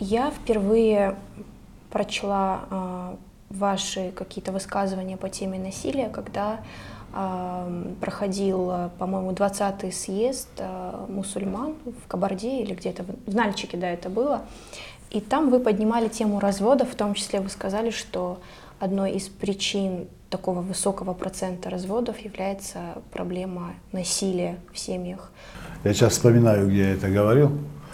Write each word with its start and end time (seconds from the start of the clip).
Я 0.00 0.30
впервые 0.30 1.16
прочла 1.90 2.60
э, 2.70 3.16
ваши 3.50 4.12
какие-то 4.12 4.50
высказывания 4.50 5.18
по 5.18 5.28
теме 5.28 5.58
насилия, 5.58 6.08
когда 6.08 6.60
э, 7.12 7.84
проходил, 8.00 8.90
по-моему, 8.98 9.32
20-й 9.32 9.92
съезд 9.92 10.48
э, 10.56 11.06
мусульман 11.06 11.74
в 11.84 12.08
Кабарде 12.08 12.62
или 12.62 12.72
где-то 12.72 13.04
в 13.26 13.34
Нальчике, 13.34 13.76
да, 13.76 13.90
это 13.90 14.08
было. 14.08 14.40
И 15.10 15.20
там 15.20 15.50
вы 15.50 15.60
поднимали 15.60 16.08
тему 16.08 16.40
разводов, 16.40 16.90
в 16.92 16.94
том 16.94 17.12
числе 17.12 17.40
вы 17.40 17.50
сказали, 17.50 17.90
что 17.90 18.40
одной 18.78 19.12
из 19.12 19.28
причин 19.28 20.08
такого 20.30 20.62
высокого 20.62 21.12
процента 21.12 21.68
разводов 21.68 22.18
является 22.20 23.02
проблема 23.12 23.74
насилия 23.92 24.58
в 24.72 24.78
семьях. 24.78 25.30
Я 25.84 25.92
сейчас 25.92 26.12
вспоминаю, 26.14 26.70
где 26.70 26.84
я 26.84 26.90
это 26.94 27.10
говорил. 27.10 27.50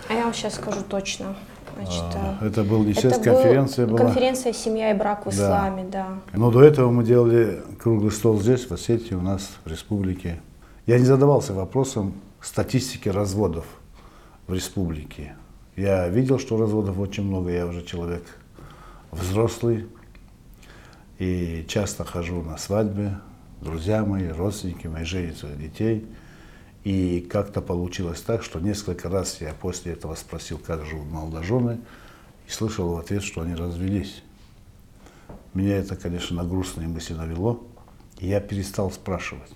А 0.08 0.12
я 0.12 0.22
вам 0.22 0.34
сейчас 0.34 0.54
скажу 0.54 0.82
точно. 0.88 1.34
Значит, 1.76 2.04
А, 2.14 2.38
это 2.44 2.64
был 2.64 2.82
не 2.82 2.92
это 2.92 3.10
конференция 3.20 3.86
был 3.86 3.96
была. 3.96 4.06
Конференция 4.06 4.52
«Семья 4.52 4.90
и 4.90 4.94
брак 4.94 5.26
в 5.26 5.30
Да. 5.30 5.36
исламе», 5.36 5.84
да. 5.90 6.06
Но 6.32 6.50
до 6.50 6.62
этого 6.62 6.90
мы 6.90 7.04
делали 7.04 7.62
круглый 7.78 8.10
стол 8.10 8.40
здесь, 8.40 8.66
в 8.66 8.72
Осетии, 8.72 9.14
у 9.14 9.20
нас 9.20 9.50
в 9.64 9.68
республике. 9.70 10.40
Я 10.86 10.98
не 10.98 11.04
задавался 11.04 11.52
вопросом 11.52 12.14
статистики 12.40 13.08
разводов 13.08 13.66
в 14.46 14.54
республике. 14.54 15.34
Я 15.76 16.08
видел, 16.08 16.38
что 16.38 16.56
разводов 16.56 16.98
очень 16.98 17.24
много, 17.24 17.50
я 17.50 17.66
уже 17.66 17.82
человек 17.84 18.22
взрослый. 19.10 19.86
И 21.18 21.64
часто 21.68 22.04
хожу 22.04 22.42
на 22.42 22.56
свадьбы, 22.58 23.12
друзья 23.60 24.04
мои, 24.04 24.28
родственники 24.28 24.86
мои, 24.86 25.04
женят 25.04 25.36
своих 25.36 25.58
детей. 25.58 26.06
И 26.86 27.18
как-то 27.20 27.62
получилось 27.62 28.20
так, 28.20 28.44
что 28.44 28.60
несколько 28.60 29.08
раз 29.08 29.40
я 29.40 29.52
после 29.54 29.94
этого 29.94 30.14
спросил, 30.14 30.56
как 30.56 30.86
живут 30.86 31.08
молодожены, 31.08 31.80
и 32.46 32.50
слышал 32.52 32.94
в 32.94 32.98
ответ, 32.98 33.24
что 33.24 33.40
они 33.40 33.56
развелись. 33.56 34.22
Меня 35.52 35.78
это, 35.78 35.96
конечно, 35.96 36.40
на 36.40 36.48
грустные 36.48 36.86
мысли 36.86 37.14
навело, 37.14 37.66
и 38.20 38.28
я 38.28 38.38
перестал 38.38 38.92
спрашивать. 38.92 39.52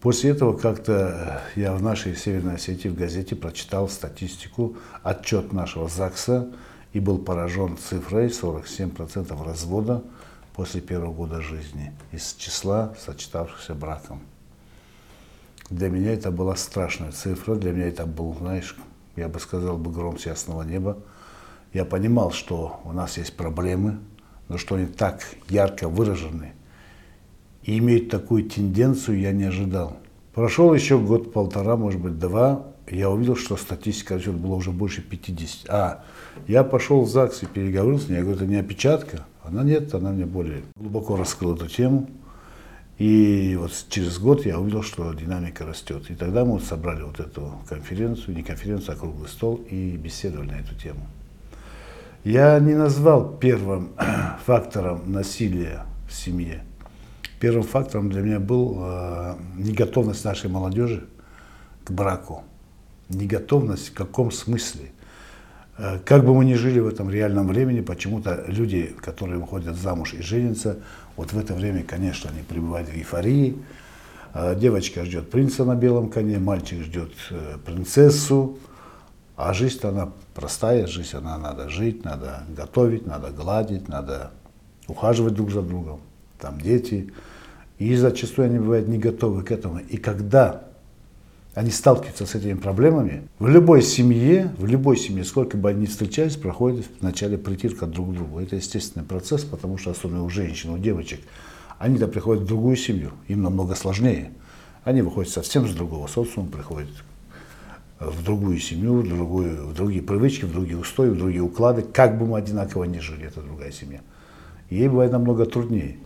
После 0.00 0.30
этого 0.30 0.56
как-то 0.56 1.42
я 1.56 1.74
в 1.74 1.82
нашей 1.82 2.14
Северной 2.14 2.54
Осетии 2.54 2.86
в 2.86 2.94
газете 2.94 3.34
прочитал 3.34 3.88
статистику, 3.88 4.76
отчет 5.02 5.52
нашего 5.52 5.88
ЗАГСа, 5.88 6.48
и 6.92 7.00
был 7.00 7.18
поражен 7.18 7.76
цифрой 7.76 8.28
47% 8.28 9.44
развода 9.44 10.04
после 10.54 10.80
первого 10.80 11.12
года 11.12 11.40
жизни 11.40 11.92
из 12.12 12.34
числа 12.34 12.94
сочетавшихся 13.04 13.74
браком. 13.74 14.22
Для 15.70 15.90
меня 15.90 16.12
это 16.12 16.30
была 16.30 16.56
страшная 16.56 17.12
цифра, 17.12 17.54
для 17.54 17.72
меня 17.72 17.88
это 17.88 18.06
был, 18.06 18.34
знаешь, 18.34 18.76
я 19.16 19.28
бы 19.28 19.38
сказал 19.38 19.76
бы 19.76 19.90
гром 19.90 20.18
с 20.18 20.26
ясного 20.26 20.62
неба. 20.62 20.98
Я 21.74 21.84
понимал, 21.84 22.30
что 22.30 22.80
у 22.84 22.92
нас 22.92 23.18
есть 23.18 23.36
проблемы, 23.36 23.98
но 24.48 24.56
что 24.56 24.76
они 24.76 24.86
так 24.86 25.22
ярко 25.48 25.88
выражены 25.88 26.52
и 27.64 27.78
имеют 27.78 28.08
такую 28.08 28.44
тенденцию, 28.44 29.20
я 29.20 29.32
не 29.32 29.44
ожидал. 29.44 29.98
Прошел 30.34 30.72
еще 30.72 30.98
год-полтора, 30.98 31.76
может 31.76 32.00
быть, 32.00 32.18
два, 32.18 32.64
я 32.90 33.10
увидел, 33.10 33.36
что 33.36 33.58
статистика 33.58 34.14
расчет 34.14 34.34
было 34.34 34.54
уже 34.54 34.70
больше 34.70 35.02
50. 35.02 35.68
А, 35.68 36.04
я 36.46 36.64
пошел 36.64 37.02
в 37.02 37.10
ЗАГС 37.10 37.42
и 37.42 37.46
переговорил 37.46 37.98
с 37.98 38.08
ней, 38.08 38.16
я 38.16 38.22
говорю, 38.22 38.36
это 38.36 38.46
не 38.46 38.56
опечатка? 38.56 39.26
Она 39.42 39.64
нет, 39.64 39.92
она 39.94 40.12
мне 40.12 40.24
более 40.24 40.62
глубоко 40.76 41.16
раскрыла 41.16 41.56
эту 41.56 41.68
тему. 41.68 42.08
И 42.98 43.56
вот 43.56 43.70
через 43.88 44.18
год 44.18 44.44
я 44.44 44.58
увидел, 44.58 44.82
что 44.82 45.12
динамика 45.12 45.64
растет. 45.64 46.10
И 46.10 46.16
тогда 46.16 46.44
мы 46.44 46.58
собрали 46.58 47.02
вот 47.02 47.20
эту 47.20 47.60
конференцию, 47.68 48.36
не 48.36 48.42
конференцию, 48.42 48.96
а 48.96 48.98
круглый 48.98 49.28
стол 49.28 49.60
и 49.70 49.96
беседовали 49.96 50.50
на 50.50 50.56
эту 50.56 50.74
тему. 50.74 51.06
Я 52.24 52.58
не 52.58 52.74
назвал 52.74 53.36
первым 53.38 53.90
фактором 54.46 55.12
насилия 55.12 55.84
в 56.08 56.12
семье. 56.12 56.64
Первым 57.38 57.62
фактором 57.62 58.10
для 58.10 58.20
меня 58.20 58.40
был 58.40 58.76
э, 58.80 59.34
неготовность 59.56 60.24
нашей 60.24 60.50
молодежи 60.50 61.06
к 61.84 61.92
браку. 61.92 62.42
Неготовность 63.08 63.90
в 63.90 63.94
каком 63.94 64.32
смысле? 64.32 64.90
Э, 65.78 65.98
Как 66.04 66.24
бы 66.24 66.34
мы 66.34 66.44
ни 66.44 66.54
жили 66.54 66.80
в 66.80 66.88
этом 66.88 67.08
реальном 67.08 67.48
времени, 67.48 67.80
почему-то 67.80 68.44
люди, 68.48 68.94
которые 69.00 69.38
выходят 69.38 69.76
замуж 69.76 70.12
и 70.14 70.22
женятся, 70.22 70.78
вот 71.16 71.32
в 71.32 71.38
это 71.38 71.54
время, 71.54 71.82
конечно, 71.82 72.30
они 72.30 72.42
пребывают 72.42 72.88
в 72.88 72.94
эйфории. 72.94 73.56
Э, 74.34 74.54
Девочка 74.56 75.04
ждет 75.04 75.30
принца 75.30 75.64
на 75.64 75.76
белом 75.76 76.10
коне, 76.10 76.38
мальчик 76.38 76.82
ждет 76.82 77.12
э, 77.30 77.56
принцессу. 77.64 78.58
А 79.36 79.54
жизнь-то 79.54 79.90
она 79.90 80.10
простая, 80.34 80.88
жизнь 80.88 81.16
она 81.16 81.38
надо 81.38 81.68
жить, 81.68 82.04
надо 82.04 82.42
готовить, 82.56 83.06
надо 83.06 83.30
гладить, 83.30 83.88
надо 83.88 84.32
ухаживать 84.88 85.34
друг 85.34 85.52
за 85.52 85.62
другом. 85.62 86.00
Там 86.40 86.60
дети. 86.60 87.12
И 87.78 87.94
зачастую 87.94 88.46
они 88.46 88.58
бывают 88.58 88.88
не 88.88 88.98
готовы 88.98 89.44
к 89.44 89.52
этому. 89.52 89.78
И 89.78 89.96
когда 89.96 90.62
они 91.58 91.72
сталкиваются 91.72 92.24
с 92.24 92.36
этими 92.36 92.54
проблемами, 92.54 93.24
в 93.40 93.48
любой 93.48 93.82
семье, 93.82 94.54
в 94.58 94.66
любой 94.66 94.96
семье, 94.96 95.24
сколько 95.24 95.56
бы 95.56 95.70
они 95.70 95.82
ни 95.82 95.86
встречались, 95.86 96.36
проходит 96.36 96.86
вначале 97.00 97.36
притирка 97.36 97.86
друг 97.86 98.10
к 98.10 98.12
другу. 98.14 98.38
Это 98.38 98.54
естественный 98.54 99.04
процесс, 99.04 99.42
потому 99.42 99.76
что 99.76 99.90
особенно 99.90 100.22
у 100.22 100.30
женщин, 100.30 100.70
у 100.70 100.78
девочек, 100.78 101.18
они-то 101.80 102.06
приходят 102.06 102.44
в 102.44 102.46
другую 102.46 102.76
семью, 102.76 103.10
им 103.26 103.42
намного 103.42 103.74
сложнее. 103.74 104.30
Они 104.84 105.02
выходят 105.02 105.32
совсем 105.32 105.66
с 105.66 105.74
другого 105.74 106.06
социума, 106.06 106.48
приходят 106.48 106.90
в 107.98 108.22
другую 108.22 108.60
семью, 108.60 109.00
в, 109.00 109.08
другую, 109.08 109.66
в 109.66 109.74
другие 109.74 110.02
привычки, 110.02 110.44
в 110.44 110.52
другие 110.52 110.78
устои, 110.78 111.08
в 111.08 111.18
другие 111.18 111.42
уклады. 111.42 111.82
Как 111.82 112.20
бы 112.20 112.26
мы 112.26 112.38
одинаково 112.38 112.84
ни 112.84 113.00
жили, 113.00 113.26
это 113.26 113.40
другая 113.40 113.72
семья. 113.72 114.00
Ей 114.70 114.86
бывает 114.86 115.10
намного 115.10 115.44
труднее. 115.44 115.96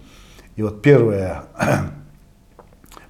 И 0.56 0.62
вот 0.62 0.80
первая 0.80 1.44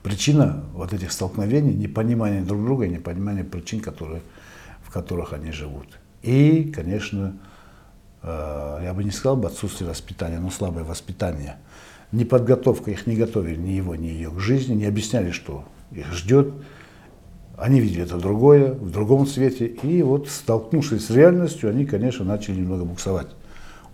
причина 0.02 0.64
вот 0.74 0.92
этих 0.92 1.12
столкновений, 1.12 1.74
непонимание 1.74 2.42
друг 2.42 2.64
друга, 2.64 2.88
непонимание 2.88 3.44
причин, 3.44 3.80
которые, 3.80 4.22
в 4.82 4.90
которых 4.90 5.32
они 5.32 5.52
живут. 5.52 5.86
И, 6.22 6.72
конечно, 6.74 7.36
э, 8.22 8.80
я 8.84 8.94
бы 8.94 9.04
не 9.04 9.10
сказал 9.10 9.36
бы 9.36 9.48
отсутствие 9.48 9.88
воспитания, 9.88 10.38
но 10.38 10.50
слабое 10.50 10.84
воспитание. 10.84 11.56
Неподготовка, 12.10 12.90
их 12.90 13.06
не 13.06 13.16
готовили 13.16 13.56
ни 13.56 13.70
его, 13.70 13.94
ни 13.94 14.06
ее 14.06 14.30
к 14.30 14.38
жизни, 14.38 14.74
не 14.74 14.84
объясняли, 14.84 15.30
что 15.30 15.64
их 15.92 16.12
ждет. 16.12 16.52
Они 17.56 17.80
видели 17.80 18.02
это 18.02 18.18
другое, 18.18 18.72
в 18.72 18.90
другом 18.90 19.26
свете. 19.26 19.66
И 19.66 20.02
вот, 20.02 20.28
столкнувшись 20.28 21.06
с 21.06 21.10
реальностью, 21.10 21.70
они, 21.70 21.86
конечно, 21.86 22.24
начали 22.24 22.56
немного 22.56 22.84
буксовать. 22.84 23.28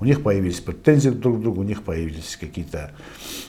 У 0.01 0.05
них 0.05 0.23
появились 0.23 0.61
претензии 0.61 1.11
друг 1.11 1.39
к 1.39 1.41
другу, 1.41 1.63
у 1.63 1.65
них 1.65 1.83
появились 1.83 2.37
какие-то 2.37 2.93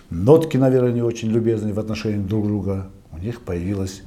нотки, 0.10 0.58
наверное, 0.58 0.92
не 0.92 1.02
очень 1.02 1.30
любезные 1.30 1.74
в 1.74 1.80
отношении 1.80 2.24
друг 2.24 2.48
друга. 2.48 2.90
У 3.12 3.18
них 3.18 3.42
появилась, 3.42 4.02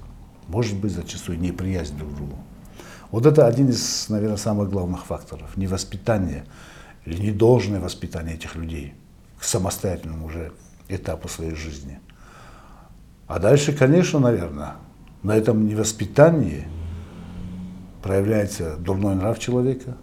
может 0.49 0.77
быть, 0.77 0.93
зачастую 0.93 1.39
неприязнь 1.39 1.97
друг 1.97 2.13
к 2.13 2.17
другу. 2.17 2.37
Вот 3.11 3.27
это 3.27 3.47
один 3.47 3.69
из, 3.69 4.09
наверное, 4.09 4.39
самых 4.39 4.71
главных 4.71 5.05
факторов. 5.05 5.57
Невоспитание 5.57 6.45
или 7.05 7.21
недолжное 7.21 7.79
воспитание 7.79 8.35
этих 8.35 8.57
людей 8.57 8.95
к 9.39 9.45
самостоятельному 9.45 10.27
уже 10.27 10.53
этапу 10.89 11.29
своей 11.29 11.55
жизни. 11.55 12.01
А 13.27 13.39
дальше, 13.39 13.73
конечно, 13.73 14.19
наверное, 14.19 14.75
на 15.23 15.37
этом 15.37 15.67
невоспитании 15.67 16.67
проявляется 18.03 18.77
дурной 18.77 19.15
нрав 19.15 19.39
человека, 19.39 19.97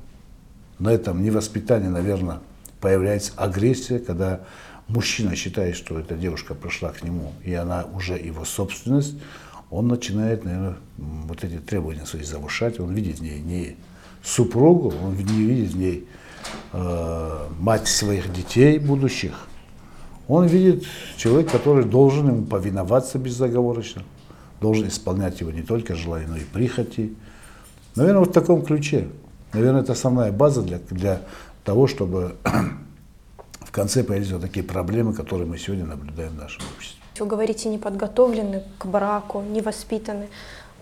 на 0.79 0.89
этом 0.89 1.21
невоспитании, 1.23 1.87
наверное, 1.87 2.39
появляется 2.79 3.33
агрессия, 3.35 3.99
когда 3.99 4.41
мужчина 4.87 5.35
считает, 5.35 5.75
что 5.75 5.99
эта 5.99 6.15
девушка 6.15 6.55
пришла 6.55 6.89
к 6.89 7.03
нему, 7.03 7.33
и 7.43 7.53
она 7.53 7.85
уже 7.93 8.13
его 8.13 8.45
собственность, 8.45 9.15
он 9.69 9.87
начинает, 9.87 10.45
наверное, 10.45 10.77
вот 10.97 11.43
эти 11.43 11.57
требования 11.59 12.05
свои 12.05 12.23
завышать, 12.23 12.79
он 12.79 12.93
видит 12.93 13.19
в 13.19 13.21
ней 13.21 13.39
не 13.39 13.75
супругу, 14.23 14.93
он 15.03 15.15
не 15.15 15.43
видит 15.43 15.71
в 15.71 15.77
ней 15.77 16.07
э, 16.73 17.47
мать 17.59 17.87
своих 17.87 18.33
детей 18.33 18.79
будущих, 18.79 19.47
он 20.27 20.47
видит 20.47 20.85
человека, 21.17 21.51
который 21.53 21.85
должен 21.85 22.27
ему 22.27 22.45
повиноваться 22.45 23.17
безоговорочно, 23.19 24.03
должен 24.61 24.87
исполнять 24.87 25.39
его 25.41 25.51
не 25.51 25.61
только 25.61 25.95
желания, 25.95 26.27
но 26.27 26.37
и 26.37 26.43
прихоти. 26.43 27.13
Наверное, 27.95 28.19
вот 28.19 28.29
в 28.29 28.33
таком 28.33 28.61
ключе. 28.63 29.07
Наверное, 29.53 29.81
это 29.81 29.93
основная 29.93 30.31
база 30.31 30.61
для, 30.61 30.79
для 30.89 31.21
того, 31.63 31.87
чтобы 31.87 32.35
в 33.59 33.71
конце 33.71 34.03
появились 34.03 34.31
вот 34.31 34.41
такие 34.41 34.63
проблемы, 34.63 35.13
которые 35.13 35.47
мы 35.47 35.57
сегодня 35.57 35.85
наблюдаем 35.85 36.31
в 36.31 36.37
нашем 36.37 36.61
обществе. 36.75 36.99
Вы 37.19 37.25
говорите, 37.25 37.69
не 37.69 37.77
подготовлены 37.77 38.63
к 38.77 38.85
браку, 38.85 39.41
не 39.41 39.61
воспитаны. 39.61 40.27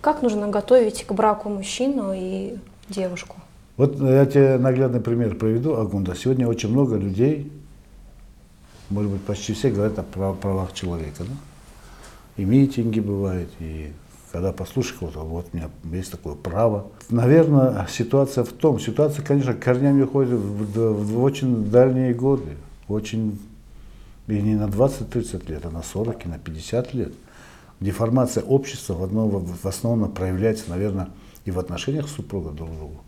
Как 0.00 0.22
нужно 0.22 0.48
готовить 0.48 1.04
к 1.04 1.12
браку 1.12 1.48
мужчину 1.48 2.12
и 2.14 2.56
девушку? 2.88 3.36
Вот 3.76 3.98
я 4.00 4.26
тебе 4.26 4.58
наглядный 4.58 5.00
пример 5.00 5.34
приведу, 5.34 5.74
Агунда. 5.76 6.14
Сегодня 6.14 6.46
очень 6.46 6.70
много 6.70 6.96
людей, 6.96 7.50
может 8.90 9.10
быть, 9.10 9.22
почти 9.22 9.52
все 9.52 9.70
говорят 9.70 9.98
о 9.98 10.02
прав- 10.02 10.38
правах 10.38 10.72
человека. 10.72 11.24
Да? 11.24 11.34
И 12.36 12.44
митинги 12.44 13.00
бывают, 13.00 13.50
и 13.58 13.92
когда 14.30 14.52
послушаешь 14.52 14.96
кого-то, 14.98 15.20
вот 15.20 15.46
у 15.52 15.56
меня 15.56 15.70
есть 15.92 16.10
такое 16.10 16.34
право. 16.34 16.88
Наверное, 17.08 17.86
ситуация 17.88 18.44
в 18.44 18.52
том, 18.52 18.78
ситуация, 18.78 19.24
конечно, 19.24 19.54
корнями 19.54 20.02
уходит 20.02 20.34
в, 20.34 20.64
в, 20.64 21.14
в 21.14 21.22
очень 21.22 21.70
дальние 21.70 22.12
годы, 22.12 22.56
очень, 22.88 23.38
и 24.26 24.40
не 24.40 24.54
на 24.54 24.66
20-30 24.66 25.50
лет, 25.50 25.64
а 25.64 25.70
на 25.70 25.82
40 25.82 26.26
и 26.26 26.28
на 26.28 26.38
50 26.38 26.94
лет. 26.94 27.12
Деформация 27.80 28.42
общества 28.42 28.94
в, 28.94 29.04
одном, 29.04 29.30
в 29.30 29.66
основном 29.66 30.10
проявляется, 30.12 30.64
наверное, 30.68 31.08
и 31.44 31.50
в 31.50 31.58
отношениях 31.58 32.08
супруга 32.08 32.50
друг 32.50 32.70
к 32.70 32.74
другу. 32.74 33.00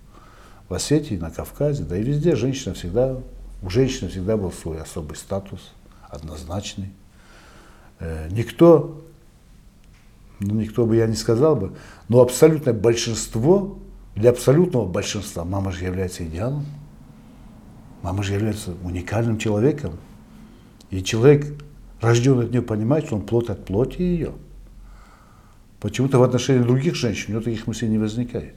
В 0.68 0.74
Осетии, 0.74 1.16
на 1.16 1.30
Кавказе, 1.30 1.82
да 1.82 1.96
и 1.98 2.02
везде 2.02 2.36
женщина 2.36 2.74
всегда, 2.74 3.18
у 3.62 3.68
женщины 3.68 4.08
всегда 4.08 4.36
был 4.36 4.52
свой 4.52 4.80
особый 4.80 5.16
статус, 5.16 5.72
однозначный. 6.08 6.92
Э, 7.98 8.28
никто 8.30 9.02
ну, 10.40 10.54
никто 10.54 10.86
бы 10.86 10.96
я 10.96 11.06
не 11.06 11.14
сказал 11.14 11.54
бы, 11.54 11.72
но 12.08 12.20
абсолютное 12.20 12.74
большинство, 12.74 13.78
для 14.14 14.30
абсолютного 14.30 14.86
большинства 14.86 15.44
мама 15.44 15.70
же 15.70 15.84
является 15.84 16.24
идеалом. 16.24 16.66
Мама 18.02 18.22
же 18.22 18.32
является 18.34 18.72
уникальным 18.82 19.38
человеком. 19.38 19.92
И 20.90 21.02
человек, 21.02 21.54
рожденный 22.00 22.46
от 22.46 22.50
нее, 22.50 22.62
понимает, 22.62 23.06
что 23.06 23.16
он 23.16 23.22
плод 23.22 23.50
от 23.50 23.66
плоти 23.66 24.00
ее. 24.00 24.32
Почему-то 25.80 26.18
в 26.18 26.22
отношении 26.22 26.62
других 26.62 26.94
женщин 26.94 27.26
у 27.28 27.32
него 27.32 27.42
таких 27.42 27.66
мыслей 27.66 27.88
не 27.88 27.98
возникает. 27.98 28.56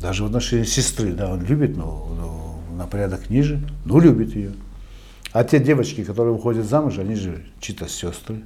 Даже 0.00 0.24
в 0.24 0.26
отношении 0.26 0.64
сестры, 0.64 1.12
да, 1.12 1.32
он 1.32 1.44
любит, 1.44 1.76
но, 1.76 2.08
но 2.18 2.76
на 2.76 2.86
порядок 2.86 3.30
ниже, 3.30 3.60
но 3.84 4.00
любит 4.00 4.34
ее. 4.34 4.52
А 5.32 5.44
те 5.44 5.60
девочки, 5.60 6.04
которые 6.04 6.34
выходят 6.34 6.66
замуж, 6.66 6.98
они 6.98 7.14
же 7.14 7.44
чьи-то 7.60 7.88
сестры, 7.88 8.42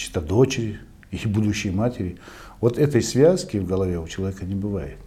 чьи-то 0.00 0.20
дочери 0.20 0.80
и 1.10 1.26
будущие 1.26 1.72
матери. 1.72 2.18
Вот 2.60 2.78
этой 2.78 3.02
связки 3.02 3.58
в 3.58 3.66
голове 3.66 3.98
у 3.98 4.08
человека 4.08 4.44
не 4.44 4.54
бывает. 4.54 4.98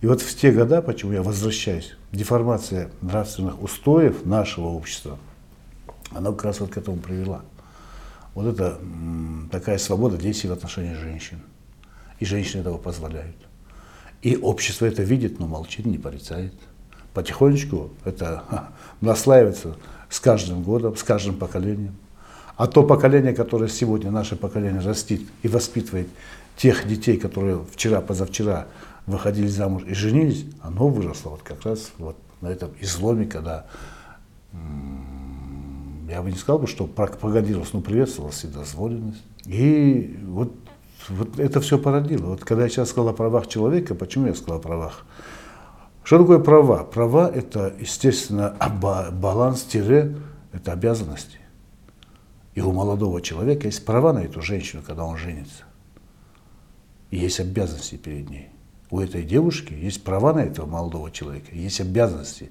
И 0.00 0.06
вот 0.06 0.20
в 0.20 0.36
те 0.36 0.50
года, 0.50 0.82
почему 0.82 1.12
я 1.12 1.22
возвращаюсь, 1.22 1.92
деформация 2.10 2.90
нравственных 3.02 3.62
устоев 3.62 4.24
нашего 4.24 4.66
общества, 4.66 5.18
она 6.10 6.30
как 6.32 6.44
раз 6.44 6.60
вот 6.60 6.70
к 6.70 6.76
этому 6.76 6.96
привела. 6.96 7.42
Вот 8.34 8.46
это 8.46 8.80
такая 9.50 9.78
свобода 9.78 10.16
действий 10.16 10.50
в 10.50 10.52
отношении 10.54 10.94
женщин. 10.94 11.38
И 12.18 12.24
женщины 12.24 12.62
этого 12.62 12.78
позволяют. 12.78 13.36
И 14.22 14.36
общество 14.36 14.86
это 14.86 15.02
видит, 15.02 15.38
но 15.38 15.46
молчит, 15.46 15.86
не 15.86 15.98
порицает. 15.98 16.54
Потихонечку 17.14 17.90
это 18.04 18.70
наслаивается 19.00 19.76
с 20.08 20.18
каждым 20.18 20.62
годом, 20.62 20.96
с 20.96 21.02
каждым 21.02 21.36
поколением. 21.36 21.94
А 22.56 22.66
то 22.66 22.82
поколение, 22.82 23.32
которое 23.32 23.68
сегодня, 23.68 24.10
наше 24.10 24.36
поколение, 24.36 24.80
растит 24.80 25.28
и 25.42 25.48
воспитывает 25.48 26.08
тех 26.56 26.86
детей, 26.86 27.16
которые 27.16 27.60
вчера, 27.72 28.00
позавчера 28.00 28.66
выходили 29.06 29.46
замуж 29.46 29.84
и 29.86 29.94
женились, 29.94 30.46
оно 30.60 30.88
выросло 30.88 31.30
вот 31.30 31.42
как 31.42 31.64
раз 31.64 31.92
вот 31.98 32.16
на 32.40 32.48
этом 32.48 32.70
изломе, 32.80 33.26
когда 33.26 33.66
я 36.08 36.22
бы 36.22 36.30
не 36.30 36.36
сказал, 36.36 36.58
бы, 36.58 36.66
что 36.66 36.86
пропагандировалась, 36.86 37.72
но 37.72 37.80
приветствовалась 37.80 38.36
вседозволенность. 38.36 39.22
И 39.46 40.18
вот, 40.26 40.52
вот 41.08 41.38
это 41.38 41.60
все 41.60 41.78
породило. 41.78 42.26
Вот 42.26 42.44
когда 42.44 42.64
я 42.64 42.68
сейчас 42.68 42.90
сказал 42.90 43.08
о 43.08 43.14
правах 43.14 43.46
человека, 43.46 43.94
почему 43.94 44.26
я 44.26 44.34
сказал 44.34 44.58
о 44.58 44.60
правах? 44.60 45.06
Что 46.04 46.18
такое 46.18 46.38
права? 46.38 46.84
Права– 46.84 47.30
это, 47.34 47.72
естественно, 47.78 48.54
баланс-это 49.12 50.72
обязанности. 50.72 51.38
И 52.54 52.60
у 52.60 52.72
молодого 52.72 53.22
человека 53.22 53.66
есть 53.66 53.84
права 53.84 54.12
на 54.12 54.20
эту 54.20 54.42
женщину, 54.42 54.82
когда 54.86 55.04
он 55.04 55.16
женится. 55.16 55.64
И 57.10 57.18
есть 57.18 57.40
обязанности 57.40 57.96
перед 57.96 58.28
ней. 58.28 58.48
У 58.90 59.00
этой 59.00 59.22
девушки 59.22 59.72
есть 59.72 60.04
права 60.04 60.34
на 60.34 60.40
этого 60.40 60.66
молодого 60.66 61.10
человека, 61.10 61.54
есть 61.54 61.80
обязанности. 61.80 62.50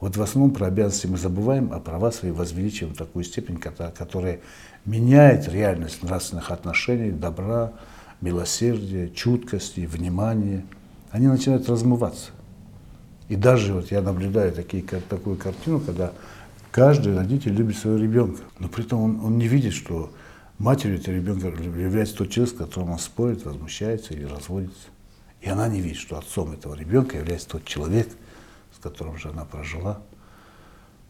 Вот 0.00 0.16
в 0.16 0.22
основном 0.22 0.52
про 0.52 0.66
обязанности 0.66 1.06
мы 1.06 1.16
забываем, 1.16 1.72
а 1.72 1.78
права 1.78 2.10
свои 2.10 2.32
возвеличиваем 2.32 2.94
в 2.94 2.98
такую 2.98 3.24
степень, 3.24 3.58
которая 3.58 4.40
меняет 4.84 5.48
реальность 5.48 6.02
нравственных 6.02 6.50
отношений, 6.50 7.12
добра, 7.12 7.72
милосердия, 8.20 9.08
чуткости, 9.08 9.86
внимания. 9.86 10.64
Они 11.12 11.28
начинают 11.28 11.68
размываться. 11.68 12.32
И 13.28 13.36
даже 13.36 13.74
вот 13.74 13.92
я 13.92 14.02
наблюдаю 14.02 14.52
такие, 14.52 14.82
такую 14.82 15.36
картину, 15.36 15.78
когда 15.78 16.12
Каждый 16.72 17.14
родитель 17.14 17.52
любит 17.52 17.76
своего 17.76 17.98
ребенка, 17.98 18.40
но 18.58 18.66
при 18.66 18.82
этом 18.82 19.00
он, 19.02 19.20
он 19.22 19.36
не 19.36 19.46
видит, 19.46 19.74
что 19.74 20.10
матерью 20.58 20.98
этого 20.98 21.14
ребенка 21.14 21.48
является 21.48 22.16
тот 22.16 22.30
человек, 22.30 22.54
с 22.54 22.58
которым 22.58 22.92
он 22.92 22.98
спорит, 22.98 23.44
возмущается 23.44 24.14
или 24.14 24.24
разводится. 24.24 24.88
И 25.42 25.50
она 25.50 25.68
не 25.68 25.82
видит, 25.82 25.98
что 25.98 26.16
отцом 26.16 26.52
этого 26.52 26.74
ребенка 26.74 27.18
является 27.18 27.50
тот 27.50 27.66
человек, 27.66 28.08
с 28.74 28.82
которым 28.82 29.18
же 29.18 29.28
она 29.28 29.44
прожила. 29.44 30.00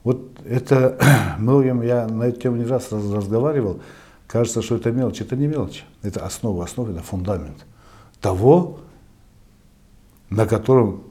Вот 0.03 0.41
это 0.45 0.99
многим, 1.39 1.83
я 1.83 2.09
на 2.09 2.25
эту 2.25 2.41
тему 2.41 2.57
не 2.57 2.65
раз 2.65 2.91
разговаривал, 2.91 3.81
кажется, 4.27 4.63
что 4.63 4.75
это 4.75 4.91
мелочь. 4.91 5.21
Это 5.21 5.37
не 5.37 5.47
мелочь, 5.47 5.85
это 6.03 6.27
основа 6.27 6.65
основ, 6.65 6.89
это 6.89 7.03
фундамент 7.03 7.65
того, 8.21 8.81
на 10.29 10.45
котором 10.47 11.05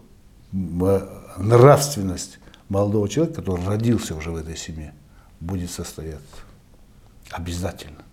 э, 0.52 1.08
нравственность 1.38 2.41
молодого 2.72 3.10
человека, 3.10 3.42
который 3.42 3.66
родился 3.66 4.16
уже 4.16 4.32
в 4.32 4.38
этой 4.38 4.56
семье, 4.56 4.94
будет 5.42 5.70
состояться. 5.70 6.38
Обязательно. 7.30 8.04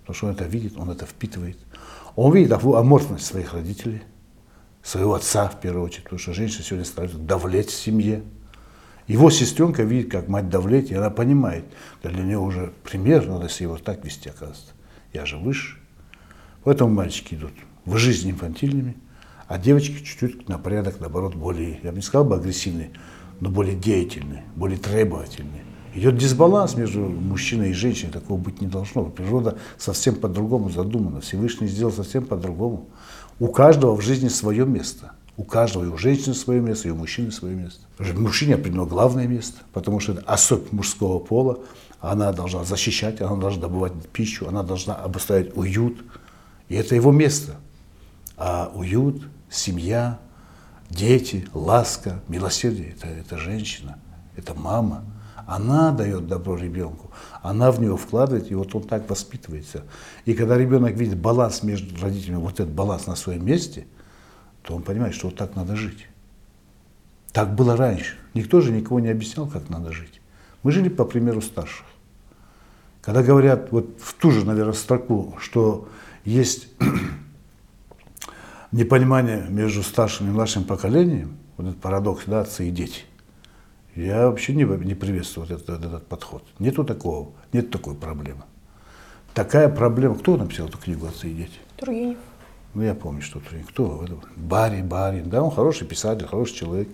Потому 0.00 0.14
что 0.14 0.26
он 0.26 0.32
это 0.32 0.44
видит, 0.44 0.76
он 0.76 0.90
это 0.90 1.06
впитывает. 1.06 1.58
Он 2.14 2.32
видит 2.32 2.52
аморфность 2.52 3.26
своих 3.26 3.52
родителей, 3.52 4.02
своего 4.82 5.14
отца 5.14 5.48
в 5.48 5.60
первую 5.60 5.84
очередь, 5.84 6.04
потому 6.04 6.20
что 6.20 6.32
женщина 6.32 6.62
сегодня 6.62 6.84
старается 6.84 7.18
давлеть 7.18 7.70
в 7.70 7.74
семье. 7.74 8.22
Его 9.08 9.28
сестренка 9.28 9.82
видит, 9.82 10.10
как 10.12 10.28
мать 10.28 10.48
давлеть, 10.48 10.92
и 10.92 10.94
она 10.94 11.10
понимает, 11.10 11.64
для 12.04 12.22
нее 12.22 12.38
уже 12.38 12.72
пример, 12.84 13.26
надо 13.26 13.48
себя 13.48 13.70
вот 13.70 13.82
так 13.82 14.04
вести, 14.04 14.28
оказывается. 14.28 14.72
Я 15.12 15.26
же 15.26 15.36
выше. 15.36 15.78
Поэтому 16.62 16.94
мальчики 16.94 17.34
идут 17.34 17.52
в 17.84 17.96
жизнь 17.96 18.30
инфантильными, 18.30 18.96
а 19.48 19.58
девочки 19.58 20.04
чуть-чуть 20.04 20.48
на 20.48 20.58
порядок, 20.58 21.00
наоборот, 21.00 21.34
более, 21.34 21.80
я 21.82 21.90
бы 21.90 21.96
не 21.96 22.02
сказал 22.02 22.24
бы 22.24 22.36
агрессивные, 22.36 22.92
но 23.40 23.50
более 23.50 23.74
деятельны, 23.74 24.42
более 24.54 24.78
требовательны. 24.78 25.62
Идет 25.94 26.16
дисбаланс 26.16 26.76
между 26.76 27.00
мужчиной 27.00 27.70
и 27.70 27.72
женщиной, 27.72 28.12
такого 28.12 28.38
быть 28.38 28.60
не 28.60 28.68
должно. 28.68 29.04
Природа 29.04 29.58
совсем 29.76 30.14
по-другому 30.14 30.70
задумана, 30.70 31.20
Всевышний 31.20 31.66
сделал 31.66 31.92
совсем 31.92 32.24
по-другому. 32.24 32.86
У 33.40 33.48
каждого 33.48 33.96
в 33.96 34.00
жизни 34.00 34.28
свое 34.28 34.64
место. 34.66 35.12
У 35.36 35.42
каждого, 35.42 35.84
и 35.84 35.88
у 35.88 35.96
женщины 35.96 36.34
свое 36.34 36.60
место, 36.60 36.88
и 36.88 36.90
у 36.90 36.96
мужчины 36.96 37.32
свое 37.32 37.56
место. 37.56 37.80
Мужчине 38.14 38.56
определено 38.56 38.84
главное 38.84 39.26
место, 39.26 39.62
потому 39.72 39.98
что 39.98 40.12
это 40.12 40.22
особь 40.26 40.70
мужского 40.70 41.18
пола. 41.18 41.60
Она 42.00 42.32
должна 42.32 42.62
защищать, 42.64 43.22
она 43.22 43.36
должна 43.36 43.62
добывать 43.62 43.92
пищу, 44.12 44.46
она 44.46 44.62
должна 44.62 44.94
обустраивать 44.94 45.56
уют. 45.56 46.04
И 46.68 46.74
это 46.74 46.94
его 46.94 47.10
место. 47.10 47.56
А 48.36 48.70
уют, 48.74 49.22
семья, 49.50 50.18
дети, 50.90 51.48
ласка, 51.54 52.20
милосердие 52.28 52.90
это, 52.90 53.06
это 53.06 53.38
женщина, 53.38 53.98
это 54.36 54.54
мама. 54.54 55.04
Она 55.46 55.90
дает 55.90 56.28
добро 56.28 56.56
ребенку, 56.56 57.10
она 57.42 57.72
в 57.72 57.80
него 57.80 57.96
вкладывает, 57.96 58.50
и 58.50 58.54
вот 58.54 58.74
он 58.74 58.82
так 58.82 59.08
воспитывается. 59.08 59.84
И 60.24 60.34
когда 60.34 60.56
ребенок 60.56 60.94
видит 60.94 61.18
баланс 61.18 61.62
между 61.62 62.00
родителями, 62.00 62.38
вот 62.38 62.54
этот 62.54 62.70
баланс 62.70 63.06
на 63.06 63.16
своем 63.16 63.44
месте, 63.44 63.86
то 64.62 64.74
он 64.74 64.82
понимает, 64.82 65.14
что 65.14 65.28
вот 65.28 65.36
так 65.36 65.56
надо 65.56 65.74
жить. 65.74 66.06
Так 67.32 67.54
было 67.54 67.76
раньше. 67.76 68.16
Никто 68.34 68.60
же 68.60 68.70
никого 68.70 69.00
не 69.00 69.08
объяснял, 69.08 69.46
как 69.48 69.68
надо 69.70 69.92
жить. 69.92 70.20
Мы 70.62 70.72
жили 70.72 70.88
по 70.88 71.04
примеру 71.04 71.40
старших. 71.40 71.86
Когда 73.00 73.22
говорят 73.22 73.72
вот 73.72 73.98
в 74.00 74.14
ту 74.14 74.30
же, 74.30 74.44
наверное, 74.44 74.74
строку, 74.74 75.36
что 75.40 75.88
есть 76.24 76.68
непонимание 78.72 79.46
между 79.48 79.82
старшим 79.82 80.28
и 80.28 80.30
младшим 80.30 80.64
поколением, 80.64 81.36
вот 81.56 81.68
этот 81.68 81.80
парадокс, 81.80 82.24
да, 82.26 82.40
отцы 82.40 82.68
и 82.68 82.70
дети, 82.70 83.02
я 83.96 84.28
вообще 84.28 84.54
не, 84.54 84.64
не 84.64 84.94
приветствую 84.94 85.46
вот 85.46 85.60
этот, 85.60 85.84
этот 85.84 86.06
подход. 86.06 86.44
Нету 86.58 86.84
такого, 86.84 87.32
нет 87.52 87.70
такой 87.70 87.94
проблемы. 87.94 88.42
Такая 89.34 89.68
проблема. 89.68 90.16
Кто 90.16 90.36
написал 90.36 90.68
эту 90.68 90.78
книгу 90.78 91.06
«Отцы 91.06 91.28
и 91.28 91.34
дети»? 91.34 91.58
Тургенев. 91.76 92.18
Ну, 92.74 92.82
я 92.82 92.94
помню, 92.94 93.22
что 93.22 93.40
Тургенев. 93.40 93.68
Кто? 93.68 94.04
Барин, 94.36 94.88
Барин. 94.88 95.28
Да, 95.28 95.42
он 95.42 95.50
хороший 95.50 95.86
писатель, 95.86 96.26
хороший 96.26 96.54
человек. 96.54 96.88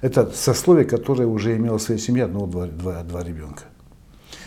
Это 0.00 0.30
сословие, 0.30 0.84
которое 0.84 1.26
уже 1.26 1.56
имело 1.56 1.78
в 1.78 1.82
своей 1.82 2.00
семье 2.00 2.24
одного-два 2.24 2.66
два, 2.66 3.02
два 3.02 3.22
ребенка. 3.22 3.64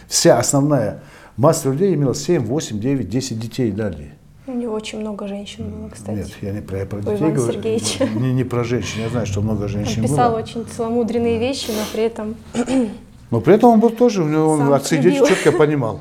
Вся 0.08 0.38
основная 0.38 1.04
масса 1.36 1.70
людей 1.70 1.94
имела 1.96 2.16
7, 2.16 2.46
8, 2.46 2.80
9, 2.80 3.10
10 3.10 3.40
детей 3.40 3.70
и 3.70 3.72
далее. 3.72 4.17
У 4.48 4.54
него 4.54 4.74
очень 4.76 5.02
много 5.02 5.28
женщин 5.28 5.70
было, 5.70 5.90
кстати. 5.90 6.20
Нет, 6.20 6.30
я 6.42 6.54
не 6.54 6.62
про, 6.62 6.80
я 6.80 6.86
про 6.86 7.02
детей 7.02 7.18
говорю. 7.18 7.52
Сергеевич. 7.52 8.00
Не, 8.16 8.34
не 8.34 8.46
про 8.46 8.64
женщин. 8.64 9.02
Я 9.02 9.10
знаю, 9.10 9.26
что 9.26 9.42
много 9.42 9.68
женщин 9.68 10.04
он 10.04 10.10
писал 10.10 10.32
было. 10.32 10.40
очень 10.40 10.66
целомудренные 10.66 11.38
вещи, 11.38 11.72
но 11.72 11.84
при 11.92 12.04
этом... 12.04 12.36
Но 13.30 13.42
при 13.42 13.56
этом 13.56 13.72
он 13.72 13.82
был 13.82 13.90
тоже, 13.90 14.24
у 14.24 14.28
него 14.30 14.52
он 14.52 14.72
отцы 14.72 14.96
и 14.96 15.00
дети 15.00 15.18
четко 15.18 15.52
понимал, 15.52 16.00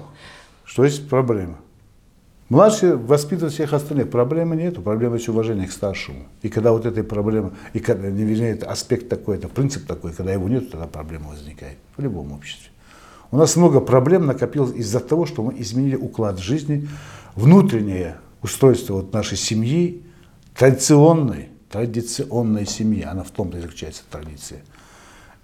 что 0.65 0.85
есть 0.85 1.09
проблема. 1.09 1.57
Младший 2.49 2.95
воспитывает 2.95 3.53
всех 3.53 3.73
остальных. 3.73 4.11
Проблемы 4.11 4.55
нету, 4.55 4.81
проблема 4.81 5.17
есть 5.17 5.29
уважение 5.29 5.67
к 5.67 5.73
старшему. 5.73 6.27
И 6.43 6.49
когда 6.49 6.71
вот 6.71 6.87
этой 6.87 7.03
проблемы, 7.03 7.51
и 7.73 7.81
когда, 7.81 8.09
не 8.09 8.23
вернее, 8.23 8.53
это 8.53 8.71
аспект 8.71 9.09
такой, 9.09 9.39
это 9.39 9.49
принцип 9.49 9.89
такой, 9.89 10.13
когда 10.13 10.33
его 10.33 10.49
нет, 10.49 10.71
тогда 10.71 10.87
проблема 10.87 11.31
возникает 11.31 11.79
в 11.97 12.03
любом 12.03 12.31
обществе. 12.33 12.71
У 13.33 13.37
нас 13.37 13.57
много 13.57 13.81
проблем 13.81 14.27
накопилось 14.27 14.77
из-за 14.77 15.01
того, 15.01 15.27
что 15.27 15.43
мы 15.43 15.61
изменили 15.61 15.97
уклад 15.97 16.39
жизни, 16.39 16.89
внутреннее 17.35 18.19
устройство 18.47 18.95
вот 18.95 19.13
нашей 19.13 19.37
семьи, 19.37 20.03
традиционной, 20.55 21.51
традиционной 21.69 22.67
семьи, 22.67 23.03
она 23.03 23.23
в 23.23 23.31
том-то 23.31 23.59
и 23.59 23.61
заключается 23.61 24.03
традиция. 24.11 24.63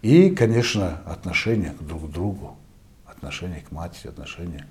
И, 0.01 0.31
конечно, 0.31 1.03
отношение 1.05 1.75
друг 1.81 2.09
к 2.09 2.13
другу, 2.13 2.57
отношение 3.07 3.61
к 3.61 3.71
матери, 3.71 4.09
отношение 4.09 4.67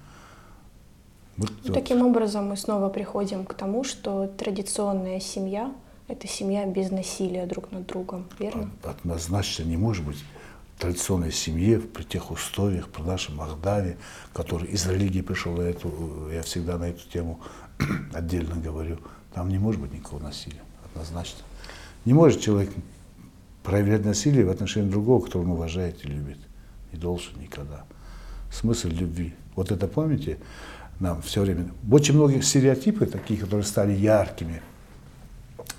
вот, 1.38 1.52
ну, 1.64 1.74
Таким 1.74 2.02
образом 2.06 2.48
мы 2.48 2.58
снова 2.58 2.90
приходим 2.90 3.46
к 3.46 3.54
тому, 3.54 3.84
что 3.84 4.28
традиционная 4.28 5.20
семья– 5.20 5.74
это 6.08 6.28
семья 6.28 6.66
без 6.66 6.92
насилия 6.92 7.46
друг 7.46 7.72
над 7.72 7.86
другом, 7.86 8.26
верно? 8.38 8.70
Однозначно 8.84 9.64
не 9.64 9.78
может 9.78 10.06
быть 10.06 10.18
традиционной 10.78 11.32
семье 11.32 11.80
при 11.80 12.04
тех 12.04 12.32
условиях, 12.32 12.90
при 12.90 13.04
нашем 13.04 13.38
Магдаве, 13.38 13.98
который 14.34 14.68
из 14.68 14.88
религии 14.88 15.22
пришел, 15.22 15.54
на 15.54 15.62
эту, 15.62 16.30
я 16.34 16.42
всегда 16.42 16.78
на 16.78 16.90
эту 16.90 17.08
тему 17.08 17.40
отдельно 18.14 18.56
говорю, 18.56 19.00
там 19.34 19.50
не 19.50 19.60
может 19.60 19.82
быть 19.82 19.94
никакого 19.94 20.22
насилия, 20.22 20.62
однозначно. 20.92 21.40
Не 22.06 22.14
может 22.14 22.42
человек 22.42 22.72
проявлять 23.64 24.06
насилие 24.06 24.46
в 24.46 24.50
отношении 24.50 24.90
другого, 24.90 25.24
которого 25.24 25.46
он 25.48 25.52
уважает 25.52 26.04
и 26.04 26.08
любит. 26.08 26.40
Не 26.92 27.00
должен 27.00 27.40
никогда. 27.40 27.86
Смысл 28.52 28.88
любви. 28.88 29.34
Вот 29.56 29.72
это 29.72 29.88
помните? 29.88 30.38
нам 31.02 31.22
все 31.24 31.42
время. 31.42 31.72
Очень 31.92 32.16
многие 32.16 32.42
стереотипы, 32.42 33.08
такие, 33.08 33.40
которые 33.40 33.66
стали 33.66 33.92
яркими 33.92 34.62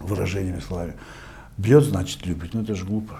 выражениями 0.01 0.61
словами. 0.61 0.95
Бьет, 1.57 1.85
значит, 1.85 2.27
любит. 2.27 2.55
Ну 2.55 2.63
это 2.63 2.75
же 2.75 2.85
глупо. 2.85 3.19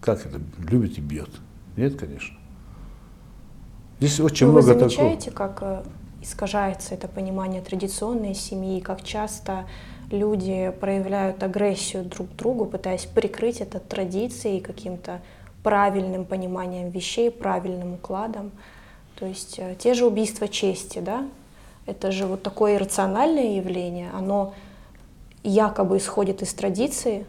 Как 0.00 0.24
это? 0.26 0.40
Любит 0.58 0.98
и 0.98 1.00
бьет. 1.00 1.30
Нет, 1.76 1.98
конечно. 1.98 2.36
Здесь 3.98 4.20
очень 4.20 4.46
Но 4.46 4.52
ну, 4.52 4.58
много 4.58 4.72
Вы 4.72 4.80
замечаете, 4.80 5.30
такого. 5.30 5.48
как 5.48 5.62
э, 5.62 5.82
искажается 6.24 6.94
это 6.94 7.06
понимание 7.06 7.62
традиционной 7.62 8.34
семьи, 8.34 8.80
как 8.80 9.04
часто 9.04 9.66
люди 10.10 10.72
проявляют 10.80 11.42
агрессию 11.42 12.04
друг 12.04 12.30
к 12.30 12.32
другу, 12.32 12.64
пытаясь 12.66 13.04
прикрыть 13.04 13.60
это 13.60 13.78
традицией, 13.78 14.60
каким-то 14.60 15.20
правильным 15.62 16.24
пониманием 16.24 16.90
вещей, 16.90 17.30
правильным 17.30 17.94
укладом. 17.94 18.52
То 19.16 19.26
есть 19.26 19.58
э, 19.58 19.76
те 19.78 19.94
же 19.94 20.06
убийства 20.06 20.48
чести, 20.48 20.98
да, 20.98 21.28
это 21.86 22.10
же 22.10 22.26
вот 22.26 22.42
такое 22.42 22.76
иррациональное 22.76 23.56
явление, 23.56 24.10
оно 24.12 24.54
якобы 25.42 25.98
исходит 25.98 26.42
из 26.42 26.52
традиции, 26.54 27.26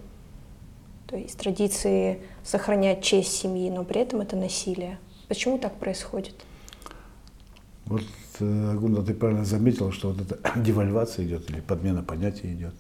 то 1.08 1.18
есть 1.18 1.38
традиции 1.38 2.22
сохранять 2.44 3.04
честь 3.04 3.34
семьи, 3.34 3.70
но 3.70 3.84
при 3.84 4.02
этом 4.02 4.22
это 4.22 4.36
насилие. 4.36 4.98
Почему 5.28 5.58
так 5.58 5.76
происходит? 5.76 6.34
Вот, 7.86 8.02
Агунда, 8.40 9.04
ты 9.04 9.14
правильно 9.14 9.46
заметила, 9.46 9.92
что 9.92 10.12
вот 10.12 10.22
эта 10.22 10.40
девальвация 10.60 11.26
идет 11.26 11.50
или 11.50 11.62
подмена 11.62 12.04
понятия 12.04 12.52
идет. 12.52 12.74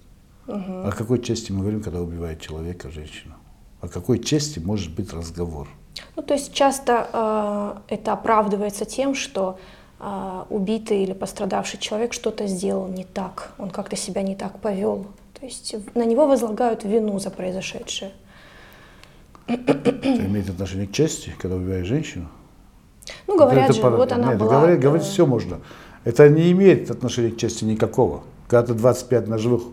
Угу. 0.47 0.87
О 0.87 0.91
какой 0.91 1.21
чести 1.21 1.51
мы 1.51 1.61
говорим, 1.61 1.81
когда 1.81 2.01
убивает 2.01 2.39
человека, 2.39 2.89
женщину? 2.91 3.35
О 3.81 3.87
какой 3.87 4.19
чести 4.19 4.59
может 4.59 4.93
быть 4.95 5.13
разговор? 5.13 5.67
Ну, 6.15 6.23
то 6.23 6.33
есть 6.33 6.53
часто 6.53 7.83
э, 7.87 7.95
это 7.95 8.13
оправдывается 8.13 8.85
тем, 8.85 9.15
что 9.15 9.59
э, 9.99 10.43
убитый 10.49 11.03
или 11.03 11.13
пострадавший 11.13 11.79
человек 11.79 12.13
что-то 12.13 12.47
сделал 12.47 12.87
не 12.87 13.03
так, 13.03 13.53
он 13.57 13.69
как-то 13.69 13.95
себя 13.95 14.21
не 14.21 14.35
так 14.35 14.59
повел. 14.59 15.07
То 15.39 15.45
есть 15.45 15.75
на 15.95 16.05
него 16.05 16.27
возлагают 16.27 16.83
вину 16.83 17.19
за 17.19 17.29
произошедшее. 17.29 18.11
Это 19.47 20.25
имеет 20.25 20.49
отношение 20.49 20.87
к 20.87 20.91
чести, 20.91 21.33
когда 21.37 21.55
убиваешь 21.55 21.85
женщину? 21.85 22.29
Ну, 23.27 23.37
говорят 23.37 23.65
это, 23.65 23.73
же, 23.73 23.79
это, 23.79 23.89
вот 23.91 24.11
она 24.11 24.29
нет, 24.29 24.37
была... 24.37 24.59
Говорить, 24.59 24.79
говорить 24.79 25.05
все 25.05 25.25
можно. 25.25 25.59
Это 26.03 26.29
не 26.29 26.51
имеет 26.51 26.91
отношения 26.91 27.31
к 27.31 27.37
чести 27.37 27.63
никакого. 27.63 28.23
Когда 28.47 28.67
ты 28.67 28.73
25 28.73 29.27
ножевых 29.27 29.63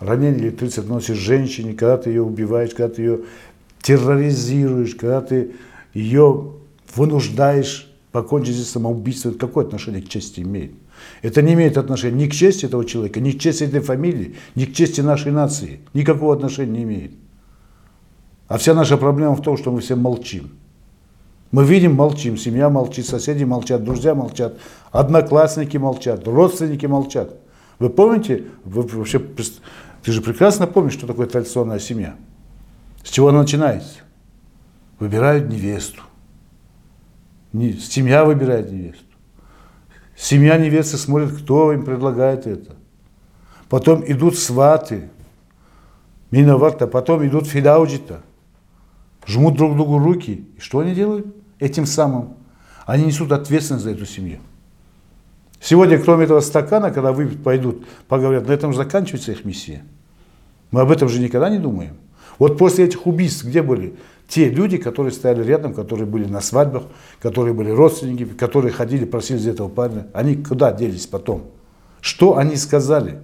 ранений 0.00 0.38
или 0.38 0.50
30 0.50 0.88
носишь 0.88 1.16
женщине, 1.16 1.72
когда 1.72 1.98
ты 1.98 2.10
ее 2.10 2.22
убиваешь, 2.22 2.70
когда 2.70 2.94
ты 2.94 3.02
ее 3.02 3.20
терроризируешь, 3.82 4.94
когда 4.94 5.20
ты 5.20 5.52
ее 5.94 6.52
вынуждаешь 6.94 7.92
покончить 8.12 8.56
с 8.56 8.70
самоубийством, 8.70 9.32
это 9.32 9.40
какое 9.40 9.64
отношение 9.64 10.02
к 10.02 10.08
чести 10.08 10.40
имеет? 10.40 10.72
Это 11.22 11.42
не 11.42 11.54
имеет 11.54 11.76
отношения 11.78 12.26
ни 12.26 12.28
к 12.28 12.32
чести 12.32 12.66
этого 12.66 12.84
человека, 12.84 13.20
ни 13.20 13.30
к 13.30 13.38
чести 13.38 13.64
этой 13.64 13.80
фамилии, 13.80 14.36
ни 14.54 14.64
к 14.64 14.74
чести 14.74 15.00
нашей 15.00 15.32
нации. 15.32 15.80
Никакого 15.94 16.34
отношения 16.34 16.78
не 16.78 16.82
имеет. 16.82 17.12
А 18.48 18.58
вся 18.58 18.74
наша 18.74 18.96
проблема 18.96 19.34
в 19.36 19.42
том, 19.42 19.56
что 19.56 19.70
мы 19.70 19.80
все 19.80 19.94
молчим. 19.94 20.50
Мы 21.50 21.64
видим, 21.64 21.94
молчим, 21.94 22.36
семья 22.36 22.68
молчит, 22.68 23.06
соседи 23.06 23.44
молчат, 23.44 23.82
друзья 23.82 24.14
молчат, 24.14 24.58
одноклассники 24.92 25.78
молчат, 25.78 26.26
родственники 26.28 26.84
молчат. 26.84 27.34
Вы 27.78 27.88
помните, 27.88 28.44
вы 28.64 28.82
вообще, 28.82 29.18
ты 30.02 30.12
же 30.12 30.20
прекрасно 30.20 30.66
помнишь, 30.66 30.92
что 30.92 31.06
такое 31.06 31.26
традиционная 31.26 31.78
семья. 31.78 32.16
С 33.02 33.10
чего 33.10 33.28
она 33.28 33.40
начинается? 33.40 34.00
Выбирают 34.98 35.48
невесту. 35.48 36.02
Семья 37.52 38.24
выбирает 38.24 38.70
невесту. 38.70 39.04
Семья 40.16 40.58
невесты 40.58 40.98
смотрит, 40.98 41.32
кто 41.32 41.72
им 41.72 41.84
предлагает 41.84 42.46
это. 42.46 42.76
Потом 43.70 44.02
идут 44.06 44.36
сваты, 44.36 45.08
миноварта, 46.30 46.86
потом 46.86 47.26
идут 47.26 47.46
фидауджита, 47.46 48.22
жмут 49.26 49.56
друг 49.56 49.76
другу 49.76 49.98
руки. 49.98 50.46
И 50.56 50.60
что 50.60 50.80
они 50.80 50.94
делают? 50.94 51.37
Этим 51.58 51.86
самым 51.86 52.34
они 52.86 53.04
несут 53.04 53.32
ответственность 53.32 53.84
за 53.84 53.90
эту 53.90 54.06
семью. 54.06 54.38
Сегодня, 55.60 55.98
кроме 55.98 56.24
этого 56.24 56.40
стакана, 56.40 56.90
когда 56.90 57.12
вы 57.12 57.26
пойдут, 57.26 57.86
поговорят, 58.06 58.46
на 58.46 58.52
этом 58.52 58.72
же 58.72 58.78
заканчивается 58.78 59.32
их 59.32 59.44
миссия. 59.44 59.82
Мы 60.70 60.80
об 60.80 60.90
этом 60.90 61.08
же 61.08 61.20
никогда 61.20 61.50
не 61.50 61.58
думаем. 61.58 61.96
Вот 62.38 62.56
после 62.56 62.84
этих 62.84 63.06
убийств 63.06 63.44
где 63.44 63.62
были 63.62 63.96
те 64.28 64.48
люди, 64.48 64.76
которые 64.76 65.12
стояли 65.12 65.42
рядом, 65.42 65.74
которые 65.74 66.06
были 66.06 66.26
на 66.26 66.40
свадьбах, 66.40 66.84
которые 67.20 67.54
были 67.54 67.70
родственники, 67.70 68.24
которые 68.24 68.72
ходили, 68.72 69.04
просили 69.04 69.38
за 69.38 69.50
этого 69.50 69.68
парня? 69.68 70.06
Они 70.12 70.36
куда 70.36 70.72
делись 70.72 71.06
потом? 71.06 71.46
Что 72.00 72.36
они 72.36 72.56
сказали? 72.56 73.18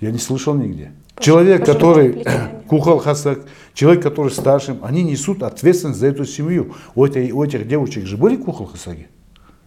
Я 0.00 0.10
не 0.10 0.18
слышал 0.18 0.54
нигде. 0.54 0.92
Человек, 1.18 1.66
который 1.66 2.24
кухал 2.66 2.98
хасак, 2.98 3.46
человек, 3.72 4.02
который 4.02 4.30
старшим, 4.30 4.78
они 4.82 5.02
несут 5.02 5.42
ответственность 5.42 6.00
за 6.00 6.08
эту 6.08 6.24
семью. 6.24 6.74
У, 6.94 7.04
этой, 7.04 7.30
у 7.32 7.42
этих 7.42 7.66
девочек 7.66 8.06
же 8.06 8.16
были 8.16 8.36
кухал 8.36 8.66
хасаги? 8.66 9.08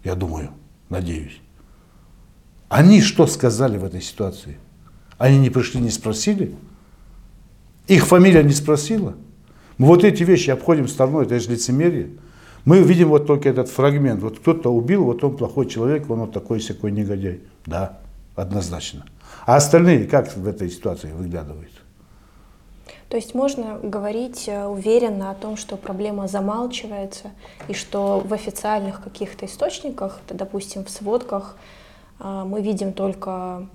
Я 0.03 0.15
думаю, 0.15 0.49
надеюсь. 0.89 1.41
Они 2.69 3.01
что 3.01 3.27
сказали 3.27 3.77
в 3.77 3.85
этой 3.85 4.01
ситуации? 4.01 4.57
Они 5.17 5.37
не 5.37 5.49
пришли, 5.49 5.81
не 5.81 5.89
спросили? 5.89 6.55
Их 7.87 8.05
фамилия 8.05 8.43
не 8.43 8.53
спросила. 8.53 9.15
Мы 9.77 9.87
вот 9.87 10.03
эти 10.03 10.23
вещи 10.23 10.49
обходим 10.49 10.87
стороной, 10.87 11.25
это 11.25 11.39
же 11.39 11.51
лицемерие. 11.51 12.09
Мы 12.65 12.81
видим 12.81 13.09
вот 13.09 13.27
только 13.27 13.47
этот 13.47 13.69
фрагмент. 13.69 14.21
Вот 14.21 14.39
кто-то 14.39 14.69
убил, 14.73 15.05
вот 15.05 15.23
он 15.23 15.37
плохой 15.37 15.67
человек, 15.67 16.09
он 16.09 16.19
вот 16.19 16.33
такой 16.33 16.59
всякой 16.59 16.91
негодяй. 16.91 17.41
Да, 17.65 17.99
однозначно. 18.35 19.05
А 19.45 19.55
остальные 19.55 20.05
как 20.05 20.35
в 20.35 20.45
этой 20.45 20.69
ситуации 20.69 21.11
выглядывают? 21.11 21.71
То 23.09 23.15
есть 23.15 23.33
можно 23.33 23.79
говорить 23.81 24.49
э, 24.49 24.65
уверенно 24.65 25.31
о 25.31 25.33
том, 25.33 25.55
что 25.55 25.77
проблема 25.77 26.27
замалчивается, 26.27 27.31
и 27.69 27.73
что 27.73 28.19
в 28.19 28.33
официальных 28.33 29.01
каких-то 29.01 29.45
источниках, 29.45 30.19
допустим, 30.29 30.83
в 30.83 30.89
сводках, 30.89 31.55
э, 32.19 32.43
мы 32.45 32.61
видим 32.61 32.91
только 32.91 33.65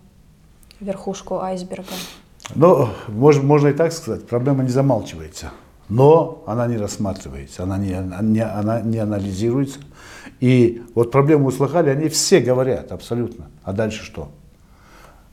верхушку 0.80 1.40
айсберга. 1.40 1.94
Ну, 2.54 2.88
можно, 3.08 3.42
можно 3.42 3.68
и 3.68 3.72
так 3.72 3.92
сказать, 3.92 4.26
проблема 4.26 4.64
не 4.64 4.68
замалчивается, 4.68 5.50
но 5.88 6.42
она 6.46 6.66
не 6.66 6.76
рассматривается, 6.76 7.62
она 7.62 7.78
не, 7.78 7.96
не, 8.20 8.44
она 8.44 8.82
не 8.82 8.98
анализируется. 8.98 9.78
И 10.40 10.82
вот 10.94 11.10
проблему 11.10 11.46
услыхали, 11.46 11.88
они 11.88 12.08
все 12.10 12.40
говорят 12.40 12.92
абсолютно. 12.92 13.46
А 13.62 13.72
дальше 13.72 14.04
что? 14.04 14.28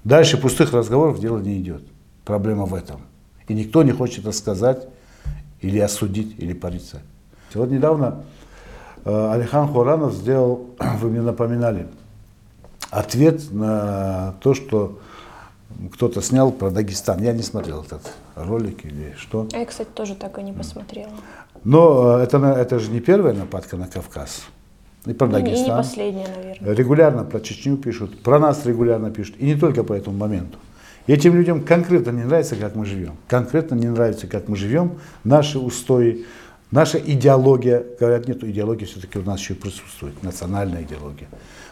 Дальше 0.06 0.38
пустых 0.38 0.72
разговоров 0.72 1.20
дело 1.20 1.40
не 1.40 1.58
идет. 1.58 1.84
Проблема 2.24 2.66
в 2.66 2.74
этом. 2.74 3.02
И 3.50 3.54
никто 3.54 3.84
не 3.84 3.92
хочет 3.92 4.26
рассказать 4.26 4.88
или 5.60 5.80
осудить, 5.80 6.36
или 6.38 6.54
порицать. 6.54 7.02
Вот 7.54 7.70
недавно 7.70 8.24
э, 9.04 9.32
Алихан 9.34 9.68
Хуранов 9.68 10.14
сделал, 10.14 10.70
вы 11.02 11.10
мне 11.10 11.22
напоминали, 11.22 11.88
ответ 12.92 13.52
на 13.52 14.36
то, 14.42 14.54
что 14.54 15.00
кто-то 15.92 16.22
снял 16.22 16.52
про 16.52 16.70
Дагестан. 16.70 17.22
Я 17.24 17.34
не 17.34 17.42
смотрел 17.42 17.82
этот 17.82 18.02
ролик 18.36 18.86
или 18.86 19.16
что. 19.18 19.48
А 19.52 19.58
я, 19.58 19.66
кстати, 19.66 19.90
тоже 19.94 20.16
так 20.16 20.38
и 20.38 20.44
не 20.44 20.54
посмотрела. 20.54 21.12
Но 21.64 22.20
э, 22.20 22.24
это, 22.24 22.38
это 22.38 22.78
же 22.78 22.92
не 22.92 23.00
первая 23.00 23.34
нападка 23.34 23.78
на 23.78 23.88
Кавказ. 23.88 24.44
и 25.08 25.14
про 25.14 25.28
Дагестан. 25.28 25.66
И 25.66 25.70
не 25.70 25.76
последняя, 25.76 26.28
наверное. 26.28 26.76
Регулярно 26.76 27.24
про 27.24 27.40
Чечню 27.40 27.78
пишут, 27.78 28.22
про 28.22 28.38
нас 28.38 28.64
регулярно 28.68 29.10
пишут. 29.10 29.38
И 29.40 29.46
не 29.46 29.56
только 29.56 29.84
по 29.84 29.94
этому 29.94 30.18
моменту. 30.18 30.60
Этим 31.10 31.34
людям 31.34 31.64
конкретно 31.64 32.12
не 32.12 32.24
нравится, 32.24 32.56
как 32.56 32.76
мы 32.76 32.86
живем. 32.86 33.16
Конкретно 33.28 33.74
не 33.74 33.88
нравится, 33.88 34.28
как 34.28 34.48
мы 34.48 34.56
живем, 34.56 35.00
наши 35.24 35.58
устои, 35.58 36.28
наша 36.70 37.00
идеология. 37.00 37.84
Говорят, 38.00 38.28
нет, 38.28 38.44
идеология 38.44 38.86
все-таки 38.86 39.18
у 39.18 39.24
нас 39.24 39.40
еще 39.40 39.56
присутствует, 39.56 40.22
национальная 40.22 40.84
идеология. 40.84 41.28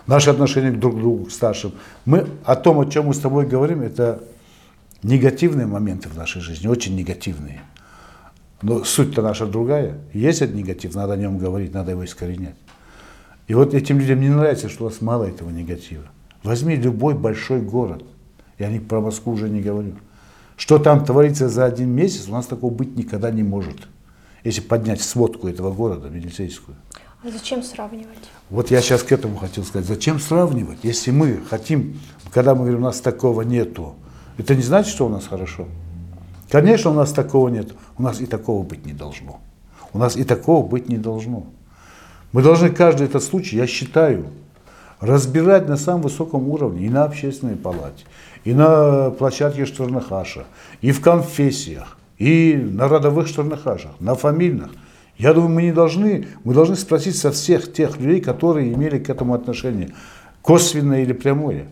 Наше 0.08 0.32
отношение 0.32 0.72
друг 0.72 0.96
к 0.96 0.98
другу, 0.98 1.26
к 1.26 1.32
старшим. 1.32 1.74
Мы 2.06 2.26
о 2.46 2.56
том, 2.56 2.80
о 2.80 2.88
чем 2.88 3.06
мы 3.06 3.14
с 3.14 3.20
тобой 3.20 3.46
говорим, 3.46 3.82
это 3.82 4.24
негативные 5.04 5.68
моменты 5.68 6.10
в 6.10 6.18
нашей 6.18 6.42
жизни, 6.42 6.66
очень 6.66 6.96
негативные. 6.96 7.62
Но 8.64 8.84
суть-то 8.84 9.22
наша 9.22 9.46
другая. 9.46 10.00
Есть 10.14 10.42
этот 10.42 10.56
негатив, 10.56 10.96
надо 10.96 11.14
о 11.14 11.16
нем 11.16 11.38
говорить, 11.38 11.76
надо 11.76 11.92
его 11.92 12.04
искоренять. 12.04 12.56
И 13.46 13.54
вот 13.54 13.76
этим 13.76 14.00
людям 14.00 14.20
не 14.20 14.30
нравится, 14.30 14.68
что 14.68 14.86
у 14.86 14.88
вас 14.88 15.00
мало 15.00 15.26
этого 15.26 15.52
негатива. 15.52 16.06
Возьми 16.42 16.76
любой 16.76 17.14
большой 17.14 17.62
город– 17.62 18.04
я 18.60 18.70
не 18.70 18.80
про 18.80 19.02
Москву 19.02 19.34
уже 19.34 19.50
не 19.50 19.62
говорю. 19.62 19.94
Что 20.56 20.80
там 20.80 21.06
творится 21.06 21.50
за 21.50 21.66
один 21.66 21.90
месяц, 21.90 22.28
у 22.28 22.32
нас 22.32 22.48
такого 22.48 22.74
быть 22.74 22.96
никогда 22.96 23.30
не 23.30 23.44
может. 23.44 23.88
Если 24.44 24.62
поднять 24.62 25.02
сводку 25.02 25.48
этого 25.48 25.72
города, 25.72 26.10
милицейскую. 26.10 26.76
А 27.24 27.30
зачем 27.30 27.64
сравнивать? 27.64 28.30
Вот 28.50 28.72
я 28.72 28.82
сейчас 28.82 29.04
к 29.04 29.12
этому 29.12 29.38
хотел 29.38 29.64
сказать. 29.64 29.88
Зачем 29.88 30.20
сравнивать? 30.20 30.80
Если 30.84 31.12
мы 31.12 31.40
хотим, 31.50 32.00
когда 32.32 32.56
мы 32.56 32.62
говорим, 32.62 32.80
у 32.80 32.86
нас 32.86 33.02
такого 33.02 33.42
нету, 33.42 33.96
это 34.38 34.56
не 34.56 34.62
значит, 34.62 34.92
что 34.92 35.06
у 35.08 35.10
нас 35.10 35.28
хорошо. 35.28 35.68
Конечно, 36.50 36.92
у 36.92 36.94
нас 36.94 37.12
такого 37.12 37.50
нет. 37.50 37.74
У 37.98 38.04
нас 38.04 38.22
и 38.22 38.26
такого 38.26 38.64
быть 38.64 38.86
не 38.86 38.94
должно. 38.94 39.42
У 39.94 40.00
нас 40.00 40.16
и 40.16 40.24
такого 40.24 40.66
быть 40.66 40.90
не 40.90 40.98
должно. 40.98 41.48
Мы 42.32 42.42
должны 42.42 42.70
каждый 42.70 43.08
этот 43.08 43.24
случай, 43.24 43.58
я 43.58 43.68
считаю, 43.68 44.28
разбирать 45.00 45.68
на 45.68 45.78
самом 45.78 46.04
высоком 46.04 46.50
уровне 46.50 46.86
и 46.86 46.90
на 46.90 47.04
общественной 47.04 47.56
палате, 47.56 48.06
и 48.44 48.54
на 48.54 49.12
площадке 49.12 49.66
Штернахаша, 49.66 50.46
и 50.82 50.92
в 50.92 51.02
конфессиях, 51.02 51.98
и 52.18 52.56
на 52.56 52.88
родовых 52.88 53.28
Штернахашах, 53.28 53.92
на 54.00 54.16
фамильных. 54.16 54.72
Я 55.18 55.34
думаю, 55.34 55.50
мы 55.50 55.62
не 55.64 55.72
должны, 55.72 56.28
мы 56.44 56.54
должны 56.54 56.76
спросить 56.76 57.18
со 57.18 57.32
всех 57.32 57.74
тех 57.74 58.00
людей, 58.00 58.22
которые 58.22 58.74
имели 58.74 59.00
к 59.00 59.10
этому 59.10 59.34
отношение, 59.34 59.94
косвенное 60.42 61.04
или 61.04 61.14
прямое. 61.14 61.68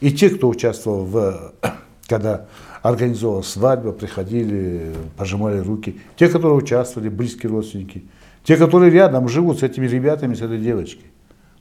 И 0.00 0.10
те, 0.10 0.30
кто 0.30 0.48
участвовал 0.48 1.04
в, 1.04 1.52
когда 2.06 2.46
организовывалась 2.82 3.48
свадьба, 3.48 3.92
приходили, 3.92 4.94
пожимали 5.16 5.58
руки, 5.58 6.00
те, 6.16 6.28
которые 6.28 6.56
участвовали, 6.56 7.08
близкие 7.08 7.52
родственники, 7.52 8.04
те, 8.42 8.56
которые 8.56 8.90
рядом 8.90 9.28
живут 9.28 9.60
с 9.60 9.62
этими 9.62 9.86
ребятами, 9.86 10.34
с 10.34 10.40
этой 10.40 10.58
девочкой. 10.58 11.11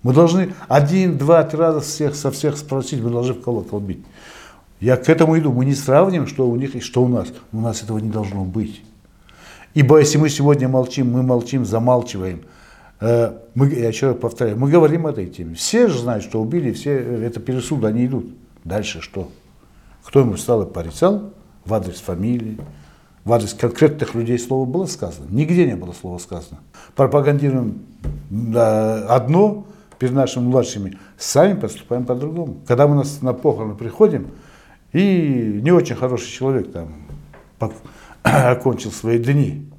Мы 0.04 0.14
должны 0.14 0.54
один, 0.68 1.18
два, 1.18 1.44
три 1.44 1.60
раза 1.60 1.82
всех, 1.82 2.16
со 2.16 2.32
всех 2.32 2.58
спросить, 2.58 3.02
мы 3.02 3.10
должны 3.10 3.34
в 3.34 3.42
колокол 3.42 3.80
бить. 3.80 4.04
Я 4.80 4.98
к 4.98 5.08
этому 5.10 5.38
иду. 5.38 5.54
Мы 5.54 5.66
не 5.66 5.76
сравним, 5.76 6.26
что 6.26 6.50
у 6.50 6.56
них 6.56 6.76
и 6.76 6.80
что 6.80 7.04
у 7.04 7.08
нас. 7.08 7.28
У 7.54 7.62
нас 7.62 7.84
этого 7.84 8.00
не 8.00 8.10
должно 8.10 8.44
быть. 8.44 8.82
Ибо 9.76 10.00
если 10.00 10.18
мы 10.18 10.30
сегодня 10.30 10.68
молчим, 10.68 11.12
мы 11.12 11.22
молчим, 11.22 11.66
замалчиваем. 11.66 12.42
Э, 13.00 13.34
мы, 13.54 13.70
я 13.70 13.88
еще 13.88 14.08
раз 14.08 14.18
повторяю, 14.18 14.58
мы 14.58 14.70
говорим 14.70 15.08
этой 15.08 15.28
теме. 15.28 15.56
Все 15.56 15.88
же 15.88 16.00
знают, 16.00 16.24
что 16.24 16.42
убили, 16.42 16.74
все 16.74 16.92
э, 16.92 17.26
это 17.26 17.40
пересуды, 17.40 17.88
они 17.88 18.08
идут. 18.08 18.26
Дальше 18.64 19.02
что? 19.02 19.30
Кто 20.04 20.22
ему 20.22 20.34
встал 20.34 20.64
и 20.64 20.72
порицал 20.72 21.32
в 21.64 21.74
адрес 21.74 22.00
фамилии, 22.00 22.58
в 23.24 23.32
адрес 23.32 23.54
конкретных 23.54 24.16
людей 24.16 24.40
слово 24.40 24.66
было 24.66 24.88
сказано? 24.88 25.28
Нигде 25.30 25.66
не 25.68 25.76
было 25.76 25.94
слова 25.94 26.18
сказано. 26.18 26.60
Пропагандируем 26.96 27.84
одно, 29.08 29.66
перед 30.02 30.16
нашими 30.16 30.46
младшими, 30.46 30.98
сами 31.16 31.60
поступаем 31.60 32.06
по-другому. 32.06 32.58
Когда 32.68 32.88
мы 32.88 32.96
нас 32.96 33.22
на 33.22 33.34
похороны 33.34 33.76
приходим, 33.76 34.30
и 34.94 35.60
не 35.62 35.70
очень 35.70 35.96
хороший 35.96 36.28
человек 36.32 36.72
там 36.72 37.06
окончил 38.24 38.92
свои 38.92 39.20
дни, 39.20 39.70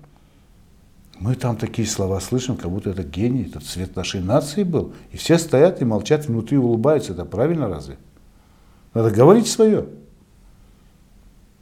мы 1.18 1.34
там 1.34 1.56
такие 1.56 1.88
слова 1.88 2.20
слышим, 2.20 2.56
как 2.56 2.70
будто 2.70 2.90
это 2.90 3.02
гений, 3.02 3.50
это 3.50 3.58
цвет 3.58 3.96
нашей 3.96 4.20
нации 4.20 4.62
был. 4.62 4.94
И 5.10 5.16
все 5.16 5.38
стоят 5.38 5.82
и 5.82 5.84
молчат, 5.84 6.26
внутри 6.26 6.56
улыбаются. 6.56 7.14
Это 7.14 7.24
правильно 7.24 7.66
разве? 7.66 7.98
Надо 8.94 9.10
говорить 9.10 9.48
свое. 9.48 9.86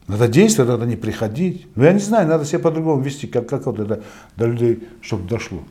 Надо 0.07 0.29
действовать, 0.29 0.71
надо 0.71 0.85
не 0.85 0.97
приходить. 0.97 1.67
Ну, 1.77 1.85
я 1.85 1.95
не 1.95 2.01
знаю, 2.01 2.29
надо 2.29 2.45
себя 2.45 2.59
по-другому 2.59 3.01
вести, 3.01 3.27
как, 3.27 3.49
как 3.49 3.65
вот 3.65 3.79
это 3.79 4.03
до 4.37 4.47
людей, 4.49 4.87
чтобы 5.01 5.27
дошло. 5.27 5.63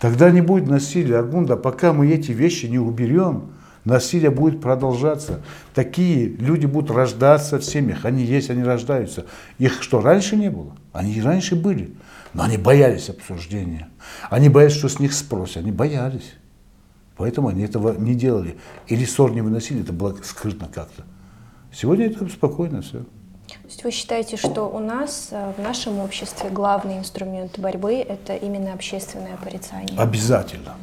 Тогда 0.00 0.30
не 0.30 0.40
будет 0.40 0.66
насилия, 0.66 1.18
Аргунда, 1.18 1.56
пока 1.56 1.92
мы 1.92 2.08
эти 2.08 2.32
вещи 2.32 2.66
не 2.66 2.78
уберем, 2.78 3.50
насилие 3.84 4.30
будет 4.30 4.60
продолжаться. 4.62 5.42
Такие 5.74 6.26
люди 6.26 6.64
будут 6.64 6.90
рождаться 6.90 7.58
в 7.58 7.64
семьях, 7.64 8.06
они 8.06 8.24
есть, 8.24 8.48
они 8.48 8.64
рождаются. 8.64 9.26
Их 9.58 9.82
что, 9.82 10.00
раньше 10.00 10.36
не 10.36 10.50
было? 10.50 10.74
Они 10.92 11.12
и 11.12 11.20
раньше 11.20 11.54
были. 11.54 11.94
Но 12.32 12.44
они 12.44 12.56
боялись 12.56 13.10
обсуждения. 13.10 13.88
Они 14.30 14.48
боялись, 14.48 14.74
что 14.74 14.88
с 14.88 15.00
них 15.00 15.12
спросят. 15.12 15.58
Они 15.58 15.72
боялись. 15.72 16.32
Поэтому 17.16 17.48
они 17.48 17.62
этого 17.62 17.94
не 17.98 18.14
делали. 18.14 18.56
Или 18.88 19.04
ссор 19.04 19.32
не 19.32 19.42
выносили, 19.42 19.82
это 19.82 19.92
было 19.92 20.16
скрытно 20.22 20.68
как-то. 20.72 21.04
Сегодня 21.72 22.06
это 22.06 22.26
спокойно 22.28 22.80
все. 22.80 23.04
То 23.70 23.74
есть 23.74 23.84
вы 23.84 23.90
считаете, 23.92 24.36
что 24.36 24.64
у 24.64 24.80
нас, 24.80 25.28
э, 25.30 25.52
в 25.56 25.62
нашем 25.62 26.00
обществе, 26.00 26.50
главный 26.50 26.98
инструмент 26.98 27.56
борьбы– 27.56 27.94
это 28.08 28.34
именно 28.34 28.72
общественное 28.72 29.36
порицание? 29.36 29.96
Обязательно. 29.96 30.74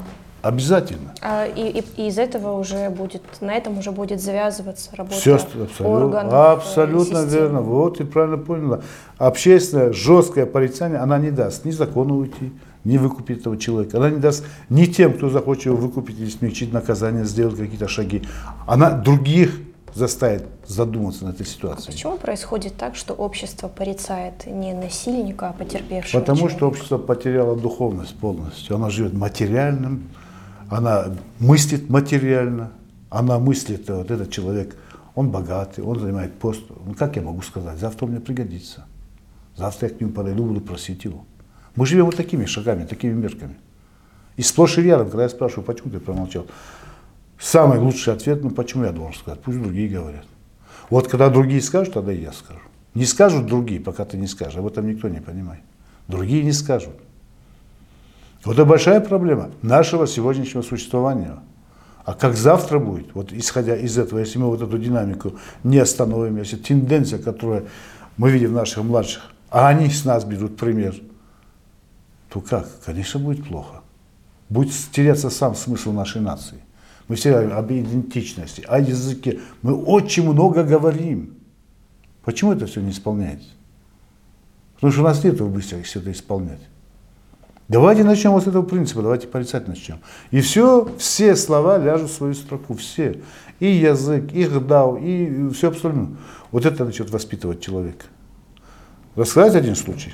Обязательно. 0.41 1.13
А, 1.21 1.47
и, 1.47 1.67
и, 1.67 1.84
и 1.97 2.08
из 2.08 2.17
этого 2.17 2.58
уже 2.58 2.89
будет, 2.89 3.23
на 3.41 3.54
этом 3.54 3.78
уже 3.78 3.91
будет 3.91 4.21
завязываться 4.21 4.95
работа 4.95 5.17
Все, 5.17 5.36
абсолютно, 5.36 5.86
органов 5.86 6.34
э, 6.34 6.54
Абсолютно 6.54 7.26
верно. 7.26 7.60
Вот, 7.60 7.97
ты 7.97 8.06
правильно 8.06 8.38
поняла. 8.38 8.80
Общественное, 9.17 9.91
жесткое 9.91 10.45
порицание, 10.45 11.00
она 11.00 11.17
не 11.17 11.32
даст 11.32 11.65
ни 11.65 11.71
закону 11.71 12.15
уйти, 12.15 12.54
не 12.86 12.97
выкупить 12.97 13.41
этого 13.41 13.58
человека. 13.58 13.97
Она 13.97 14.12
не 14.12 14.19
даст 14.19 14.45
ни 14.69 14.86
тем, 14.86 15.12
кто 15.12 15.30
захочет 15.30 15.65
его 15.65 15.76
выкупить 15.76 16.17
или 16.17 16.30
смягчить 16.30 16.71
наказание, 16.71 17.26
сделать 17.26 17.58
какие-то 17.58 17.89
шаги. 17.89 18.23
Она 18.65 18.91
других 18.91 19.60
заставит 19.93 20.43
задуматься 20.65 21.26
над 21.26 21.36
этой 21.36 21.45
ситуацией. 21.45 21.89
А 21.89 21.91
почему 21.91 22.17
происходит 22.17 22.76
так, 22.78 22.95
что 22.95 23.13
общество 23.13 23.67
порицает 23.67 24.45
не 24.45 24.73
насильника, 24.73 25.50
а 25.50 25.54
потерпевшего 25.54 26.19
Потому 26.19 26.38
человека? 26.39 26.58
что 26.58 26.67
общество 26.67 26.97
потеряло 26.97 27.56
духовность 27.56 28.15
полностью. 28.15 28.76
Оно 28.76 28.89
живет 28.89 29.13
материальным, 29.13 30.10
она 30.69 31.06
мыслит 31.39 31.89
материально, 31.89 32.71
она 33.10 33.39
мыслит, 33.39 33.89
вот 33.89 34.12
этот 34.12 34.32
человек, 34.32 34.76
он 35.15 35.30
богатый, 35.30 35.84
он 35.84 36.00
занимает 36.00 36.34
пост. 36.36 36.62
Ну, 36.86 36.93
как 36.93 37.15
я 37.15 37.21
могу 37.21 37.41
сказать, 37.41 37.80
завтра 37.80 38.06
он 38.06 38.12
мне 38.12 38.19
пригодится. 38.19 38.86
Завтра 39.56 39.89
я 39.89 39.95
к 39.95 40.00
нему 40.00 40.12
подойду, 40.12 40.45
буду 40.45 40.62
просить 40.62 41.04
его. 41.06 41.26
Мы 41.76 41.86
живем 41.86 42.06
вот 42.06 42.15
такими 42.15 42.45
шагами, 42.45 42.86
такими 42.86 43.13
мерками. 43.13 43.56
И 44.36 44.43
сплошь 44.43 44.78
и 44.78 44.82
рядом, 44.84 45.08
когда 45.10 45.23
я 45.23 45.30
спрашиваю, 45.30 45.65
почему 45.65 45.91
ты 45.91 46.00
промолчал, 46.00 46.45
Самый 47.39 47.78
лучший 47.80 48.13
ответ, 48.13 48.43
ну 48.43 48.50
почему 48.50 48.86
я 48.86 48.91
должен 48.91 49.19
сказать? 49.19 49.39
Пусть 49.41 49.62
другие 49.62 49.89
говорят. 49.89 50.26
Вот 50.89 51.08
когда 51.08 51.30
другие 51.30 51.62
скажут, 51.62 51.93
тогда 51.93 52.12
и 52.12 52.21
я 52.21 52.32
скажу. 52.32 52.60
Не 52.93 53.06
скажут 53.06 53.45
другие, 53.45 53.80
пока 53.80 54.06
ты 54.06 54.17
не 54.17 54.28
скажешь. 54.28 54.58
Об 54.58 54.65
этом 54.65 54.88
никто 54.88 55.08
не 55.08 55.21
понимает. 55.21 55.62
Другие 56.08 56.43
не 56.43 56.52
скажут. 56.52 56.95
Вот 58.43 58.54
это 58.54 58.65
большая 58.65 59.02
проблема 59.02 59.52
нашего 59.62 60.08
сегодняшнего 60.08 60.62
существования. 60.62 61.39
А 62.06 62.13
как 62.13 62.36
завтра 62.36 62.80
будет, 62.80 63.13
вот 63.13 63.34
исходя 63.34 63.76
из 63.76 63.97
этого, 63.97 64.19
если 64.19 64.39
мы 64.39 64.47
вот 64.47 64.62
эту 64.62 64.78
динамику 64.78 65.34
не 65.63 65.78
остановим, 65.78 66.38
если 66.38 66.56
тенденция, 66.56 67.19
которую 67.19 67.67
мы 68.15 68.32
видим 68.32 68.52
в 68.52 68.54
наших 68.54 68.84
младших, 68.84 69.23
а 69.50 69.67
они 69.67 69.89
с 69.89 70.06
нас 70.06 70.23
берут 70.23 70.56
пример, 70.56 70.95
то 72.30 72.39
как? 72.39 72.67
Конечно, 72.86 73.19
будет 73.19 73.45
плохо. 73.45 73.82
Будет 74.50 74.71
теряться 74.91 75.30
сам 75.30 75.54
смысл 75.54 75.91
нашей 75.91 76.21
нации. 76.21 76.62
Мы 77.08 77.15
все 77.15 77.36
об 77.36 77.72
идентичности, 77.72 78.63
о 78.67 78.80
языке. 78.80 79.39
Мы 79.62 79.74
очень 79.74 80.30
много 80.30 80.63
говорим. 80.63 81.36
Почему 82.24 82.52
это 82.52 82.65
все 82.65 82.82
не 82.82 82.91
исполняется? 82.91 83.50
Потому 84.76 84.91
что 84.91 85.02
у 85.02 85.06
нас 85.06 85.24
нет 85.24 85.41
быстро 85.41 85.82
все 85.84 86.00
это 86.00 86.12
исполнять. 86.12 86.60
Давайте 87.70 88.04
начнем 88.04 88.32
вот 88.32 88.43
с 88.43 88.48
этого 88.48 88.63
принципа, 88.63 89.02
давайте 89.02 89.28
порицать 89.28 89.67
начнем. 89.67 90.00
И 90.32 90.39
все, 90.39 90.89
все 90.98 91.36
слова 91.36 91.78
ляжут 91.78 92.10
в 92.10 92.13
свою 92.13 92.34
строку, 92.34 92.76
все. 92.76 93.22
И 93.60 93.67
язык, 93.67 94.32
и 94.34 94.46
гдау, 94.46 94.98
и 94.98 95.50
все 95.50 95.70
абсолютно. 95.70 96.15
Вот 96.52 96.65
это 96.65 96.86
начнет 96.86 97.10
воспитывать 97.10 97.60
человека. 97.60 98.06
Рассказать 99.15 99.56
один 99.56 99.76
случай. 99.76 100.13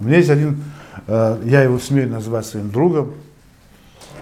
У 0.00 0.04
меня 0.04 0.16
есть 0.16 0.30
один, 0.30 0.62
э, 1.06 1.40
я 1.44 1.62
его 1.62 1.78
смею 1.78 2.08
называть 2.08 2.46
своим 2.46 2.70
другом, 2.70 3.14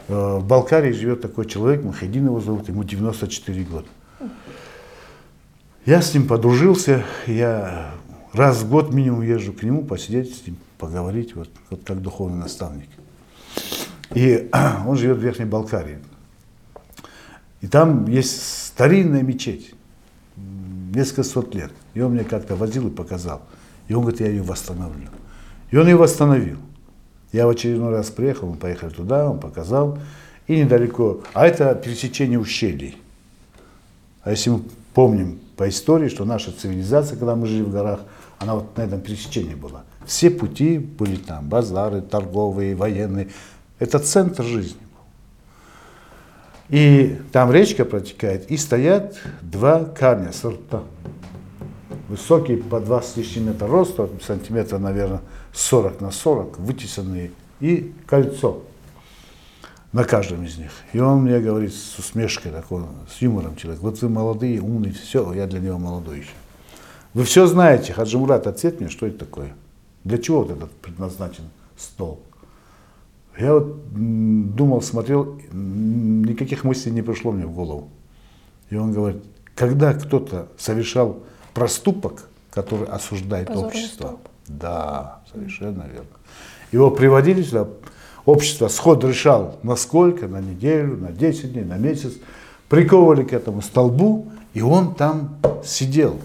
в 0.09 0.45
Балкарии 0.45 0.93
живет 0.93 1.23
такой 1.23 1.47
человек, 1.47 1.83
Махедин 1.83 2.27
его 2.27 2.41
зовут, 2.41 2.69
ему 2.69 2.85
94 2.85 3.65
года. 3.65 3.87
Я 5.87 6.01
с 6.01 6.15
ним 6.15 6.27
подружился, 6.27 7.05
я 7.27 7.95
раз 8.33 8.63
в 8.63 8.71
год 8.71 8.93
минимум 8.93 9.23
езжу 9.23 9.53
к 9.53 9.63
нему 9.63 9.85
посидеть 9.85 10.35
с 10.35 10.47
ним, 10.47 10.57
поговорить, 10.79 11.35
вот, 11.35 11.49
вот 11.71 11.83
как 11.85 12.01
духовный 12.01 12.39
наставник. 12.39 12.89
И 14.15 14.51
он 14.87 14.97
живет 14.97 15.19
в 15.19 15.21
Верхней 15.21 15.47
Балкарии. 15.47 15.99
И 17.61 17.67
там 17.67 18.07
есть 18.09 18.67
старинная 18.67 19.23
мечеть, 19.23 19.75
несколько 20.37 21.23
сот 21.23 21.55
лет. 21.55 21.73
И 21.95 22.01
он 22.01 22.13
мне 22.13 22.25
как-то 22.25 22.57
возил 22.57 22.89
и 22.89 22.91
показал. 22.91 23.43
И 23.89 23.95
он 23.95 24.03
говорит, 24.03 24.21
я 24.21 24.29
ее 24.29 24.43
восстановлю. 24.43 25.09
И 25.71 25.77
он 25.77 25.87
ее 25.87 25.97
восстановил. 25.97 26.59
Я 27.35 27.49
в 27.49 27.51
очередной 27.51 27.91
раз 27.91 28.11
приехал, 28.11 28.47
мы 28.47 28.55
поехали 28.55 28.91
туда, 28.91 29.29
он 29.29 29.41
показал. 29.41 29.99
И 30.47 30.57
недалеко, 30.57 31.23
а 31.33 31.49
это 31.49 31.75
пересечение 31.75 32.39
ущелий. 32.39 32.97
А 34.23 34.31
если 34.31 34.51
мы 34.51 34.63
помним 34.95 35.41
по 35.57 35.69
истории, 35.69 36.09
что 36.09 36.25
наша 36.25 36.53
цивилизация, 36.53 37.19
когда 37.19 37.35
мы 37.35 37.49
жили 37.49 37.63
в 37.63 37.73
горах, 37.73 38.03
она 38.39 38.55
вот 38.55 38.77
на 38.77 38.83
этом 38.83 39.01
пересечении 39.01 39.57
была. 39.57 39.83
Все 40.07 40.31
пути 40.31 40.79
были 40.79 41.17
там, 41.17 41.49
базары, 41.49 42.03
торговые, 42.03 42.77
военные. 42.77 43.31
Это 43.81 43.99
центр 43.99 44.45
жизни. 44.45 44.79
И 46.69 47.21
там 47.33 47.51
речка 47.51 47.85
протекает, 47.85 48.49
и 48.49 48.57
стоят 48.57 49.19
два 49.43 49.85
камня 49.85 50.31
сорта. 50.33 50.85
Высокие 52.15 52.59
по 52.59 52.79
20 52.79 53.13
с 53.13 53.17
лишним 53.17 53.47
метра 53.47 53.67
роста, 53.67 54.09
сантиметра, 54.25 54.79
наверное, 54.79 55.21
40 55.53 56.01
на 56.01 56.13
40, 56.13 56.61
вытесанные, 56.61 57.33
и 57.59 57.93
кольцо 58.07 58.63
на 59.91 60.05
каждом 60.05 60.45
из 60.45 60.57
них. 60.57 60.71
И 60.93 61.01
он 61.01 61.23
мне 61.23 61.41
говорит 61.41 61.75
с 61.75 61.99
усмешкой 61.99 62.53
такой, 62.53 62.85
с 63.13 63.21
юмором 63.21 63.57
человек, 63.57 63.83
вот 63.83 64.01
вы 64.01 64.09
молодые, 64.09 64.61
умные, 64.61 64.93
все, 64.93 65.33
я 65.33 65.49
для 65.49 65.59
него 65.59 65.77
молодой 65.77 66.19
еще. 66.19 66.31
Вы 67.15 67.25
все 67.25 67.49
знаете, 67.49 67.93
Хаджи 67.93 68.17
Мурат, 68.17 68.47
ответь 68.47 68.79
мне, 68.79 68.89
что 68.89 69.07
это 69.07 69.19
такое? 69.19 69.53
Для 70.05 70.19
чего 70.19 70.45
вот 70.45 70.53
этот 70.53 70.71
предназначен 70.71 71.43
стол? 71.77 72.23
Я 73.37 73.55
вот 73.55 73.93
думал, 74.55 74.83
смотрел, 74.83 75.41
никаких 75.51 76.63
мыслей 76.63 76.93
не 76.93 77.03
пришло 77.03 77.33
мне 77.33 77.45
в 77.45 77.51
голову. 77.51 77.89
И 78.71 78.77
он 78.77 78.93
говорит, 78.93 79.25
когда 79.57 79.95
кто-то 79.95 80.47
совершал 80.57 81.19
проступок, 81.55 82.29
который 82.51 82.87
осуждает 82.87 83.49
Позорный 83.49 83.69
общество, 83.69 84.07
столб. 84.07 84.21
да, 84.49 85.21
совершенно 85.33 85.85
верно. 85.85 86.09
Его 86.73 86.91
приводили 86.91 87.43
сюда, 87.43 87.69
общество 88.27 88.69
сход 88.69 89.05
решал 89.05 89.59
на 89.63 89.77
сколько, 89.77 90.29
на 90.29 90.41
неделю, 90.41 90.97
на 90.97 91.13
10 91.13 91.53
дней, 91.53 91.65
на 91.65 91.77
месяц, 91.77 92.15
приковывали 92.69 93.23
к 93.23 93.33
этому 93.33 93.63
столбу, 93.63 94.27
и 94.53 94.61
он 94.61 94.95
там 94.95 95.39
сидел. 95.65 96.19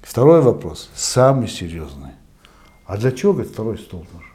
Второй 0.00 0.40
вопрос, 0.40 0.90
самый 0.94 1.48
серьезный. 1.48 2.12
А 2.86 2.96
для 2.96 3.12
чего, 3.12 3.32
говорит, 3.32 3.52
второй 3.52 3.78
стол 3.78 4.06
нужен? 4.12 4.30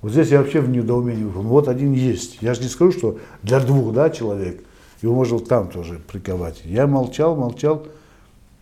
Вот 0.00 0.12
здесь 0.12 0.28
я 0.28 0.38
вообще 0.38 0.60
в 0.60 0.68
недоумении. 0.68 1.24
Вот 1.24 1.66
один 1.66 1.92
есть. 1.92 2.38
Я 2.42 2.54
же 2.54 2.62
не 2.62 2.68
скажу, 2.68 2.92
что 2.92 3.18
для 3.42 3.58
двух 3.58 3.92
да, 3.94 4.10
человек, 4.10 4.62
его 5.00 5.14
можно 5.14 5.40
там 5.40 5.70
тоже 5.70 5.98
приковать. 5.98 6.60
Я 6.64 6.86
молчал, 6.86 7.34
молчал, 7.36 7.86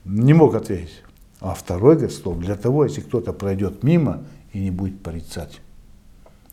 не 0.05 0.33
мог 0.33 0.55
ответить. 0.55 1.03
А 1.41 1.55
второй 1.55 1.97
говорит, 1.97 2.15
стол 2.15 2.35
для 2.35 2.55
того, 2.55 2.85
если 2.85 3.01
кто-то 3.01 3.33
пройдет 3.33 3.83
мимо 3.83 4.25
и 4.53 4.61
не 4.61 4.71
будет 4.71 5.03
порицать. 5.03 5.61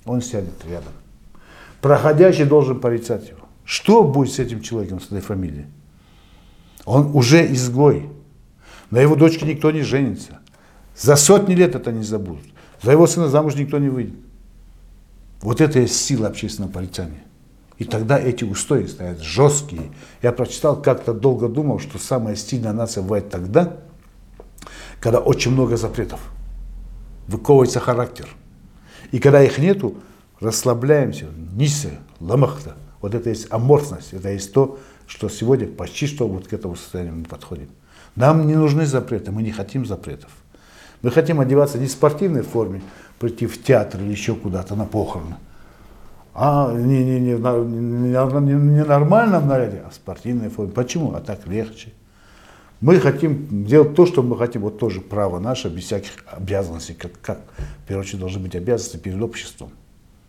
Он 0.06 0.22
сядет 0.22 0.66
рядом. 0.66 0.94
Проходящий 1.82 2.46
должен 2.46 2.80
порицать 2.80 3.30
его. 3.30 3.40
Что 3.64 4.04
будет 4.04 4.34
с 4.34 4.40
этим 4.40 4.62
человеком, 4.62 5.00
с 5.00 5.06
этой 5.06 5.22
фамилией? 5.22 5.68
Он 6.86 7.16
уже 7.16 7.46
изгой. 7.54 8.10
На 8.90 9.00
его 9.00 9.16
дочке 9.16 9.46
никто 9.46 9.70
не 9.70 9.82
женится. 9.82 10.40
За 10.98 11.16
сотни 11.16 11.54
лет 11.54 11.76
это 11.76 11.92
не 11.92 12.04
забудут. 12.04 12.46
За 12.82 12.92
его 12.92 13.06
сына 13.06 13.28
замуж 13.28 13.56
никто 13.56 13.78
не 13.78 13.90
выйдет. 13.90 14.16
Вот 15.42 15.62
это 15.62 15.80
есть 15.80 15.96
сила 15.96 16.28
общественного 16.28 16.72
порицания. 16.72 17.24
И 17.80 17.86
тогда 17.86 18.20
эти 18.20 18.44
устои 18.44 18.86
стоят 18.86 19.22
жесткие. 19.22 19.92
Я 20.22 20.34
прочитал, 20.34 20.82
как-то 20.82 21.13
долго 21.13 21.48
думал, 21.48 21.80
что 21.80 21.98
самая 21.98 22.36
сильная 22.36 22.74
нация 22.74 23.02
бывает 23.02 23.30
тогда, 23.30 23.78
когда 25.00 25.20
очень 25.20 25.52
много 25.52 25.78
запретов. 25.78 26.20
Выковывается 27.28 27.80
характер. 27.80 28.28
И 29.12 29.20
когда 29.20 29.42
их 29.42 29.58
нету, 29.58 29.96
расслабляемся, 30.42 31.28
нисе, 31.56 32.00
ламахта. 32.20 32.76
Вот 33.02 33.15
это 33.15 33.30
есть 33.30 33.48
аморфность, 33.50 34.12
это 34.13 34.30
есть 34.30 34.52
то, 34.52 34.78
что 35.08 35.30
сегодня 35.30 35.65
почти 35.65 36.06
что 36.06 36.28
вот 36.28 36.50
к 36.50 36.54
этому 36.54 36.76
состоянию 36.76 37.15
мы 37.15 37.24
подходим. 37.24 37.70
Нам 38.15 38.46
не 38.46 38.56
нужны 38.56 38.86
запреты, 38.86 39.32
мы 39.32 39.42
не 39.42 39.52
хотим 39.52 39.86
запретов. 39.86 40.32
Мы 41.02 41.12
хотим 41.12 41.39
одеваться 41.39 41.78
не 41.78 41.88
в 41.88 41.92
спортивной 41.92 42.42
форме, 42.42 42.82
прийти 43.20 43.48
в 43.48 43.63
театр 43.63 44.02
или 44.02 44.12
еще 44.12 44.36
куда-то 44.36 44.76
на 44.76 44.84
похороны. 44.84 45.38
А 46.41 46.71
не, 46.71 47.04
не, 47.04 47.19
не, 47.19 47.34
не, 47.34 48.54
не 48.54 48.86
нормальном 48.86 49.45
наряде, 49.49 49.84
а 49.86 49.91
спортивной 49.91 50.47
форме. 50.47 50.71
Почему? 50.71 51.13
А 51.13 51.19
так 51.19 51.45
легче. 51.47 51.91
Мы 52.80 52.97
хотим 53.02 53.65
делать 53.65 53.93
то, 53.93 54.06
что 54.06 54.23
мы 54.23 54.38
хотим, 54.38 54.62
вот 54.62 54.80
тоже 54.80 55.02
право 55.02 55.39
наше, 55.39 55.67
без 55.67 55.84
всяких 55.84 56.12
обязанностей, 56.28 56.93
как, 56.93 57.12
как 57.21 57.39
в 57.84 57.88
первую 57.89 58.06
очередь 58.06 58.21
должны 58.21 58.39
быть 58.39 58.56
обязанности 58.56 58.95
перед 58.95 59.21
обществом, 59.21 59.71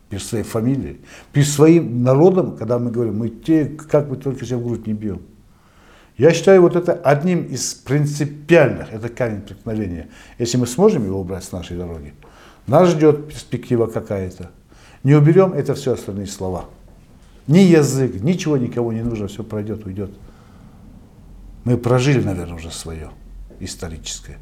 перед 0.09 0.25
своей 0.25 0.43
фамилией, 0.43 1.01
перед 1.33 1.47
своим 1.47 2.03
народом, 2.03 2.57
когда 2.57 2.81
мы 2.81 2.91
говорим, 2.91 3.17
мы 3.17 3.29
те, 3.29 3.67
как 3.67 4.09
мы 4.09 4.17
только 4.17 4.45
себя 4.45 4.57
в 4.57 4.65
грудь 4.65 4.89
не 4.89 4.95
бьем. 4.95 5.23
Я 6.19 6.33
считаю 6.33 6.63
вот 6.63 6.75
это 6.75 6.93
одним 6.93 7.45
из 7.45 7.73
принципиальных, 7.75 8.93
это 8.93 9.11
камень 9.11 9.43
преткновения. 9.43 10.09
Если 10.41 10.57
мы 10.57 10.67
сможем 10.67 11.05
его 11.05 11.21
убрать 11.21 11.45
с 11.45 11.53
нашей 11.53 11.77
дороги, 11.77 12.15
нас 12.67 12.89
ждет 12.89 13.29
перспектива 13.29 13.87
какая-то. 13.87 14.51
Не 15.03 15.15
уберем, 15.15 15.53
это 15.53 15.75
все 15.75 15.95
остальные 15.95 16.27
слова. 16.27 16.67
Ни 17.47 17.59
язык, 17.59 18.23
ничего 18.23 18.57
никого 18.57 18.93
не 18.93 19.03
нужно, 19.03 19.29
все 19.29 19.43
пройдет, 19.43 19.85
уйдет. 19.87 20.11
Мы 21.65 21.77
прожили, 21.77 22.23
наверное, 22.23 22.57
уже 22.57 22.71
свое 22.71 23.11
историческое. 23.61 24.39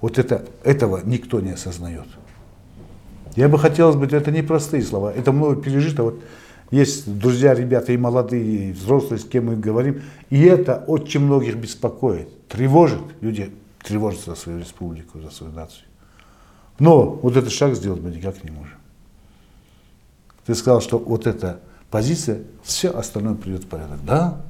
Вот 0.00 0.18
это, 0.18 0.46
этого 0.64 1.00
никто 1.04 1.40
не 1.40 1.50
осознает. 1.50 2.06
Я 3.36 3.48
бы 3.48 3.58
хотелось 3.58 3.96
бы, 3.96 4.06
это 4.06 4.30
не 4.30 4.42
простые 4.42 4.82
слова, 4.82 5.12
это 5.12 5.32
много 5.32 5.60
пережито. 5.60 6.02
Вот 6.02 6.20
есть 6.70 7.18
друзья, 7.18 7.54
ребята 7.54 7.92
и 7.92 7.96
молодые, 7.96 8.70
и 8.70 8.72
взрослые, 8.72 9.18
с 9.18 9.24
кем 9.24 9.46
мы 9.46 9.56
говорим, 9.56 10.02
и 10.30 10.42
это 10.42 10.82
очень 10.86 11.20
многих 11.20 11.56
беспокоит, 11.56 12.48
тревожит. 12.48 13.02
Люди 13.20 13.52
тревожатся 13.82 14.30
за 14.30 14.36
свою 14.36 14.58
республику, 14.60 15.20
за 15.20 15.30
свою 15.30 15.52
нацию. 15.52 15.84
Но 16.78 17.10
вот 17.22 17.36
этот 17.36 17.52
шаг 17.52 17.74
сделать 17.74 18.00
мы 18.00 18.10
никак 18.10 18.42
не 18.42 18.50
можем. 18.50 18.79
Ты 20.50 20.56
сказал, 20.56 20.80
что 20.80 20.98
вот 20.98 21.28
эта 21.28 21.60
позиция, 21.92 22.42
все 22.64 22.90
остальное 22.90 23.36
придет 23.36 23.62
в 23.62 23.68
порядок. 23.68 24.04
Да, 24.04 24.40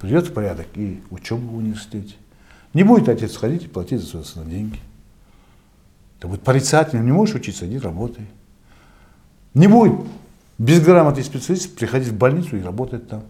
придет 0.00 0.28
в 0.28 0.32
порядок 0.32 0.68
и 0.76 1.02
учеба 1.10 1.40
в 1.40 1.56
университете. 1.56 2.14
Не 2.74 2.84
будет 2.84 3.08
отец 3.08 3.36
ходить 3.36 3.64
и 3.64 3.66
платить 3.66 4.00
за 4.00 4.06
своего 4.06 4.24
сына 4.24 4.44
деньги. 4.44 4.78
Ты 6.20 6.28
будет 6.28 6.42
порицательным, 6.42 7.06
не 7.06 7.10
можешь 7.10 7.34
учиться, 7.34 7.66
иди 7.66 7.76
работай. 7.76 8.24
Не 9.54 9.66
будет 9.66 9.98
безграмотный 10.58 11.24
специалист 11.24 11.74
приходить 11.74 12.10
в 12.10 12.16
больницу 12.16 12.56
и 12.56 12.62
работать 12.62 13.08
там, 13.08 13.24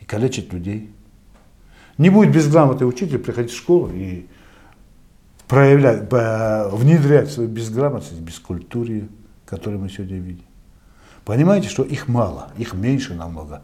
и 0.00 0.06
калечить 0.06 0.54
людей. 0.54 0.90
Не 1.98 2.08
будет 2.08 2.32
безграмотный 2.32 2.88
учитель 2.88 3.18
приходить 3.18 3.52
в 3.52 3.56
школу 3.58 3.90
и 3.92 4.26
проявлять, 5.46 6.10
внедрять 6.72 7.30
свою 7.30 7.50
безграмотность, 7.50 8.18
бескультурие, 8.18 9.08
которую 9.44 9.82
мы 9.82 9.90
сегодня 9.90 10.16
видим. 10.16 10.44
Понимаете, 11.26 11.68
что 11.68 11.82
их 11.82 12.06
мало, 12.06 12.52
их 12.56 12.72
меньше 12.72 13.12
намного. 13.14 13.62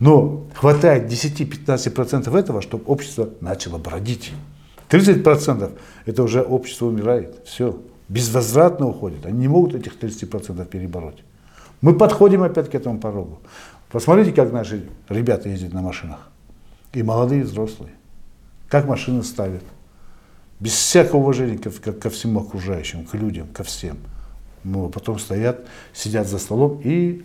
Но 0.00 0.48
хватает 0.52 1.10
10-15% 1.10 2.36
этого, 2.36 2.60
чтобы 2.60 2.84
общество 2.86 3.30
начало 3.40 3.78
бродить. 3.78 4.32
30% 4.90 5.78
это 6.06 6.22
уже 6.24 6.42
общество 6.42 6.86
умирает. 6.86 7.36
Все. 7.46 7.80
Безвозвратно 8.08 8.88
уходит. 8.88 9.26
Они 9.26 9.38
не 9.38 9.48
могут 9.48 9.76
этих 9.76 9.96
30% 9.96 10.66
перебороть. 10.66 11.22
Мы 11.82 11.96
подходим 11.96 12.42
опять 12.42 12.68
к 12.68 12.74
этому 12.74 12.98
порогу. 12.98 13.38
Посмотрите, 13.90 14.32
как 14.32 14.52
наши 14.52 14.88
ребята 15.08 15.48
ездят 15.48 15.72
на 15.72 15.82
машинах. 15.82 16.28
И 16.92 17.04
молодые, 17.04 17.42
и 17.42 17.44
взрослые. 17.44 17.92
Как 18.68 18.88
машины 18.88 19.22
ставят 19.22 19.62
без 20.58 20.72
всякого 20.72 21.20
уважения 21.20 21.58
ко, 21.58 21.70
ко, 21.70 21.92
ко 21.92 22.10
всему 22.10 22.40
окружающим, 22.40 23.04
к 23.04 23.14
людям, 23.14 23.46
ко 23.46 23.62
всем. 23.62 23.98
Ну, 24.64 24.88
потом 24.88 25.18
стоят, 25.18 25.66
сидят 25.92 26.26
за 26.26 26.38
столом 26.38 26.80
и, 26.84 27.24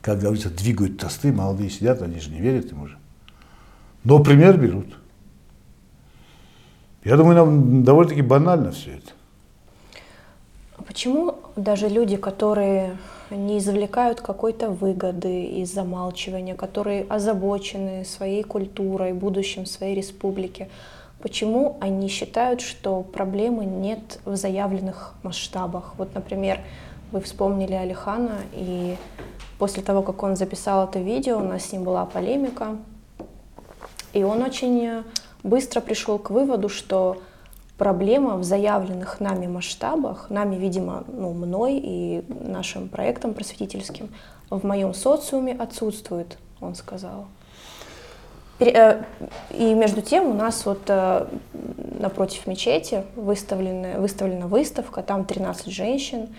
как 0.00 0.20
говорится, 0.20 0.50
двигают 0.50 0.98
тосты, 0.98 1.32
молодые 1.32 1.70
сидят, 1.70 2.02
они 2.02 2.20
же 2.20 2.30
не 2.30 2.40
верят 2.40 2.70
им 2.72 2.82
уже. 2.82 2.98
Но 4.04 4.22
пример 4.22 4.58
берут. 4.58 4.96
Я 7.04 7.16
думаю, 7.16 7.36
нам 7.36 7.84
довольно-таки 7.84 8.22
банально 8.22 8.70
все 8.70 8.92
это. 8.92 9.12
А 10.76 10.82
почему 10.82 11.36
даже 11.56 11.88
люди, 11.88 12.16
которые 12.16 12.96
не 13.30 13.58
извлекают 13.58 14.20
какой-то 14.20 14.70
выгоды 14.70 15.44
из 15.44 15.72
замалчивания, 15.72 16.54
которые 16.54 17.04
озабочены 17.08 18.04
своей 18.04 18.42
культурой, 18.42 19.12
будущим 19.12 19.66
своей 19.66 19.96
республики, 19.96 20.68
Почему 21.22 21.76
они 21.80 22.08
считают, 22.08 22.60
что 22.60 23.02
проблемы 23.02 23.64
нет 23.64 24.18
в 24.24 24.34
заявленных 24.34 25.14
масштабах? 25.22 25.94
Вот, 25.96 26.14
например, 26.14 26.58
вы 27.12 27.20
вспомнили 27.20 27.74
Алихана, 27.74 28.38
и 28.52 28.96
после 29.58 29.84
того, 29.84 30.02
как 30.02 30.22
он 30.24 30.34
записал 30.34 30.88
это 30.88 30.98
видео, 30.98 31.38
у 31.38 31.44
нас 31.44 31.66
с 31.66 31.72
ним 31.72 31.84
была 31.84 32.04
полемика, 32.06 32.76
и 34.12 34.24
он 34.24 34.42
очень 34.42 35.04
быстро 35.44 35.80
пришел 35.80 36.18
к 36.18 36.30
выводу, 36.30 36.68
что 36.68 37.22
проблема 37.78 38.36
в 38.36 38.42
заявленных 38.42 39.20
нами 39.20 39.46
масштабах, 39.46 40.28
нами, 40.28 40.56
видимо, 40.56 41.04
ну, 41.06 41.32
мной 41.32 41.80
и 41.82 42.24
нашим 42.28 42.88
проектом 42.88 43.34
просветительским, 43.34 44.08
в 44.50 44.66
моем 44.66 44.92
социуме 44.92 45.52
отсутствует, 45.52 46.36
он 46.60 46.74
сказал. 46.74 47.26
Э, 48.60 49.02
и 49.50 49.74
между 49.74 50.02
тем 50.02 50.26
у 50.26 50.34
нас 50.34 50.64
вот 50.66 50.82
э, 50.88 51.26
напротив 51.98 52.46
мечети 52.46 53.04
выставлена, 53.16 54.00
выставлена 54.00 54.46
выставка, 54.46 55.02
там 55.02 55.24
13 55.24 55.66
женщин, 55.66 56.34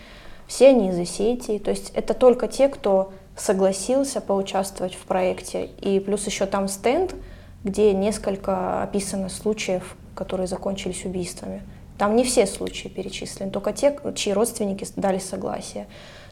все 0.47 0.69
они 0.69 0.89
из 0.89 0.99
Осетии, 0.99 1.57
то 1.57 1.71
есть 1.71 1.91
это 1.95 2.13
только 2.13 2.47
те, 2.47 2.67
кто 2.67 3.13
согласился 3.35 4.21
поучаствовать 4.21 4.93
в 4.93 5.05
проекте, 5.05 5.65
и 5.81 5.99
плюс 5.99 6.25
еще 6.25 6.45
там 6.45 6.67
стенд, 6.67 7.15
где 7.63 7.93
несколько 7.93 8.83
описано 8.83 9.29
случаев, 9.29 9.95
которые 10.15 10.47
закончились 10.47 11.05
убийствами. 11.05 11.63
Там 11.97 12.15
не 12.15 12.23
все 12.23 12.45
случаи 12.45 12.87
перечислены, 12.89 13.51
только 13.51 13.71
те, 13.71 13.97
чьи 14.15 14.33
родственники 14.33 14.85
дали 14.95 15.19
согласие. 15.19 15.87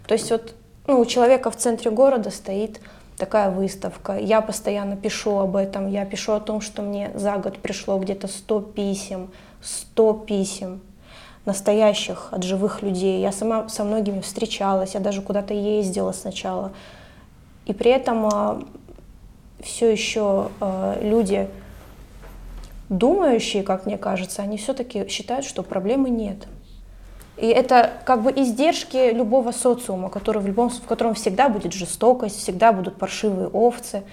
То 0.08 0.14
есть 0.14 0.30
вот 0.32 0.56
ну, 0.88 1.00
у 1.00 1.06
человека 1.06 1.52
в 1.52 1.56
центре 1.56 1.92
города 1.92 2.32
стоит 2.32 2.82
такая 3.22 3.52
выставка. 3.52 4.18
Я 4.18 4.42
постоянно 4.42 4.98
пишу 4.98 5.38
об 5.38 5.56
этом. 5.56 5.88
Я 5.88 6.06
пишу 6.06 6.34
о 6.34 6.40
том, 6.40 6.60
что 6.60 6.82
мне 6.82 7.12
за 7.14 7.38
год 7.38 7.60
пришло 7.60 8.00
где-то 8.00 8.28
100 8.28 8.62
писем, 8.62 9.30
100 9.62 10.14
писем 10.26 10.82
настоящих 11.46 12.30
от 12.32 12.42
живых 12.42 12.82
людей. 12.82 13.22
Я 13.22 13.32
сама 13.32 13.70
со 13.70 13.84
многими 13.84 14.22
встречалась, 14.22 14.96
я 14.96 15.00
даже 15.00 15.22
куда-то 15.22 15.54
ездила 15.54 16.14
сначала. 16.14 16.72
И 17.68 17.74
при 17.74 17.92
этом 17.92 18.26
а, 18.26 18.64
все 19.60 19.92
еще 19.92 20.50
а, 20.60 20.98
люди, 21.00 21.48
думающие, 22.90 23.62
как 23.62 23.86
мне 23.86 24.00
кажется, 24.00 24.42
они 24.42 24.58
все-таки 24.58 25.08
считают, 25.08 25.46
что 25.46 25.62
проблемы 25.62 26.10
нет. 26.10 26.48
И 27.42 27.48
это 27.48 27.94
как 28.06 28.22
бы 28.22 28.32
издержки 28.32 29.12
любого 29.12 29.52
социума, 29.52 30.10
который 30.10 30.44
в, 30.44 30.46
любом, 30.46 30.70
в 30.70 30.86
котором 30.86 31.16
всегда 31.16 31.50
будет 31.50 31.74
жестокость, 31.74 32.38
всегда 32.38 32.72
будут 32.72 32.98
паршивые 32.98 33.48
овцы. 33.48 34.04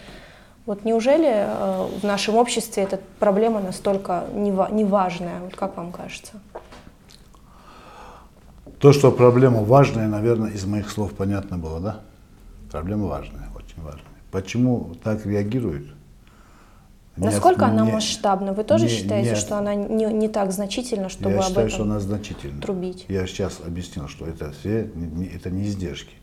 Вот 0.65 0.87
неужели 0.87 1.29
э, 1.29 1.89
в 2.01 2.05
нашем 2.05 2.37
обществе 2.37 2.85
эта 2.85 2.99
проблема 3.19 3.61
настолько 3.61 4.25
неважная? 4.33 5.41
Вот 5.41 5.55
как 5.55 5.77
вам 5.77 5.93
кажется? 5.93 6.41
То, 8.81 8.95
что 8.95 9.13
проблема 9.13 9.63
важная, 9.63 10.09
наверное, 10.09 10.53
из 10.53 10.65
моих 10.65 10.91
слов 10.91 11.13
понятно 11.13 11.59
было, 11.59 11.81
да? 11.81 12.01
Проблема 12.73 13.09
важная, 13.09 13.49
очень 13.55 13.83
важная. 13.83 14.05
Почему 14.31 14.95
так 15.05 15.27
реагируют? 15.27 15.98
Насколько 17.19 17.67
нет, 17.67 17.75
она 17.75 17.85
нет, 17.85 17.95
масштабна? 17.95 18.53
Вы 18.53 18.65
тоже 18.65 18.85
нет, 18.85 18.93
считаете, 18.93 19.31
нет. 19.31 19.39
что 19.39 19.59
она 19.59 19.75
не, 19.75 20.07
не 20.07 20.29
так 20.29 20.53
значительна, 20.53 21.09
чтобы 21.09 21.35
Я 21.35 21.39
об 21.41 21.45
считаю, 21.47 21.67
этом 21.67 21.75
что 21.75 21.85
она 21.85 22.01
значительна. 22.01 22.61
трубить? 22.61 23.07
Я 23.09 23.27
сейчас 23.27 23.61
объяснил, 23.65 24.09
что 24.09 24.27
это 24.27 24.53
все, 24.53 24.91
это 25.35 25.51
не 25.51 25.65
издержки. 25.65 26.15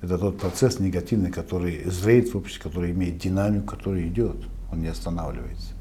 Это 0.00 0.16
тот 0.16 0.38
процесс 0.38 0.78
негативный, 0.78 1.30
который 1.30 1.84
зреет 1.90 2.32
в 2.32 2.36
обществе, 2.36 2.62
который 2.62 2.92
имеет 2.92 3.18
динамику, 3.18 3.66
который 3.66 4.06
идет, 4.06 4.36
он 4.70 4.80
не 4.80 4.88
останавливается. 4.88 5.72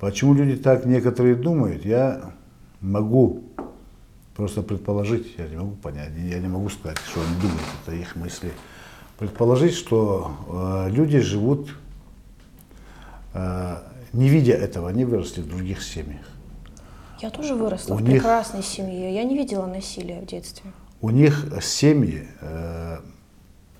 Почему 0.00 0.34
люди 0.34 0.56
так 0.56 0.86
некоторые 0.86 1.34
думают, 1.34 1.84
я 1.84 2.32
могу 2.80 3.44
просто 4.34 4.62
предположить, 4.62 5.34
я 5.38 5.48
не 5.48 5.56
могу 5.56 5.76
понять, 5.76 6.10
я 6.16 6.38
не 6.38 6.48
могу 6.48 6.68
сказать, 6.68 6.98
что 7.10 7.20
они 7.20 7.40
думают, 7.40 7.62
это 7.84 7.96
их 7.96 8.16
мысли. 8.16 8.52
Предположить, 9.18 9.74
что 9.74 10.32
э, 10.48 10.90
люди 10.90 11.20
живут 11.20 11.70
не 14.12 14.28
видя 14.28 14.54
этого, 14.54 14.88
они 14.88 15.04
выросли 15.04 15.42
в 15.42 15.48
других 15.48 15.82
семьях. 15.82 16.26
Я 17.20 17.30
тоже 17.30 17.54
выросла 17.54 17.94
у 17.94 17.96
в 17.96 18.02
них, 18.02 18.22
прекрасной 18.22 18.62
семье. 18.62 19.14
Я 19.14 19.24
не 19.24 19.36
видела 19.36 19.66
насилия 19.66 20.20
в 20.20 20.26
детстве. 20.26 20.70
У 21.00 21.10
них 21.10 21.46
семьи 21.62 22.28
э, 22.40 22.98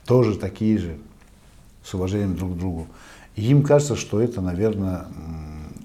тоже 0.05 0.37
такие 0.37 0.79
же, 0.79 0.99
с 1.85 1.95
уважением 1.95 2.37
друг 2.37 2.55
к 2.55 2.59
другу. 2.59 2.87
И 3.35 3.51
им 3.51 3.62
кажется, 3.62 3.97
что 3.97 4.21
это, 4.21 4.40
наверное, 4.40 5.07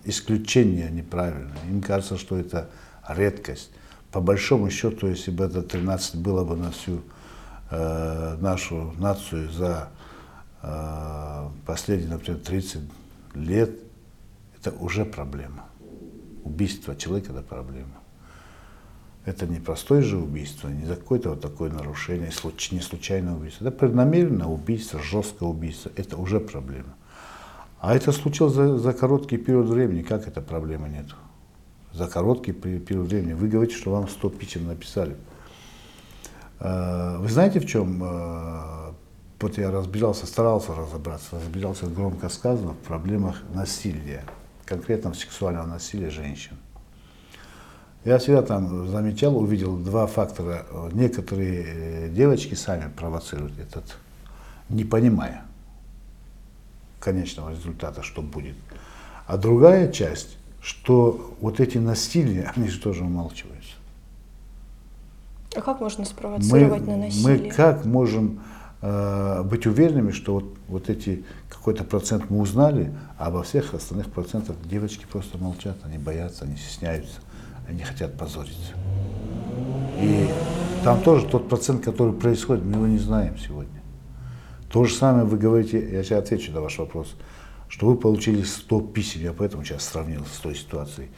исключение 0.05 0.89
неправильно. 0.89 1.53
Им 1.69 1.81
кажется, 1.81 2.17
что 2.17 2.38
это 2.38 2.69
редкость. 3.07 3.71
По 4.12 4.21
большому 4.21 4.69
счету, 4.69 5.07
если 5.07 5.31
бы 5.31 5.45
это 5.45 5.62
13 5.62 6.15
было 6.17 6.43
бы 6.43 6.55
на 6.55 6.71
всю 6.71 7.01
э, 7.69 8.38
нашу 8.39 8.93
нацию 8.97 9.51
за 9.51 9.89
э, 10.62 11.47
последние, 11.65 12.10
например, 12.12 12.39
30 12.39 12.81
лет, 13.33 13.71
это 14.57 14.71
уже 14.71 15.05
проблема. 15.05 15.65
Убийство 16.43 16.95
человека– 16.95 17.31
это 17.33 17.41
проблема. 17.41 18.01
Это 19.25 19.45
не 19.45 19.59
простое 19.59 20.01
же 20.01 20.17
убийство, 20.17 20.67
не 20.67 20.85
за 20.85 20.95
какое-то 20.95 21.29
вот 21.29 21.41
такое 21.41 21.69
нарушение, 21.69 22.31
не 22.71 22.81
случайное 22.81 23.35
убийство. 23.35 23.67
Это 23.67 23.77
преднамеренное 23.77 24.47
убийство, 24.47 24.99
жесткое 24.99 25.47
убийство. 25.47 25.91
Это 25.95 26.17
уже 26.17 26.39
проблема. 26.39 26.95
А 27.79 27.95
это 27.95 28.11
случилось 28.11 28.53
за, 28.53 28.77
за 28.77 28.93
короткий 28.93 29.37
период 29.37 29.67
времени. 29.67 30.01
Как 30.01 30.27
эта 30.27 30.41
проблема 30.41 30.87
нет? 30.87 31.05
За 31.93 32.07
короткий 32.07 32.51
период 32.51 33.07
времени. 33.09 33.33
Вы 33.33 33.47
говорите, 33.47 33.75
что 33.75 33.91
вам 33.91 34.07
100 34.07 34.29
писем 34.29 34.67
написали. 34.67 35.15
А, 36.59 37.19
вы 37.19 37.29
знаете, 37.29 37.59
в 37.59 37.67
чем 37.67 38.01
а, 38.03 38.80
вот 39.41 39.58
я 39.58 39.71
разбирался, 39.71 40.25
старался 40.25 40.73
разобраться, 40.75 41.36
разбирался 41.36 41.88
громко 41.88 42.30
сказано 42.30 42.73
в 42.73 42.77
проблемах 42.77 43.41
насилия, 43.54 44.23
конкретно 44.65 45.13
сексуального 45.13 45.65
насилия 45.65 46.10
женщин. 46.10 46.58
Я 48.04 48.17
всегда 48.17 48.41
там 48.41 48.88
замечал, 48.88 49.38
увидел 49.38 49.77
два 49.77 50.08
фактора. 50.08 50.65
Некоторые 50.91 51.65
э, 51.67 52.10
девочки 52.10 52.56
сами 52.56 52.89
провоцируют 52.89 53.60
этот, 53.60 53.97
не 54.69 54.84
понимая 54.84 55.45
конечного 56.99 57.51
результата, 57.51 58.01
что 58.01 58.21
будет. 58.21 58.56
А 59.27 59.38
другая 59.38 59.91
часть, 59.91 60.38
что 60.62 61.36
вот 61.41 61.60
эти 61.60 61.77
насилия, 61.77 62.51
они 62.56 62.69
же 62.69 62.80
тоже 62.80 63.04
умалчиваются. 63.04 63.73
А 65.56 65.62
как 65.62 65.80
можно 65.80 66.06
спровоцировать 66.06 66.82
мы, 66.82 66.88
на 66.88 66.97
насилие? 66.97 67.43
Мы 67.43 67.49
как 67.51 67.86
можем 67.86 68.39
Э, 68.83 69.43
быть 69.43 69.67
уверенными, 69.67 70.11
что 70.11 70.35
вот, 70.35 70.57
вот 70.67 70.89
эти 70.89 71.23
какой-то 71.49 71.83
процент 71.83 72.31
мы 72.31 72.39
узнали, 72.39 72.91
а 73.19 73.27
обо 73.27 73.43
всех 73.43 73.75
остальных 73.75 74.11
процентах 74.11 74.55
девочки 74.63 75.05
просто 75.09 75.37
молчат, 75.37 75.77
они 75.83 75.99
боятся, 75.99 76.45
они 76.45 76.55
стесняются, 76.55 77.19
они 77.67 77.83
хотят 77.83 78.17
позориться. 78.17 78.73
И 79.99 80.27
там 80.83 81.01
тоже 81.03 81.27
тот 81.27 81.47
процент, 81.47 81.83
который 81.83 82.13
происходит, 82.13 82.65
мы 82.65 82.77
его 82.77 82.87
не 82.87 82.97
знаем 82.97 83.37
сегодня. 83.37 83.81
То 84.71 84.85
же 84.85 84.95
самое 84.95 85.25
вы 85.25 85.37
говорите, 85.37 85.77
я 85.91 86.03
сейчас 86.03 86.23
отвечу 86.23 86.51
на 86.51 86.61
ваш 86.61 86.79
вопрос, 86.79 87.15
что 87.67 87.85
вы 87.85 87.97
получили 87.97 88.41
100 88.41 88.81
писем, 88.81 89.21
я 89.21 89.33
поэтому 89.33 89.63
сейчас 89.63 89.83
сравнил 89.83 90.25
с 90.25 90.39
той 90.39 90.55
ситуацией. 90.55 91.09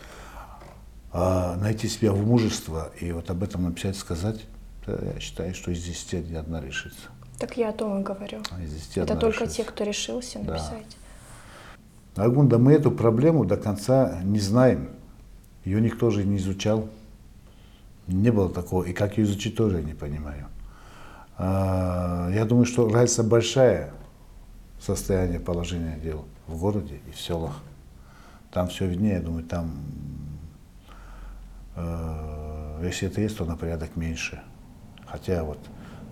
А 1.14 1.56
найти 1.56 1.88
себя 1.88 2.12
в 2.12 2.26
мужество 2.26 2.92
и 3.00 3.14
вот 3.14 3.30
об 3.30 3.42
этом 3.42 3.64
написать, 3.64 3.96
сказать, 3.96 4.48
я 4.86 5.18
считаю, 5.22 5.56
что 5.56 5.72
из 5.72 5.82
10 5.82 6.30
ни 6.30 6.36
одна 6.36 6.60
решится. 6.60 7.08
Так 7.40 7.58
я 7.58 7.70
о 7.70 7.74
том 7.74 8.00
и 8.00 8.04
говорю. 8.04 8.42
А 8.52 9.00
Это 9.00 9.16
только 9.16 9.48
те, 9.48 9.64
кто 9.64 9.84
решился 9.84 10.40
написать. 10.40 10.98
Да. 12.16 12.26
Агунда, 12.26 12.60
мы 12.60 12.74
эту 12.74 12.92
проблему 12.92 13.44
до 13.46 13.58
конца 13.58 14.20
не 14.24 14.40
знаем. 14.40 14.90
Ее 15.66 15.82
никто 15.82 16.10
же 16.10 16.24
не 16.24 16.38
изучал. 16.38 16.90
Не 18.08 18.32
было 18.32 18.50
такого. 18.50 18.84
И 18.84 18.94
как 18.94 19.18
ее 19.18 19.24
изучить, 19.24 19.56
тоже 19.56 19.78
я 19.78 19.84
не 19.84 19.94
понимаю. 19.94 20.48
А, 21.38 22.30
я 22.32 22.46
думаю, 22.46 22.66
что 22.66 22.88
разница 22.88 23.24
большая 23.24 23.92
состояние 24.80 25.40
положения 25.40 25.98
дел 25.98 26.26
в 26.48 26.60
городе 26.60 27.00
и 27.08 27.12
в 27.12 27.20
селах. 27.20 27.62
Там 28.52 28.68
все 28.68 28.86
виднее, 28.86 29.16
я 29.16 29.22
думаю, 29.22 29.44
там, 29.46 29.72
э, 31.76 32.82
если 32.84 33.08
это 33.08 33.22
есть, 33.22 33.38
то 33.38 33.46
на 33.46 33.56
порядок 33.56 33.96
меньше. 33.96 34.44
Хотя 35.08 35.44
вот 35.44 35.58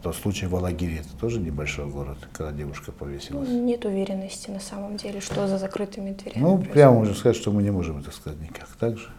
то 0.02 0.14
случай 0.14 0.48
в 0.48 0.56
Алагире, 0.56 0.98
это 0.98 1.16
тоже 1.20 1.40
небольшой 1.40 1.86
город, 1.86 2.18
когда 2.34 2.52
девушка 2.52 2.92
повесилась. 2.92 3.48
Ну, 3.48 3.64
нет 3.64 3.86
уверенности 3.86 4.50
на 4.50 4.60
самом 4.60 4.98
деле, 4.98 5.22
что 5.22 5.48
за 5.48 5.58
закрытыми 5.58 6.12
дверями. 6.14 6.44
Ну, 6.44 6.58
прямо 6.58 6.98
можно 6.98 7.14
сказать, 7.14 7.38
что 7.38 7.52
мы 7.52 7.62
не 7.62 7.72
можем 7.72 8.00
это 8.00 8.12
сказать 8.12 8.40
никак, 8.42 8.68
так 8.80 8.98
же. 8.98 9.10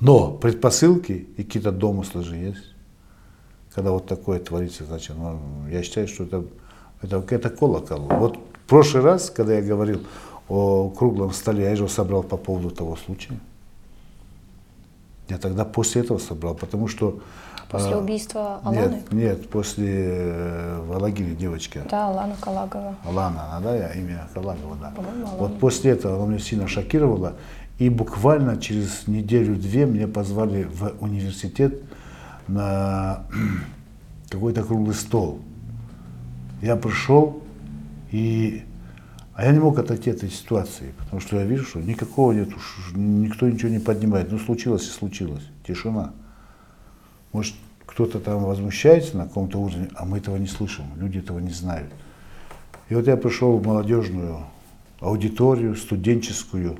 Но 0.00 0.30
предпосылки 0.30 1.28
и 1.36 1.44
какие-то 1.44 1.72
домыслы 1.72 2.22
же 2.22 2.36
есть. 2.36 2.74
Когда 3.74 3.90
вот 3.90 4.06
такое 4.06 4.40
творится, 4.40 4.84
значит, 4.84 5.16
ну, 5.16 5.40
я 5.70 5.82
считаю, 5.82 6.08
что 6.08 6.24
это, 6.24 6.44
это, 7.02 7.24
это 7.28 7.50
колокол. 7.50 8.00
Вот 8.00 8.36
в 8.36 8.68
прошлый 8.68 9.02
раз, 9.02 9.30
когда 9.30 9.54
я 9.54 9.62
говорил 9.62 10.06
о 10.48 10.88
круглом 10.90 11.32
столе, 11.32 11.64
я 11.64 11.72
его 11.72 11.88
собрал 11.88 12.22
по 12.22 12.36
поводу 12.36 12.70
того 12.70 12.96
случая. 12.96 13.38
Я 15.28 15.36
тогда 15.36 15.64
после 15.64 16.02
этого 16.02 16.18
собрал, 16.18 16.54
потому 16.54 16.88
что 16.88 17.20
После 17.70 17.92
А, 17.92 17.98
убийства 17.98 18.60
Аланы? 18.64 18.78
Нет, 18.78 19.12
нет, 19.12 19.50
после 19.50 20.06
э, 20.08 20.80
в 20.86 20.92
Алагире 20.92 21.34
девочка. 21.34 21.82
Да, 21.90 22.08
Алана 22.08 22.34
Калагова. 22.40 22.96
Алана, 23.04 23.56
она, 23.56 23.60
да, 23.60 23.88
имя 23.92 24.26
Калагова, 24.32 24.76
да. 24.76 24.94
Алана. 24.96 25.36
Вот 25.38 25.58
после 25.58 25.90
этого 25.90 26.16
она 26.16 26.26
меня 26.32 26.38
сильно 26.38 26.66
шокировала. 26.66 27.34
И 27.78 27.90
буквально 27.90 28.56
через 28.56 29.06
неделю-две 29.06 29.84
меня 29.84 30.08
позвали 30.08 30.64
в 30.64 30.94
университет 31.00 31.82
на 32.48 33.24
какой-то 34.30 34.64
круглый 34.64 34.94
стол. 34.94 35.40
Я 36.62 36.74
пришел, 36.76 37.42
и... 38.10 38.64
а 39.34 39.44
я 39.44 39.52
не 39.52 39.58
мог 39.58 39.78
отойти 39.78 40.10
от 40.10 40.16
этой 40.16 40.30
ситуации, 40.30 40.94
потому 40.98 41.20
что 41.20 41.36
я 41.36 41.44
вижу, 41.44 41.64
что 41.66 41.80
никакого 41.80 42.32
нет, 42.32 42.48
уж 42.48 42.92
никто 42.94 43.46
ничего 43.46 43.68
не 43.68 43.78
поднимает. 43.78 44.32
Ну, 44.32 44.38
случилось 44.38 44.88
и 44.88 44.90
случилось. 44.90 45.44
Тишина. 45.66 46.14
Может, 47.32 47.54
кто-то 47.86 48.20
там 48.20 48.44
возмущается 48.44 49.16
на 49.16 49.26
каком-то 49.26 49.58
уровне, 49.58 49.88
а 49.94 50.04
мы 50.04 50.18
этого 50.18 50.36
не 50.36 50.46
слышим, 50.46 50.84
люди 50.96 51.18
этого 51.18 51.38
не 51.38 51.50
знают. 51.50 51.92
И 52.88 52.94
вот 52.94 53.06
я 53.06 53.16
пришел 53.16 53.56
в 53.56 53.66
молодежную 53.66 54.44
аудиторию, 55.00 55.76
студенческую. 55.76 56.78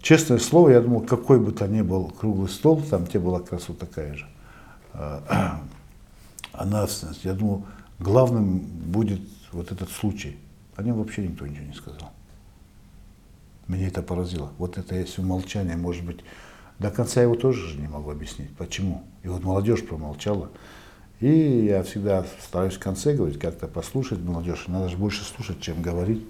Честное 0.00 0.38
слово, 0.38 0.70
я 0.70 0.80
думал, 0.80 1.00
какой 1.00 1.40
бы 1.40 1.52
то 1.52 1.66
ни 1.66 1.82
был 1.82 2.10
круглый 2.10 2.48
стол, 2.48 2.82
там 2.82 3.06
те 3.06 3.18
была 3.18 3.40
как 3.40 3.52
раз 3.52 3.68
вот 3.68 3.78
такая 3.78 4.14
же, 4.14 4.26
а, 4.92 5.62
а 6.52 6.64
нравственность. 6.64 7.24
Я 7.24 7.32
думал, 7.32 7.64
главным 7.98 8.58
будет 8.58 9.20
вот 9.52 9.72
этот 9.72 9.90
случай. 9.90 10.36
О 10.76 10.82
нем 10.82 10.98
вообще 10.98 11.26
никто 11.26 11.46
ничего 11.46 11.66
не 11.66 11.74
сказал. 11.74 12.12
Меня 13.68 13.88
это 13.88 14.02
поразило. 14.02 14.52
Вот 14.58 14.76
это 14.76 14.94
есть 14.94 15.18
умолчание, 15.18 15.76
может 15.76 16.04
быть, 16.04 16.20
до 16.78 16.90
конца 16.90 17.22
его 17.22 17.34
тоже 17.34 17.68
же 17.68 17.80
не 17.80 17.88
могу 17.88 18.10
объяснить, 18.10 18.54
почему. 18.56 19.04
И 19.22 19.28
вот 19.28 19.42
молодежь 19.42 19.86
промолчала. 19.86 20.50
И 21.20 21.66
я 21.66 21.82
всегда 21.82 22.26
стараюсь 22.42 22.74
в 22.74 22.80
конце 22.80 23.14
говорить, 23.14 23.38
как-то 23.38 23.68
послушать 23.68 24.18
молодежь. 24.18 24.64
Надо 24.66 24.88
же 24.88 24.96
больше 24.96 25.24
слушать, 25.24 25.60
чем 25.60 25.80
говорить. 25.80 26.22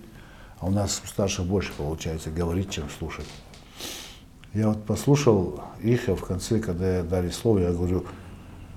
А 0.59 0.67
у 0.67 0.71
нас 0.71 1.01
у 1.03 1.07
старших 1.07 1.47
больше 1.47 1.73
получается 1.77 2.31
говорить, 2.31 2.71
чем 2.71 2.85
слушать. 2.91 3.27
Я 4.53 4.69
вот 4.69 4.85
послушал 4.85 5.63
их, 5.83 6.09
а 6.09 6.15
в 6.15 6.25
конце, 6.25 6.61
когда 6.61 6.99
я 6.99 7.03
дали 7.03 7.31
слово, 7.31 7.59
я 7.61 7.73
говорю, 7.73 8.05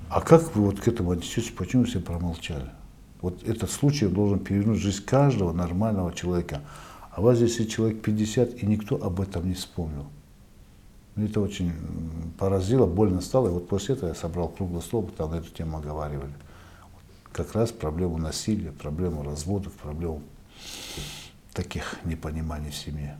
а 0.10 0.21
как 0.21 0.56
вы 0.56 0.63
вот 0.63 0.80
к 0.80 0.88
этому 0.88 1.12
отнесетесь, 1.12 1.51
почему 1.51 1.84
все 1.84 1.99
промолчали? 1.99 2.71
Вот 3.21 3.43
этот 3.43 3.69
случай 3.69 4.08
должен 4.08 4.39
перевернуть 4.39 4.80
жизнь 4.80 5.03
каждого 5.03 5.51
нормального 5.51 6.13
человека. 6.13 6.62
А 7.12 7.21
вас 7.21 7.38
здесь 7.38 7.60
и 7.60 7.67
человек 7.67 8.01
50, 8.01 8.63
и 8.63 8.65
никто 8.65 8.95
об 8.95 9.21
этом 9.21 9.47
не 9.47 9.53
вспомнил. 9.53 10.08
Мне 11.17 11.27
это 11.27 11.41
очень 11.41 11.73
поразило, 12.38 12.86
больно 12.86 13.21
стало. 13.21 13.47
И 13.47 13.51
вот 13.51 13.67
после 13.67 13.95
этого 13.95 14.10
я 14.10 14.15
собрал 14.15 14.49
круглый 14.49 14.84
стол, 14.84 15.10
там 15.17 15.32
на 15.32 15.36
эту 15.36 15.49
тему 15.49 15.80
оговаривали. 15.80 16.32
Как 17.32 17.53
раз 17.53 17.71
проблему 17.71 18.17
насилия, 18.19 18.71
проблему 18.71 19.23
разводов, 19.23 19.73
проблему 19.73 20.21
таких 21.53 21.97
непониманий 22.06 22.69
в 22.69 22.75
семье. 22.75 23.17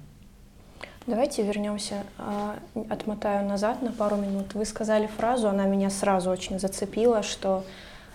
Давайте 1.08 1.42
вернемся, 1.42 2.04
а, 2.20 2.60
отмотаю 2.90 3.48
назад 3.48 3.82
на 3.82 3.92
пару 3.92 4.18
минут. 4.18 4.54
Вы 4.54 4.66
сказали 4.66 5.08
фразу, 5.08 5.48
она 5.48 5.66
меня 5.66 5.90
сразу 5.90 6.30
очень 6.30 6.60
зацепила, 6.60 7.24
что 7.24 7.64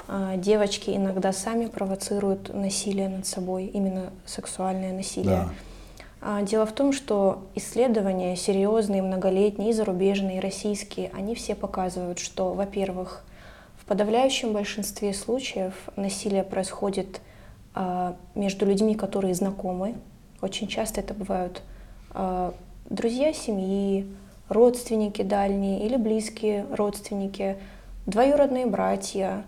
а, 0.07 0.37
девочки 0.37 0.91
иногда 0.91 1.33
сами 1.33 1.67
провоцируют 1.67 2.55
насилие 2.55 3.09
над 3.09 3.27
собой, 3.27 3.67
именно 3.67 4.13
сексуальное 4.27 4.93
насилие. 4.93 5.25
Да. 5.31 5.51
А, 6.25 6.43
Дело 6.43 6.67
в 6.67 6.73
том, 6.73 6.93
что 6.93 7.43
исследования 7.57 8.37
серьезные, 8.37 9.03
многолетние, 9.03 9.71
и 9.71 9.73
зарубежные, 9.73 10.39
и 10.39 10.41
российские, 10.41 11.11
они 11.15 11.35
все 11.35 11.57
показывают, 11.57 12.21
что, 12.21 12.55
во-первых, 12.55 13.25
в 13.77 13.85
подавляющем 13.87 14.53
большинстве 14.53 15.15
случаев 15.15 15.75
насилие 15.97 16.45
происходит 16.45 17.21
а, 17.75 18.15
между 18.37 18.67
людьми, 18.67 18.95
которые 18.95 19.35
знакомы. 19.35 19.97
Очень 20.41 20.69
часто 20.69 21.01
это 21.01 21.13
бывают 21.13 21.61
а, 22.13 22.55
друзья 22.89 23.33
семьи, 23.33 24.07
родственники 24.49 25.23
дальние 25.23 25.85
или 25.85 25.97
близкие 25.97 26.67
родственники, 26.71 27.57
двоюродные 28.07 28.67
братья, 28.67 29.45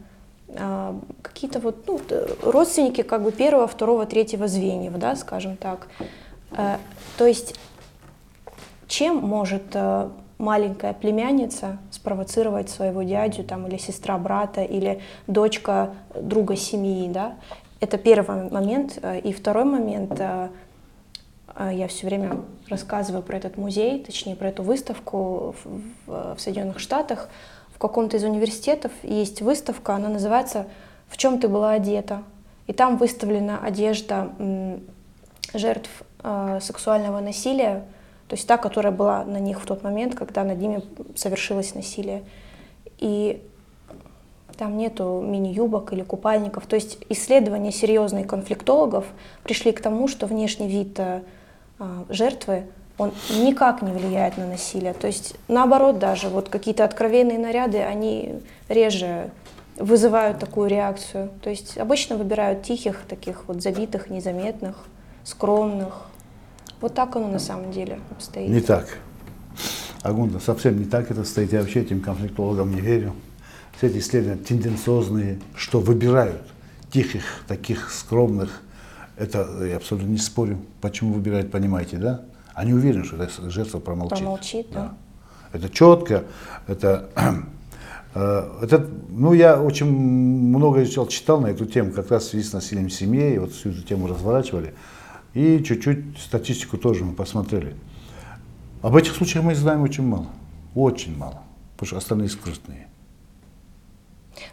какие-то 1.22 1.58
вот 1.58 1.86
ну, 1.86 2.00
родственники 2.42 3.02
как 3.02 3.22
бы 3.22 3.32
первого, 3.32 3.66
второго, 3.66 4.06
третьего 4.06 4.46
звеньев, 4.48 4.96
да, 4.98 5.16
скажем 5.16 5.56
так. 5.56 5.88
Э, 6.56 6.78
То 7.18 7.26
есть 7.26 7.54
чем 8.86 9.16
может 9.16 9.62
э, 9.74 10.08
маленькая 10.38 10.92
племянница 10.92 11.78
спровоцировать 11.90 12.68
своего 12.70 13.02
дядю 13.02 13.44
там, 13.44 13.66
или 13.66 13.76
сестра 13.78 14.18
брата, 14.18 14.62
или 14.62 15.00
дочка 15.26 15.94
друга 16.14 16.56
семьи, 16.56 17.08
да? 17.08 17.34
Это 17.80 17.98
первый 17.98 18.50
момент. 18.50 18.98
Э, 19.02 19.18
И 19.20 19.32
второй 19.32 19.64
момент, 19.64 20.20
я 21.70 21.86
все 21.86 22.06
время 22.08 22.40
рассказываю 22.68 23.22
про 23.22 23.36
этот 23.36 23.56
музей, 23.56 24.02
точнее 24.02 24.34
про 24.34 24.48
эту 24.48 24.64
выставку 24.64 25.54
в, 25.64 25.82
в- 26.10 26.36
Соединенных 26.40 26.80
Штатах. 26.80 27.28
В 27.72 27.78
каком-то 27.78 28.16
из 28.16 28.24
университетов 28.24 28.90
есть 29.04 29.40
выставка, 29.40 29.94
она 29.94 30.08
называется 30.08 30.66
«В 31.06 31.16
чем 31.16 31.38
ты 31.38 31.46
была 31.46 31.70
одета?». 31.72 32.24
И 32.66 32.72
там 32.72 32.96
выставлена 32.96 33.58
одежда 33.62 34.32
жертв 35.52 35.90
сексуального 36.60 37.20
насилия, 37.20 37.84
то 38.28 38.36
есть 38.36 38.48
та, 38.48 38.56
которая 38.56 38.92
была 38.92 39.24
на 39.24 39.38
них 39.38 39.60
в 39.60 39.66
тот 39.66 39.82
момент, 39.82 40.14
когда 40.14 40.44
над 40.44 40.58
ними 40.58 40.82
совершилось 41.14 41.74
насилие. 41.74 42.22
И 42.98 43.42
там 44.56 44.76
нету 44.76 45.22
мини-юбок 45.24 45.92
или 45.92 46.02
купальников. 46.02 46.66
То 46.66 46.76
есть 46.76 46.98
исследования 47.08 47.72
серьезных 47.72 48.26
конфликтологов 48.26 49.04
пришли 49.42 49.72
к 49.72 49.80
тому, 49.80 50.08
что 50.08 50.26
внешний 50.26 50.68
вид 50.68 50.98
э, 50.98 51.20
жертвы 52.08 52.66
он 52.96 53.12
никак 53.30 53.82
не 53.82 53.92
влияет 53.92 54.38
на 54.38 54.46
насилие. 54.46 54.94
То 54.94 55.06
есть 55.08 55.34
наоборот 55.48 55.98
даже 55.98 56.28
вот 56.28 56.48
какие-то 56.48 56.84
откровенные 56.84 57.38
наряды, 57.38 57.78
они 57.78 58.40
реже 58.68 59.30
вызывают 59.76 60.38
такую 60.38 60.70
реакцию. 60.70 61.30
То 61.42 61.50
есть 61.50 61.76
обычно 61.76 62.16
выбирают 62.16 62.62
тихих, 62.62 63.02
таких 63.08 63.48
вот 63.48 63.62
забитых, 63.62 64.10
незаметных, 64.10 64.86
скромных. 65.24 66.06
Вот 66.84 66.92
так 66.92 67.16
оно 67.16 67.28
на 67.28 67.38
самом 67.38 67.72
деле 67.72 67.98
обстоит. 68.10 68.50
Не 68.50 68.60
так. 68.60 68.98
Агунда, 70.02 70.38
совсем 70.38 70.78
не 70.78 70.84
так 70.84 71.10
это 71.10 71.24
стоит. 71.24 71.50
Я 71.50 71.60
вообще 71.60 71.80
этим 71.80 72.02
конфликтологам 72.02 72.74
не 72.74 72.82
верю. 72.82 73.14
Все 73.78 73.86
эти 73.86 74.00
исследования 74.00 74.42
тенденциозные, 74.42 75.40
что 75.56 75.80
выбирают 75.80 76.42
тихих, 76.90 77.22
таких 77.48 77.90
скромных. 77.90 78.60
Это 79.16 79.64
я 79.64 79.76
абсолютно 79.78 80.08
не 80.08 80.18
спорю. 80.18 80.58
Почему 80.82 81.14
выбирают, 81.14 81.50
понимаете, 81.50 81.96
да? 81.96 82.20
Они 82.52 82.74
уверены, 82.74 83.04
что 83.04 83.16
эта 83.16 83.48
жертва 83.48 83.78
промолчит. 83.78 84.18
Промолчит, 84.18 84.66
да. 84.70 84.94
Это 85.54 85.70
четко, 85.70 86.24
это, 86.66 87.08
э, 88.14 88.58
это, 88.60 88.86
ну, 89.08 89.32
я 89.32 89.58
очень 89.58 89.86
много 89.86 90.82
изучал, 90.82 91.06
читал 91.06 91.40
на 91.40 91.46
эту 91.46 91.64
тему, 91.64 91.92
как 91.92 92.10
раз 92.10 92.24
в 92.24 92.28
связи 92.28 92.46
с 92.46 92.52
насилием 92.52 92.90
в 92.90 92.92
семье, 92.92 93.34
и 93.34 93.38
вот 93.38 93.52
всю 93.52 93.70
эту 93.70 93.80
тему 93.80 94.06
разворачивали. 94.06 94.74
И 95.34 95.62
чуть-чуть 95.62 96.18
статистику 96.18 96.78
тоже 96.78 97.04
мы 97.04 97.12
посмотрели. 97.12 97.74
Об 98.82 98.94
этих 98.96 99.14
случаях 99.14 99.44
мы 99.44 99.54
знаем 99.54 99.82
очень 99.82 100.06
мало, 100.06 100.28
очень 100.74 101.16
мало, 101.16 101.42
потому 101.72 101.88
что 101.88 101.96
остальные 101.96 102.28
скрытные. 102.28 102.88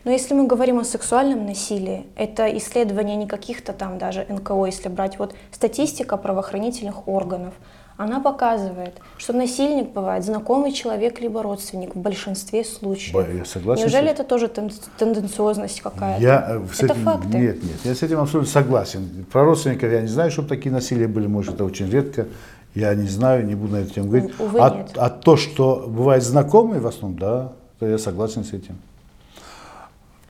Но 0.04 0.12
если 0.12 0.34
мы 0.34 0.48
говорим 0.48 0.80
о 0.80 0.84
сексуальном 0.84 1.46
насилии, 1.46 2.08
это 2.16 2.46
исследование 2.58 3.16
не 3.16 3.28
каких-то 3.28 3.74
там 3.74 3.98
даже 3.98 4.26
НКО, 4.28 4.66
если 4.66 4.90
брать 4.90 5.20
вот 5.20 5.36
статистика 5.52 6.18
правоохранительных 6.18 7.08
органов, 7.08 7.54
она 8.02 8.20
показывает, 8.20 8.96
что 9.18 9.34
насильник 9.34 9.92
бывает 9.92 10.26
знакомый 10.26 10.72
человек 10.72 11.22
либо 11.22 11.44
родственник 11.44 11.96
в 11.96 12.00
большинстве 12.00 12.64
случаев. 12.64 13.16
Я 13.32 13.46
согласен 13.46 13.82
с 13.82 13.86
Неужели 13.86 14.10
этим. 14.10 14.14
это 14.14 14.24
тоже 14.24 14.48
тен- 14.48 14.72
тенденциозность 14.98 15.82
какая-то? 15.82 16.22
Я 16.22 16.46
э, 16.50 16.66
с 16.74 16.80
это 16.82 16.94
этим, 16.94 17.04
факты. 17.04 17.38
Нет, 17.38 17.64
нет, 17.64 17.78
я 17.84 17.94
с 17.94 18.02
этим 18.02 18.20
абсолютно 18.20 18.52
согласен. 18.52 19.26
Про 19.32 19.46
родственников 19.46 19.92
я 19.92 20.02
не 20.02 20.08
знаю, 20.08 20.32
чтобы 20.32 20.50
такие 20.50 20.72
насилия 20.72 21.08
были, 21.08 21.28
может, 21.28 21.56
это 21.56 21.64
очень 21.64 21.90
редко. 21.92 22.26
Я 22.74 22.96
не 22.96 23.08
знаю, 23.08 23.46
не 23.46 23.54
буду 23.54 23.74
на 23.74 23.78
эту 23.82 23.94
тему 23.94 24.08
говорить. 24.08 24.32
Увы, 24.40 24.60
а, 24.60 24.76
нет. 24.78 24.92
а 24.96 25.10
то, 25.10 25.38
что 25.38 25.86
бывает 25.88 26.24
знакомые 26.24 26.82
в 26.82 26.88
основном, 26.88 27.20
да, 27.20 27.54
то 27.80 27.86
я 27.86 28.00
согласен 28.00 28.44
с 28.44 28.54
этим. 28.54 28.78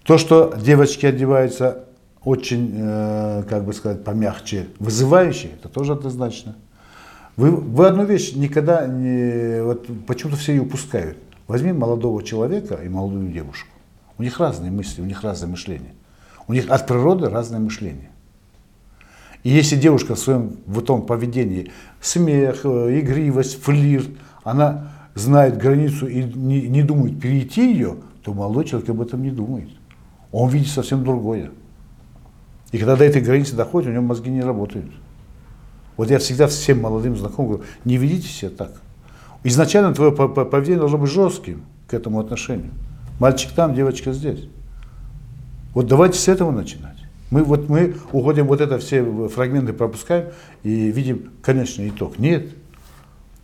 То, 0.03 0.17
что 0.17 0.53
девочки 0.57 1.05
одеваются 1.05 1.86
очень, 2.26 2.74
э, 2.76 3.43
как 3.47 3.63
бы 3.63 3.72
сказать, 3.72 4.03
помягче, 4.03 4.67
вызывающе, 4.80 5.51
это 5.59 5.69
тоже 5.69 5.93
однозначно. 5.93 6.55
Вы, 7.38 7.51
вы 7.51 7.88
одну 7.88 8.05
вещь 8.05 8.34
никогда 8.34 8.88
не... 8.88 9.63
Вот 9.63 9.88
почему-то 10.05 10.38
все 10.38 10.53
ее 10.53 10.61
упускают. 10.61 11.17
Возьми 11.47 11.71
молодого 11.71 12.23
человека 12.23 12.75
и 12.75 12.89
молодую 12.89 13.32
девушку. 13.32 13.69
У 14.17 14.23
них 14.23 14.39
разные 14.39 14.71
мысли, 14.71 15.01
у 15.01 15.05
них 15.05 15.23
разное 15.23 15.49
мышление. 15.49 15.93
У 16.47 16.53
них 16.53 16.69
от 16.69 16.86
природы 16.88 17.29
разное 17.29 17.59
мышление. 17.59 18.09
И 19.43 19.49
если 19.49 19.75
девушка 19.75 20.15
в 20.15 20.19
своем 20.19 20.57
в 20.65 20.82
том 20.82 21.05
поведении, 21.05 21.71
смех, 21.99 22.61
э, 22.63 22.99
игривость, 22.99 23.61
флирт, 23.61 24.09
она 24.43 24.91
знает 25.15 25.57
границу 25.57 26.07
и 26.07 26.23
не, 26.23 26.67
не 26.67 26.84
думает 26.84 27.19
перейти 27.19 27.73
ее, 27.73 27.97
то 28.23 28.34
молодой 28.34 28.65
человек 28.65 28.89
об 28.89 29.01
этом 29.01 29.23
не 29.23 29.32
думает. 29.32 29.69
Он 30.32 30.49
видит 30.49 30.69
совсем 30.69 31.03
другое. 31.03 31.51
И 32.71 32.77
когда 32.77 32.95
до 32.95 33.03
этой 33.03 33.21
границы 33.21 33.55
доходит, 33.55 33.89
у 33.89 33.93
него 33.93 34.03
мозги 34.03 34.29
не 34.29 34.41
работают. 34.41 34.91
Вот 35.97 36.09
я 36.09 36.19
всегда 36.19 36.47
всем 36.47 36.81
молодым 36.81 37.15
знакомым 37.17 37.53
говорю, 37.53 37.69
не 37.85 37.97
ведите 37.97 38.27
себя 38.27 38.51
так. 38.51 38.71
Изначально 39.43 39.93
твое 39.93 40.11
поведение 40.11 40.79
должно 40.79 40.97
быть 40.97 41.11
жестким 41.11 41.63
к 41.87 41.93
этому 41.93 42.19
отношению. 42.19 42.71
Мальчик 43.19 43.51
там, 43.51 43.75
девочка 43.75 44.13
здесь. 44.13 44.47
Вот 45.73 45.87
давайте 45.87 46.17
с 46.17 46.27
этого 46.27 46.51
начинать. 46.51 46.97
Мы, 47.29 47.43
вот 47.43 47.69
мы 47.69 47.95
уходим, 48.11 48.47
вот 48.47 48.61
это 48.61 48.77
все 48.77 49.03
фрагменты 49.29 49.73
пропускаем 49.73 50.27
и 50.63 50.91
видим 50.91 51.31
конечный 51.41 51.89
итог. 51.89 52.19
Нет. 52.19 52.49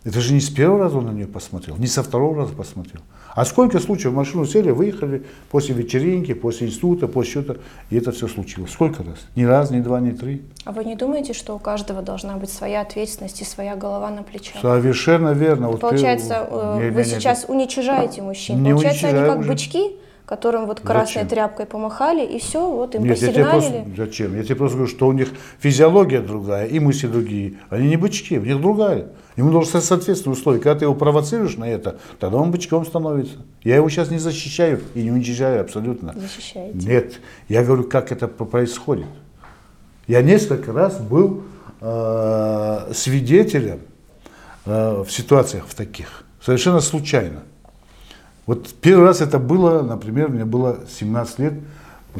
Это 0.04 0.20
же 0.20 0.32
не 0.34 0.40
с 0.40 0.50
первого 0.50 0.80
раза 0.80 0.98
он 0.98 1.06
на 1.06 1.10
нее 1.10 1.26
посмотрел, 1.26 1.76
не 1.76 1.86
со 1.86 2.02
второго 2.02 2.36
раза 2.36 2.54
посмотрел. 2.54 3.02
А 3.38 3.44
сколько 3.44 3.78
случаев 3.78 4.14
в 4.14 4.16
машину 4.16 4.46
сели, 4.46 4.72
выехали 4.72 5.22
после 5.48 5.72
вечеринки, 5.72 6.34
после 6.34 6.66
института, 6.66 7.06
после 7.06 7.34
чего-то, 7.34 7.58
и 7.88 7.96
это 7.96 8.10
все 8.10 8.26
случилось. 8.26 8.72
Сколько 8.72 9.04
раз? 9.04 9.18
Ни 9.36 9.44
раз, 9.44 9.70
ни 9.70 9.78
два, 9.80 10.00
ни 10.00 10.10
три. 10.10 10.42
А 10.64 10.72
вы 10.72 10.84
не 10.84 10.96
думаете, 10.96 11.34
что 11.34 11.54
у 11.54 11.60
каждого 11.60 12.02
должна 12.02 12.36
быть 12.36 12.50
своя 12.50 12.80
ответственность 12.80 13.40
и 13.40 13.44
своя 13.44 13.76
голова 13.76 14.10
на 14.10 14.24
плечах? 14.24 14.60
Совершенно 14.60 15.34
верно. 15.34 15.68
Вот 15.68 15.78
Получается, 15.78 16.48
ты... 16.50 16.56
Э, 16.56 16.90
вы 16.90 17.02
не, 17.02 17.04
сейчас 17.04 17.48
не, 17.48 17.54
уничижаете 17.54 18.22
мужчин. 18.22 18.60
Не 18.60 18.70
Получается, 18.70 19.06
они 19.06 19.18
как 19.20 19.46
бычки, 19.46 19.92
которым 20.28 20.66
вот 20.66 20.80
красной 20.80 21.22
Зачем? 21.22 21.28
тряпкой 21.28 21.64
помахали, 21.64 22.24
и 22.24 22.38
все, 22.38 22.70
вот 22.70 22.94
им 22.94 23.04
Нет, 23.04 23.14
посигналили. 23.14 23.38
Я 23.38 23.60
тебе 23.60 23.82
просто, 23.82 23.96
зачем? 23.96 24.36
Я 24.36 24.44
тебе 24.44 24.56
просто 24.56 24.76
говорю, 24.76 24.92
что 24.92 25.06
у 25.06 25.12
них 25.12 25.28
физиология 25.58 26.20
другая, 26.20 26.66
и 26.66 26.78
мысли 26.78 27.06
другие. 27.06 27.54
Они 27.70 27.88
не 27.88 27.96
бычки, 27.96 28.38
у 28.38 28.44
них 28.44 28.60
другая. 28.60 29.06
Ему 29.36 29.50
должны 29.50 29.80
соответствовать 29.80 30.38
условия. 30.38 30.60
Когда 30.60 30.80
ты 30.80 30.84
его 30.84 30.94
провоцируешь 30.94 31.56
на 31.56 31.64
это, 31.64 31.98
тогда 32.20 32.36
он 32.36 32.50
бычком 32.50 32.84
становится. 32.84 33.36
Я 33.62 33.76
его 33.76 33.88
сейчас 33.88 34.10
не 34.10 34.18
защищаю 34.18 34.82
и 34.94 35.02
не 35.02 35.10
уничижаю 35.10 35.62
абсолютно. 35.62 36.12
Защищаете? 36.14 36.86
Нет. 36.86 37.20
Я 37.48 37.64
говорю, 37.64 37.84
как 37.84 38.12
это 38.12 38.28
происходит. 38.28 39.06
Я 40.06 40.20
несколько 40.20 40.72
раз 40.72 40.98
был 40.98 41.44
э, 41.80 42.92
свидетелем 42.92 43.80
э, 44.66 45.02
в 45.02 45.10
ситуациях 45.10 45.64
в 45.66 45.74
таких. 45.74 46.24
Совершенно 46.42 46.80
случайно. 46.80 47.44
Вот 48.48 48.72
первый 48.80 49.04
раз 49.04 49.20
это 49.20 49.38
было, 49.38 49.82
например, 49.82 50.30
мне 50.30 50.46
было 50.46 50.78
17 50.88 51.38
лет, 51.38 51.52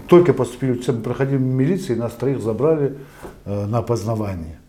только 0.08 0.34
поступили, 0.34 0.78
мы 0.86 1.00
проходили 1.00 1.38
в 1.38 1.40
милиции, 1.40 1.94
нас 1.94 2.12
троих 2.12 2.42
забрали 2.42 2.98
э, 3.46 3.64
на 3.64 3.78
опознавание. 3.78 4.60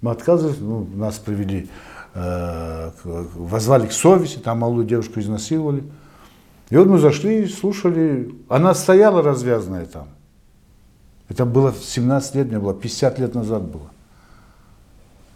Мы 0.00 0.10
отказывались, 0.10 0.56
ну, 0.60 0.88
нас 0.94 1.18
привели, 1.18 1.68
э, 2.14 2.90
возвали 3.04 3.88
к 3.88 3.92
совести, 3.92 4.38
там 4.38 4.60
малую 4.60 4.86
девушку 4.86 5.20
изнасиловали. 5.20 5.84
И 6.70 6.76
вот 6.78 6.86
мы 6.86 6.96
зашли, 6.98 7.46
слушали, 7.46 8.34
она 8.48 8.72
стояла 8.72 9.20
развязанная 9.20 9.84
там. 9.84 10.08
Это 11.28 11.44
было 11.44 11.74
17 11.74 12.36
лет, 12.36 12.48
мне 12.48 12.58
было 12.58 12.72
50 12.72 13.18
лет 13.18 13.34
назад 13.34 13.64
было. 13.64 13.90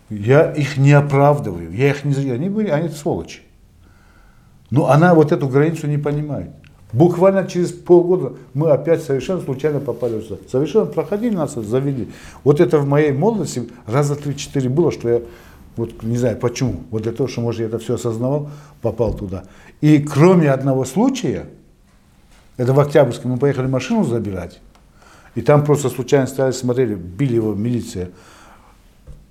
Я 0.08 0.50
их 0.52 0.78
не 0.78 0.92
оправдываю, 0.94 1.70
я 1.70 1.90
их 1.90 2.06
не, 2.06 2.30
они 2.30 2.48
были, 2.48 2.70
они 2.70 2.88
сволочи. 2.88 3.42
Но 4.70 4.90
она 4.90 5.14
вот 5.14 5.32
эту 5.32 5.48
границу 5.48 5.86
не 5.86 5.98
понимает. 5.98 6.50
Буквально 6.92 7.46
через 7.46 7.72
полгода 7.72 8.34
мы 8.54 8.70
опять 8.70 9.02
совершенно 9.02 9.42
случайно 9.42 9.78
попали 9.78 10.20
сюда. 10.20 10.36
Совершенно 10.50 10.86
проходили 10.86 11.34
нас, 11.34 11.54
завели. 11.54 12.08
Вот 12.44 12.60
это 12.60 12.78
в 12.78 12.86
моей 12.86 13.12
молодости 13.12 13.68
раза 13.86 14.16
три-четыре 14.16 14.70
было, 14.70 14.90
что 14.90 15.08
я, 15.08 15.22
вот 15.76 16.02
не 16.02 16.16
знаю 16.16 16.38
почему, 16.38 16.80
вот 16.90 17.02
для 17.02 17.12
того, 17.12 17.28
что, 17.28 17.42
может, 17.42 17.60
я 17.60 17.66
это 17.66 17.78
все 17.78 17.96
осознавал, 17.96 18.50
попал 18.80 19.12
туда. 19.12 19.44
И 19.82 19.98
кроме 19.98 20.50
одного 20.50 20.86
случая, 20.86 21.46
это 22.56 22.72
в 22.72 22.80
Октябрьском, 22.80 23.32
мы 23.32 23.36
поехали 23.38 23.66
машину 23.66 24.04
забирать, 24.04 24.58
и 25.34 25.42
там 25.42 25.64
просто 25.64 25.90
случайно 25.90 26.26
стояли, 26.26 26.52
смотрели, 26.52 26.94
били 26.94 27.34
его 27.34 27.54
милиция. 27.54 28.10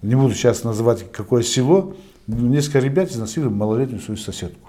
Не 0.04 0.14
буду 0.14 0.36
сейчас 0.36 0.64
называть, 0.64 1.12
какое 1.12 1.42
село. 1.42 1.96
Несколько 2.28 2.80
ребят 2.80 3.10
изнасиловали 3.10 3.54
малолетнюю 3.54 4.00
свою 4.00 4.18
соседку 4.18 4.67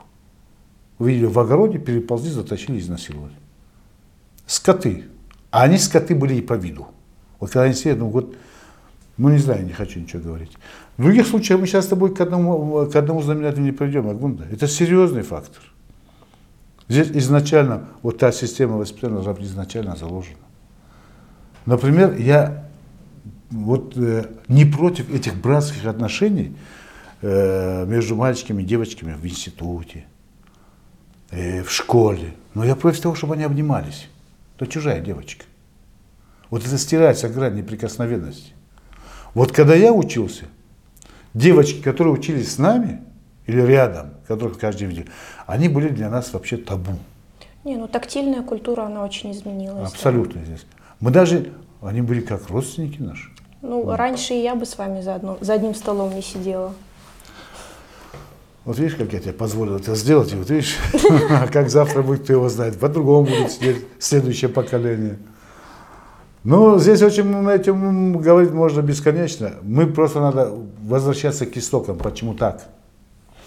увидели 0.99 1.27
в 1.27 1.39
огороде, 1.39 1.79
переползли, 1.79 2.31
затащили, 2.31 2.79
изнасиловали. 2.79 3.35
Скоты. 4.47 5.05
А 5.51 5.63
они 5.63 5.79
скоты 5.79 6.15
были 6.15 6.35
и 6.35 6.41
по 6.41 6.55
виду. 6.55 6.89
Вот 7.41 7.51
когда 7.51 7.65
они 7.65 7.75
сидят, 7.75 7.99
ну 7.99 8.09
вот, 8.09 8.37
ну 9.17 9.29
не 9.31 9.39
знаю, 9.39 9.65
не 9.65 9.73
хочу 9.73 10.01
ничего 10.01 10.23
говорить. 10.23 10.53
В 10.97 11.03
других 11.03 11.27
случаях 11.27 11.61
мы 11.61 11.67
сейчас 11.67 11.85
с 11.85 11.89
тобой 11.89 12.15
к 12.15 12.21
одному, 12.21 12.87
к 12.87 12.97
одному 12.97 13.23
знаменателю 13.23 13.63
не 13.63 13.73
придем, 13.73 14.09
Агунда. 14.09 14.45
Это 14.51 14.67
серьезный 14.67 15.23
фактор. 15.23 15.63
Здесь 16.89 17.09
изначально 17.13 17.89
вот 18.03 18.19
та 18.19 18.33
система 18.33 18.77
воспитания 18.77 19.15
должна 19.15 19.35
быть 19.35 19.45
изначально 19.45 19.95
заложена. 19.97 20.39
Например, 21.67 22.17
я 22.17 22.69
вот 23.51 23.97
э, 23.97 24.25
не 24.49 24.65
против 24.65 25.13
этих 25.13 25.37
братских 25.37 25.85
отношений 25.87 26.57
э, 27.21 27.85
между 27.87 28.17
мальчиками 28.17 28.63
и 28.63 28.65
девочками 28.65 29.13
в 29.13 29.27
институте, 29.27 30.07
э, 31.31 31.63
в 31.63 31.71
школе. 31.71 32.35
Но 32.55 32.65
я 32.65 32.77
против 32.77 33.01
того, 33.01 33.15
чтобы 33.15 33.35
они 33.35 33.45
обнимались. 33.45 34.09
Это 34.57 34.67
чужая 34.67 35.01
девочка. 35.01 35.45
Вот 36.51 36.67
это 36.67 36.79
стирается 36.79 37.29
грань 37.29 37.57
неприкосновенности. 37.57 38.53
Вот 39.35 39.53
когда 39.53 39.75
я 39.75 39.93
учился, 39.93 40.47
девочки, 41.35 41.83
которые 41.83 42.15
учились 42.15 42.55
с 42.55 42.59
нами 42.59 43.03
или 43.47 43.61
рядом, 43.61 44.15
которых 44.27 44.59
каждый 44.59 44.89
видел, 44.89 45.05
они 45.47 45.69
были 45.69 45.89
для 45.89 46.11
нас 46.11 46.33
вообще 46.33 46.57
табу. 46.57 46.93
Не, 47.65 47.77
ну 47.77 47.87
тактильная 47.87 48.43
культура, 48.43 48.83
она 48.83 49.05
очень 49.05 49.33
изменилась. 49.33 49.93
Абсолютно. 49.93 50.41
Да. 50.41 50.57
Мы 51.01 51.11
даже, 51.11 51.53
они 51.83 52.01
были 52.01 52.21
как 52.21 52.49
родственники 52.49 53.01
наши. 53.01 53.31
Ну, 53.61 53.85
вот. 53.85 53.97
раньше 53.97 54.35
и 54.35 54.43
я 54.43 54.55
бы 54.55 54.65
с 54.65 54.79
вами 54.79 55.01
за, 55.01 55.17
одно, 55.17 55.37
за 55.41 55.55
одним 55.55 55.75
столом 55.75 56.15
не 56.15 56.23
сидела. 56.23 56.73
Вот 58.69 58.79
видишь, 58.79 58.97
как 58.97 59.11
я 59.15 59.21
тебе 59.21 59.33
позволил 59.33 59.77
это 59.77 59.95
сделать, 59.95 60.31
и 60.31 60.37
вот 60.37 60.51
видишь, 60.51 60.77
как 61.53 61.71
завтра 61.71 62.03
будет, 62.03 62.25
кто 62.25 62.35
его 62.35 62.51
знает, 62.51 62.79
по-другому 62.79 63.25
будет 63.25 63.51
сидеть 63.51 63.79
следующее 63.99 64.51
поколение. 64.51 65.17
Ну, 66.45 66.79
здесь 66.79 67.01
очень 67.01 67.25
на 67.25 67.49
этим 67.49 68.19
говорить 68.19 68.51
можно 68.51 68.83
бесконечно. 68.83 69.53
Мы 69.63 69.87
просто 69.87 70.21
надо 70.21 70.53
возвращаться 70.83 71.47
к 71.47 71.57
истокам. 71.57 71.97
Почему 71.97 72.35
так? 72.35 72.69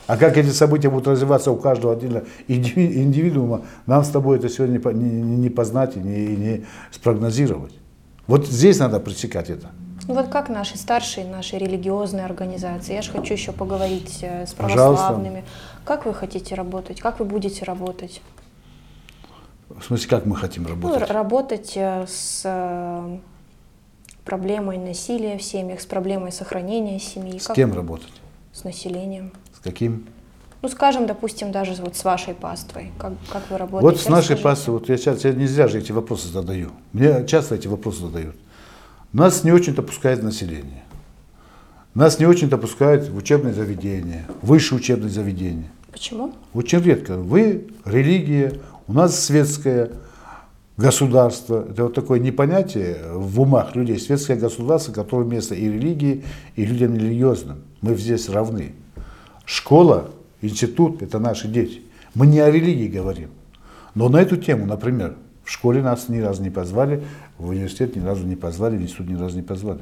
А 0.08 0.18
как 0.18 0.38
эти 0.38 0.50
события 0.50 0.90
будут 0.90 1.08
развиваться 1.08 1.52
у 1.52 1.56
каждого 1.56 1.94
отдельно 1.94 2.24
индивидуума, 2.48 3.62
нам 3.86 4.04
с 4.04 4.10
тобой 4.10 4.40
это 4.40 4.50
сегодня 4.50 4.80
не, 4.80 5.22
не, 5.22 5.38
не 5.38 5.50
познать 5.52 5.98
и 5.98 6.00
не, 6.00 6.36
не 6.36 6.66
спрогнозировать. 6.90 7.78
Вот 8.26 8.48
здесь 8.48 8.80
надо 8.80 9.00
пресекать 9.00 9.52
это. 9.52 9.70
Ну 10.12 10.18
вот 10.18 10.28
как 10.28 10.50
наши 10.50 10.78
старшие, 10.78 11.26
наши 11.26 11.58
религиозные 11.58 12.26
организации, 12.26 12.96
я 12.96 13.02
же 13.02 13.14
хочу 13.14 13.34
еще 13.34 13.54
поговорить 13.54 14.20
э, 14.22 14.46
с 14.46 14.52
православными. 14.52 15.46
Пожалуйста. 15.46 15.86
Как 15.86 16.06
вы 16.06 16.14
хотите 16.14 16.54
работать? 16.54 17.00
Как 17.00 17.20
вы 17.20 17.24
будете 17.24 17.64
работать? 17.64 18.22
В 19.70 19.82
смысле, 19.82 20.10
как 20.10 20.26
мы 20.26 20.36
хотим 20.36 20.68
работать? 20.68 21.08
Ну, 21.08 21.14
работать 21.14 21.72
э, 21.78 22.06
с 22.10 22.42
э, 22.44 23.18
проблемой 24.26 24.80
насилия 24.80 25.38
в 25.38 25.44
семьях, 25.44 25.80
с 25.80 25.86
проблемой 25.86 26.34
сохранения 26.34 27.00
семьи. 27.00 27.40
С 27.40 27.48
как 27.48 27.56
кем 27.56 27.74
работать? 27.74 28.12
С 28.52 28.66
населением. 28.66 29.32
С 29.56 29.60
каким? 29.64 30.10
Ну, 30.62 30.68
скажем, 30.68 31.08
допустим, 31.08 31.54
даже 31.54 31.82
вот 31.82 31.96
с 31.96 32.04
вашей 32.04 32.34
паствой. 32.34 32.92
Как, 33.00 33.14
как 33.32 33.50
вы 33.50 33.58
работаете? 33.58 33.96
Вот 33.96 34.06
с 34.06 34.10
нашей 34.10 34.36
паствой, 34.36 34.74
вот 34.74 34.90
я 34.90 34.98
сейчас, 34.98 35.24
я 35.24 35.32
не 35.32 35.48
зря 35.48 35.70
же 35.70 35.80
эти 35.80 35.94
вопросы 35.94 36.28
задаю. 36.28 36.72
Мне 36.92 37.26
часто 37.26 37.56
эти 37.56 37.70
вопросы 37.70 38.02
задают. 38.02 38.36
Нас 39.14 39.44
не 39.44 39.52
очень-то 39.52 39.82
пускает 39.82 40.24
население. 40.24 40.84
Нас 41.94 42.20
не 42.20 42.26
очень-то 42.26 42.58
пускают 42.58 43.10
в 43.10 43.18
учебные 43.18 43.54
заведения, 43.54 44.26
высшие 44.42 44.80
учебные 44.80 45.10
заведения. 45.10 45.70
Почему? 45.92 46.34
Очень 46.54 46.80
редко. 46.80 47.18
Вы 47.18 47.68
религия, 47.84 48.54
у 48.88 48.94
нас 48.94 49.20
светское 49.20 49.92
государство. 50.78 51.68
Это 51.70 51.84
вот 51.84 51.94
такое 51.94 52.20
непонятие 52.20 52.98
в 53.12 53.42
умах 53.42 53.76
людей. 53.76 54.00
Светское 54.00 54.38
государство, 54.38 54.94
которое 54.94 55.26
место 55.26 55.54
и 55.56 55.66
религии, 55.66 56.24
и 56.56 56.66
людям 56.66 56.96
религиозным. 56.96 57.64
Мы 57.82 57.96
здесь 57.96 58.30
равны. 58.30 58.72
Школа, 59.44 60.12
институт– 60.42 61.02
это 61.04 61.20
наши 61.20 61.50
дети. 61.50 61.82
Мы 62.16 62.28
не 62.28 62.40
о 62.40 62.50
религии 62.50 62.88
говорим. 62.88 63.30
Но 63.94 64.08
на 64.08 64.22
эту 64.22 64.38
тему, 64.38 64.66
например, 64.66 65.16
в 65.44 65.52
школе 65.52 65.82
нас 65.82 66.08
ни 66.08 66.20
разу 66.20 66.42
не 66.42 66.50
позвали, 66.50 67.04
в 67.42 67.50
университет 67.50 67.96
ни 67.96 68.06
разу 68.06 68.26
не 68.26 68.36
позвали, 68.36 68.78
в 68.78 68.82
институт 68.82 69.10
ни 69.10 69.16
разу 69.16 69.36
не 69.36 69.42
позвали. 69.42 69.82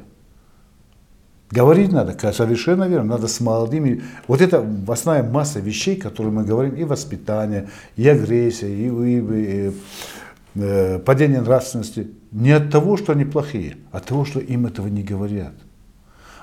Говорить 1.51 1.91
надо, 1.91 2.15
совершенно 2.31 2.87
верно, 2.87 3.15
надо 3.15 3.27
с 3.27 3.39
молодыми. 3.39 4.03
Вот 4.27 4.39
это 4.39 4.65
основная 4.87 5.23
масса 5.23 5.59
вещей, 5.59 5.95
которые 5.95 6.31
мы 6.31 6.43
говорим, 6.45 6.75
и 6.75 6.83
воспитание, 6.83 7.69
и 7.95 8.07
агрессия, 8.07 8.69
и, 8.69 8.87
и, 8.87 9.67
и 9.67 9.73
э, 10.55 10.99
падение 10.99 11.41
нравственности. 11.41 12.11
Не 12.31 12.51
от 12.51 12.69
того, 12.69 12.97
что 12.97 13.13
они 13.13 13.25
плохие, 13.25 13.77
а 13.91 13.97
от 13.97 14.05
того, 14.05 14.25
что 14.25 14.39
им 14.39 14.67
этого 14.67 14.87
не 14.87 15.01
говорят. 15.01 15.53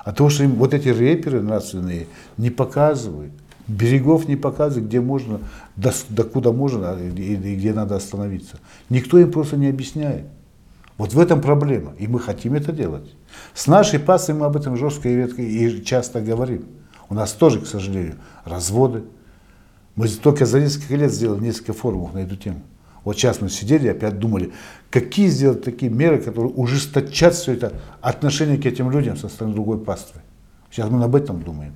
От 0.05 0.17
того, 0.17 0.29
что 0.29 0.43
им 0.43 0.57
вот 0.57 0.75
эти 0.75 0.89
рэперы 0.89 1.41
нравственные 1.41 2.09
не 2.37 2.51
показывают, 2.51 3.33
берегов 3.69 4.27
не 4.27 4.37
показывает, 4.37 4.89
где 4.89 5.01
можно, 5.01 5.41
до, 5.77 5.93
до 6.09 6.25
куда 6.25 6.51
можно 6.51 6.91
а, 6.91 6.99
и, 7.01 7.11
и 7.11 7.57
где 7.57 7.73
надо 7.73 7.95
остановиться. 7.95 8.59
Никто 8.91 9.19
им 9.19 9.31
просто 9.31 9.57
не 9.57 9.69
объясняет. 9.69 10.27
Вот 10.97 11.13
в 11.13 11.21
этом 11.21 11.41
проблема, 11.43 11.93
и 11.99 12.07
мы 12.07 12.19
хотим 12.21 12.55
это 12.55 12.73
делать. 12.73 13.15
С 13.55 13.67
нашей 13.67 13.99
паствой 13.99 14.35
мы 14.35 14.47
об 14.47 14.57
этом 14.57 14.77
жестко 14.77 15.09
и 15.09 15.17
редко 15.17 15.43
и 15.43 15.85
часто 15.85 16.21
говорим. 16.21 16.67
У 17.09 17.15
нас 17.15 17.33
тоже, 17.33 17.61
к 17.61 17.67
сожалению, 17.67 18.17
разводы. 18.45 19.05
Мы 19.95 20.09
только 20.09 20.47
за 20.47 20.61
несколько 20.61 20.97
лет 20.97 21.13
сделали 21.13 21.41
несколько 21.43 21.73
форумов 21.73 22.15
на 22.15 22.19
эту 22.19 22.37
тему. 22.37 22.63
Вот 23.05 23.17
сейчас 23.17 23.41
мы 23.41 23.51
сидели 23.51 23.87
и 23.87 23.91
опять 23.91 24.19
думали, 24.19 24.53
какие 24.91 25.29
сделать 25.29 25.63
такие 25.63 25.93
меры, 25.93 26.19
которые 26.19 26.53
ужесточат 26.53 27.35
все 27.35 27.53
это 27.53 27.73
отношение 28.01 28.59
к 28.59 28.67
этим 28.67 28.91
людям 28.91 29.17
со 29.17 29.29
стороны 29.29 29.55
другой 29.55 29.79
паствы. 29.79 30.23
Сейчас 30.71 30.91
мы 30.91 31.05
об 31.05 31.15
этом 31.15 31.43
думаем. 31.43 31.75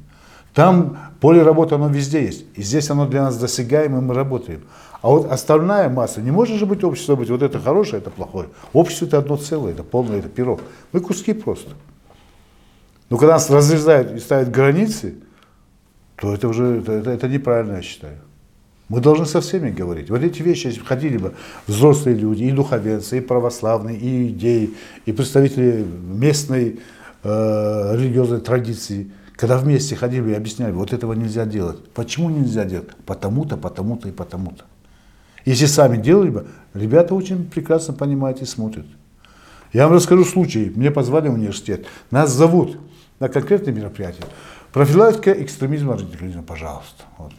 Там 0.55 0.99
поле 1.21 1.43
работы, 1.43 1.77
оно 1.77 1.89
везде 1.89 2.25
есть. 2.25 2.45
И 2.57 2.63
здесь 2.63 2.91
оно 2.91 3.07
для 3.07 3.23
нас 3.23 3.39
досягаемо, 3.39 3.99
и 3.99 4.01
мы 4.01 4.15
работаем. 4.15 4.63
А 5.03 5.09
вот 5.09 5.31
остальная 5.31 5.89
масса, 5.89 6.21
не 6.21 6.31
может 6.31 6.57
же 6.57 6.67
быть 6.67 6.85
общество 6.85 7.17
быть, 7.17 7.31
вот 7.31 7.43
это 7.43 7.59
хорошее, 7.59 8.03
это 8.03 8.11
плохое. 8.11 8.49
Общество 8.73 9.07
это 9.07 9.19
одно 9.19 9.37
целое, 9.37 9.73
это 9.73 9.83
полное, 9.83 10.19
это 10.19 10.29
пирог. 10.29 10.61
Мы 10.93 11.01
куски 11.01 11.33
просто. 11.33 11.71
Но 13.09 13.17
когда 13.17 13.35
нас 13.35 13.49
разрезают 13.51 14.13
и 14.13 14.19
ставят 14.19 14.51
границы, 14.51 15.15
то 16.17 16.35
это 16.35 16.49
уже 16.49 16.79
это, 16.79 16.93
это, 16.93 17.11
это 17.11 17.29
неправильно, 17.29 17.77
я 17.77 17.83
считаю. 17.83 18.19
Мы 18.89 19.01
должны 19.01 19.25
со 19.25 19.41
всеми 19.41 19.71
говорить. 19.71 20.11
Вот 20.11 20.23
эти 20.23 20.43
вещи, 20.43 20.67
если 20.67 20.81
ходили 20.81 21.17
бы 21.17 21.35
взрослые 21.67 22.17
люди, 22.17 22.43
и 22.43 22.51
духовенцы, 22.51 23.19
и 23.19 23.21
православные, 23.21 23.97
и 23.97 24.29
идеи, 24.29 24.75
и 25.07 25.13
представители 25.13 25.83
местной 25.83 26.81
э, 27.23 27.97
религиозной 27.97 28.41
традиции, 28.41 29.13
когда 29.41 29.57
вместе 29.57 29.97
ходили 29.97 30.33
и 30.33 30.35
объясняли, 30.35 30.73
вот 30.73 30.93
этого 30.93 31.15
нельзя 31.15 31.47
делать. 31.47 31.83
Почему 31.95 32.29
нельзя 32.29 32.67
делать? 32.67 32.91
Потому-то, 33.07 33.57
потому-то 33.57 34.07
и 34.11 34.13
потому-то. 34.13 34.67
Если 35.47 35.65
сами 35.65 35.97
делали 35.97 36.29
бы, 36.29 36.47
ребята 36.75 37.15
очень 37.15 37.49
прекрасно 37.49 37.95
понимают 37.95 38.43
и 38.43 38.45
смотрят. 38.45 38.85
Я 39.73 39.87
вам 39.87 39.97
расскажу 39.97 40.27
случай. 40.27 40.71
Мне 40.77 40.91
позвали 40.91 41.31
в 41.31 41.33
университет. 41.33 41.87
Нас 42.11 42.31
зовут 42.31 42.79
на 43.19 43.31
конкретное 43.31 43.73
мероприятие. 43.73 44.27
Профилактика 44.75 45.33
экстремизма, 45.33 45.95
радикализма, 45.95 46.43
пожалуйста. 46.43 47.05
Вот. 47.17 47.33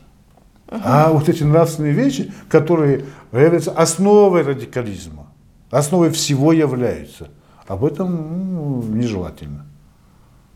Uh-huh. 0.70 0.82
А 0.84 1.12
вот 1.12 1.30
эти 1.30 1.43
нравственные 1.43 1.93
вещи, 1.93 2.34
которые 2.49 3.06
являются 3.32 3.74
основой 3.74 4.41
радикализма, 4.41 5.28
основой 5.70 6.10
всего 6.10 6.52
являются, 6.52 7.30
об 7.68 7.86
этом 7.86 8.56
ну, 8.56 8.82
нежелательно. 8.82 9.68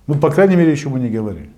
Ну, 0.07 0.15
по 0.15 0.29
крайней 0.29 0.55
мере, 0.55 0.71
еще 0.71 0.89
мы 0.89 0.99
не 0.99 1.09
говорили. 1.09 1.49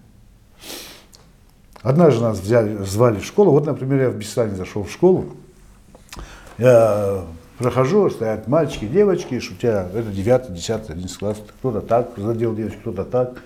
Однажды 1.81 2.21
нас 2.21 2.39
взяли, 2.39 2.83
звали 2.83 3.19
в 3.19 3.25
школу. 3.25 3.51
Вот, 3.51 3.65
например, 3.65 4.01
я 4.01 4.09
в 4.09 4.15
Бессане 4.15 4.55
зашел 4.55 4.83
в 4.83 4.91
школу. 4.91 5.25
Я 6.57 7.25
прохожу, 7.57 8.09
стоят 8.09 8.47
мальчики, 8.47 8.85
девочки, 8.85 9.39
шутя, 9.39 9.89
это 9.93 10.11
9, 10.11 10.53
10, 10.53 10.89
11 10.89 11.17
класс, 11.17 11.37
кто-то 11.59 11.81
так 11.81 12.11
задел 12.17 12.55
девочку, 12.55 12.79
кто-то 12.81 13.03
так. 13.03 13.41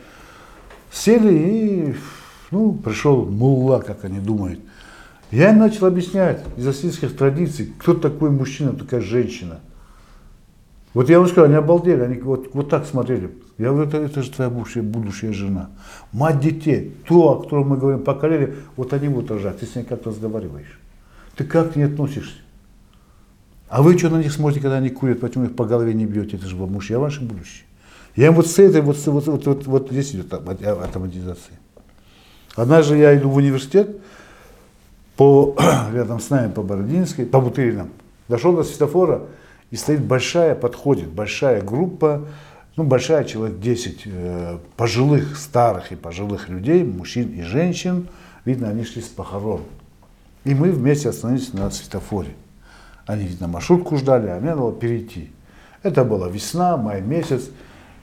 Сели 0.91 1.33
и, 1.33 1.95
ну, 2.51 2.73
пришел 2.73 3.25
мулла, 3.25 3.79
как 3.79 4.05
они 4.05 4.19
думают. 4.19 4.59
Я 5.31 5.51
им 5.51 5.59
начал 5.59 5.85
объяснять 5.85 6.43
из 6.57 6.67
асийских 6.67 7.15
традиций, 7.15 7.73
кто 7.79 7.93
такой 7.93 8.29
мужчина, 8.29 8.73
такая 8.73 8.99
женщина. 9.01 9.59
Вот 10.93 11.09
я 11.09 11.19
вам 11.19 11.27
сказал, 11.27 11.45
они 11.45 11.55
обалдели, 11.55 12.01
они 12.01 12.19
вот, 12.19 12.49
вот 12.53 12.69
так 12.69 12.85
смотрели. 12.85 13.31
Я 13.61 13.69
говорю, 13.69 13.87
это, 13.87 13.97
это 13.97 14.23
же 14.23 14.31
твоя 14.31 14.49
будущая, 14.49 14.81
будущая 14.81 15.33
жена. 15.33 15.69
Мать 16.11 16.39
детей, 16.39 16.95
то, 17.07 17.33
о 17.33 17.43
котором 17.43 17.69
мы 17.69 17.77
говорим, 17.77 18.03
поколели, 18.03 18.55
вот 18.75 18.91
они 18.93 19.07
будут 19.07 19.29
рожать. 19.29 19.59
Ты 19.59 19.67
с 19.67 19.75
ней 19.75 19.83
как 19.83 20.03
разговариваешь. 20.05 20.79
Ты 21.35 21.43
как 21.43 21.73
к 21.73 21.75
ней 21.75 21.83
относишься? 21.83 22.39
А 23.69 23.83
вы 23.83 23.97
что 23.99 24.09
на 24.09 24.17
них 24.17 24.31
смотрите, 24.31 24.61
когда 24.61 24.77
они 24.77 24.89
курят, 24.89 25.19
почему 25.19 25.45
их 25.45 25.55
по 25.55 25.65
голове 25.65 25.93
не 25.93 26.07
бьете? 26.07 26.37
Это 26.37 26.47
же 26.47 26.55
муж, 26.55 26.89
я 26.89 26.97
ваше 26.97 27.21
будущее. 27.21 27.65
Я 28.15 28.27
им 28.27 28.33
вот 28.33 28.47
с 28.47 28.57
этой, 28.57 28.81
вот, 28.81 28.97
вот, 29.05 29.27
вот, 29.27 29.45
вот, 29.45 29.67
вот 29.67 29.91
здесь 29.91 30.11
идет 30.15 30.33
автоматизация. 30.33 31.59
Однажды 32.55 32.97
я 32.97 33.15
иду 33.15 33.29
в 33.29 33.35
университет, 33.35 33.95
по, 35.15 35.55
рядом 35.93 36.19
с 36.19 36.31
нами 36.31 36.51
по 36.51 36.63
Бородинской, 36.63 37.27
по 37.27 37.39
Бутыринам. 37.39 37.91
Дошел 38.27 38.55
до 38.55 38.63
светофора, 38.63 39.21
и 39.69 39.75
стоит 39.75 40.03
большая, 40.03 40.55
подходит 40.55 41.09
большая 41.09 41.61
группа, 41.61 42.27
ну, 42.77 42.83
большая, 42.83 43.25
человек 43.25 43.59
10 43.59 44.01
э, 44.05 44.57
пожилых, 44.77 45.37
старых 45.37 45.91
и 45.91 45.95
пожилых 45.95 46.47
людей, 46.47 46.83
мужчин 46.83 47.29
и 47.29 47.41
женщин. 47.41 48.07
Видно, 48.45 48.69
они 48.69 48.85
шли 48.85 49.01
с 49.01 49.07
похорон. 49.07 49.61
И 50.45 50.55
мы 50.55 50.71
вместе 50.71 51.09
остановились 51.09 51.53
на 51.53 51.69
светофоре. 51.69 52.33
Они, 53.05 53.25
видно, 53.25 53.47
маршрутку 53.47 53.97
ждали, 53.97 54.27
а 54.27 54.39
мне 54.39 54.55
надо 54.55 54.71
перейти. 54.71 55.31
Это 55.83 56.05
была 56.05 56.29
весна, 56.29 56.77
май 56.77 57.01
месяц. 57.01 57.49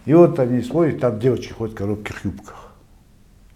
И 0.04 0.12
вот 0.12 0.38
они 0.38 0.62
смотрят, 0.62 1.00
там 1.00 1.18
девочки 1.18 1.52
ходят 1.52 1.74
в 1.74 1.78
коротких 1.78 2.24
юбках. 2.24 2.72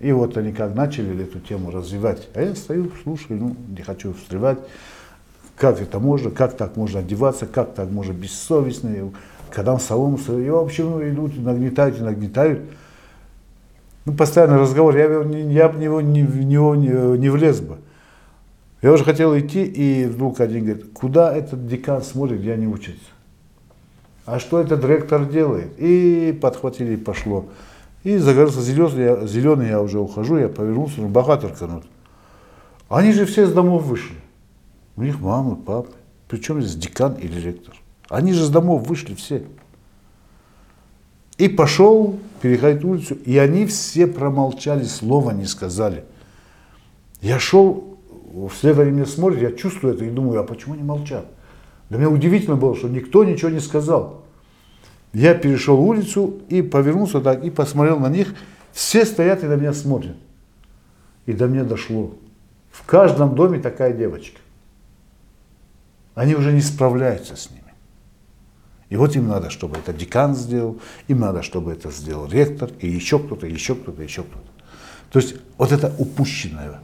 И 0.00 0.10
вот 0.12 0.36
они 0.36 0.52
как 0.52 0.74
начали 0.74 1.22
эту 1.22 1.40
тему 1.40 1.70
развивать. 1.70 2.28
А 2.34 2.42
я 2.42 2.54
стою, 2.54 2.90
слушаю, 3.02 3.38
ну, 3.38 3.56
не 3.68 3.82
хочу 3.82 4.14
встревать. 4.14 4.58
Как 5.56 5.80
это 5.80 6.00
можно, 6.00 6.30
как 6.30 6.56
так 6.56 6.76
можно 6.76 7.00
одеваться, 7.00 7.46
как 7.46 7.74
так 7.74 7.90
можно 7.90 8.12
бессовестно, 8.12 9.12
когда 9.52 9.74
он 9.74 9.80
солому, 9.80 10.16
и 10.16 10.50
вообще 10.50 10.84
ну, 10.84 11.08
идут, 11.08 11.38
нагнетают 11.38 12.00
нагнетают. 12.00 12.62
Ну, 14.04 14.14
постоянный 14.14 14.58
разговор, 14.58 14.96
я, 14.96 15.04
я 15.04 15.68
бы 15.68 15.76
в 15.76 15.80
него, 15.80 16.00
не, 16.00 16.22
в 16.22 16.44
него 16.44 16.74
не, 16.74 17.18
не 17.18 17.28
влез 17.28 17.60
бы. 17.60 17.78
Я 18.80 18.92
уже 18.92 19.04
хотел 19.04 19.38
идти, 19.38 19.64
и 19.64 20.06
вдруг 20.06 20.40
один 20.40 20.64
говорит, 20.64 20.92
куда 20.92 21.32
этот 21.32 21.68
декан 21.68 22.02
смотрит, 22.02 22.40
где 22.40 22.54
они 22.54 22.66
учатся? 22.66 23.00
А 24.26 24.40
что 24.40 24.60
этот 24.60 24.84
ректор 24.84 25.24
делает? 25.24 25.72
И 25.78 26.36
подхватили, 26.40 26.94
и 26.94 26.96
пошло. 26.96 27.46
И 28.02 28.16
загорелся 28.16 28.60
зеленый, 28.60 29.04
я, 29.04 29.26
зеленый, 29.26 29.68
я 29.68 29.80
уже 29.80 30.00
ухожу, 30.00 30.36
я 30.36 30.48
повернулся, 30.48 31.00
ну, 31.00 31.08
богатырь 31.08 31.52
канут. 31.52 31.84
Они 32.88 33.12
же 33.12 33.24
все 33.24 33.46
с 33.46 33.52
домов 33.52 33.84
вышли. 33.84 34.16
У 34.96 35.02
них 35.02 35.20
мамы, 35.20 35.56
папы. 35.56 35.92
Причем 36.28 36.60
здесь 36.60 36.74
декан 36.74 37.14
или 37.14 37.40
ректор? 37.40 37.74
Они 38.12 38.34
же 38.34 38.44
с 38.44 38.50
домов 38.50 38.86
вышли 38.86 39.14
все. 39.14 39.42
И 41.38 41.48
пошел 41.48 42.18
переходить 42.42 42.84
улицу, 42.84 43.14
и 43.14 43.38
они 43.38 43.64
все 43.64 44.06
промолчали, 44.06 44.84
слова 44.84 45.30
не 45.30 45.46
сказали. 45.46 46.04
Я 47.22 47.38
шел, 47.38 47.96
вслед 48.50 48.78
они 48.78 48.90
меня 48.90 49.06
смотрят, 49.06 49.40
я 49.40 49.52
чувствую 49.52 49.94
это 49.94 50.04
и 50.04 50.10
думаю, 50.10 50.40
а 50.40 50.44
почему 50.44 50.74
они 50.74 50.82
молчат? 50.82 51.24
Для 51.88 51.96
меня 51.96 52.10
удивительно 52.10 52.56
было, 52.56 52.76
что 52.76 52.90
никто 52.90 53.24
ничего 53.24 53.50
не 53.50 53.60
сказал. 53.60 54.26
Я 55.14 55.32
перешел 55.32 55.80
улицу 55.80 56.42
и 56.50 56.60
повернулся 56.60 57.22
так, 57.22 57.42
и 57.42 57.48
посмотрел 57.48 57.98
на 57.98 58.10
них. 58.10 58.34
Все 58.72 59.06
стоят 59.06 59.42
и 59.42 59.46
на 59.46 59.54
меня 59.54 59.72
смотрят. 59.72 60.16
И 61.24 61.32
до 61.32 61.46
меня 61.46 61.64
дошло. 61.64 62.12
В 62.70 62.84
каждом 62.84 63.34
доме 63.34 63.58
такая 63.58 63.94
девочка. 63.94 64.38
Они 66.14 66.34
уже 66.34 66.52
не 66.52 66.60
справляются 66.60 67.36
с 67.36 67.48
ними. 67.48 67.61
И 68.92 68.96
вот 68.96 69.16
им 69.16 69.26
надо, 69.26 69.48
чтобы 69.48 69.78
это 69.78 69.94
декан 69.94 70.36
сделал, 70.36 70.78
им 71.08 71.20
надо, 71.20 71.42
чтобы 71.42 71.72
это 71.72 71.90
сделал 71.90 72.28
ректор, 72.28 72.68
и 72.78 72.86
еще 72.86 73.18
кто-то, 73.18 73.46
еще 73.46 73.74
кто-то, 73.74 74.02
еще 74.02 74.22
кто-то. 74.22 74.44
То 75.10 75.18
есть 75.18 75.36
вот 75.56 75.72
это 75.72 75.94
упущенное 75.96 76.80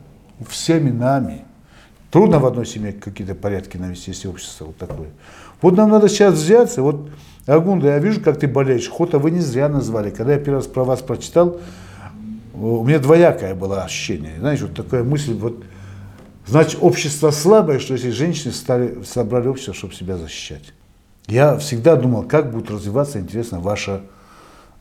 всеми 0.48 0.90
нами. 0.90 1.44
Трудно 2.10 2.38
в 2.38 2.46
одной 2.46 2.64
семье 2.64 2.94
какие-то 2.94 3.34
порядки 3.34 3.76
навести, 3.76 4.12
если 4.12 4.26
общество 4.26 4.64
вот 4.64 4.78
такое. 4.78 5.10
Вот 5.60 5.76
нам 5.76 5.90
надо 5.90 6.08
сейчас 6.08 6.32
взяться, 6.36 6.80
вот 6.80 7.10
Агунда, 7.44 7.88
я 7.88 7.98
вижу, 7.98 8.22
как 8.22 8.38
ты 8.38 8.48
болеешь. 8.48 8.88
Хота 8.88 9.18
вы 9.18 9.30
не 9.30 9.40
зря 9.40 9.68
назвали. 9.68 10.08
Когда 10.08 10.32
я 10.32 10.38
первый 10.38 10.60
раз 10.60 10.66
про 10.66 10.84
вас 10.84 11.02
прочитал, 11.02 11.60
у 12.54 12.84
меня 12.84 13.00
двоякое 13.00 13.54
было 13.54 13.82
ощущение. 13.82 14.36
Знаешь, 14.38 14.62
вот 14.62 14.74
такая 14.74 15.04
мысль, 15.04 15.34
вот, 15.34 15.62
значит, 16.46 16.78
общество 16.80 17.30
слабое, 17.32 17.78
что 17.78 17.92
если 17.92 18.08
женщины 18.08 18.54
стали, 18.54 19.02
собрали 19.02 19.48
общество, 19.48 19.74
чтобы 19.74 19.92
себя 19.92 20.16
защищать. 20.16 20.72
Я 21.28 21.58
всегда 21.58 21.96
думал, 21.96 22.24
как 22.24 22.50
будет 22.50 22.70
развиваться, 22.70 23.20
интересно, 23.20 23.60
ваша 23.60 24.02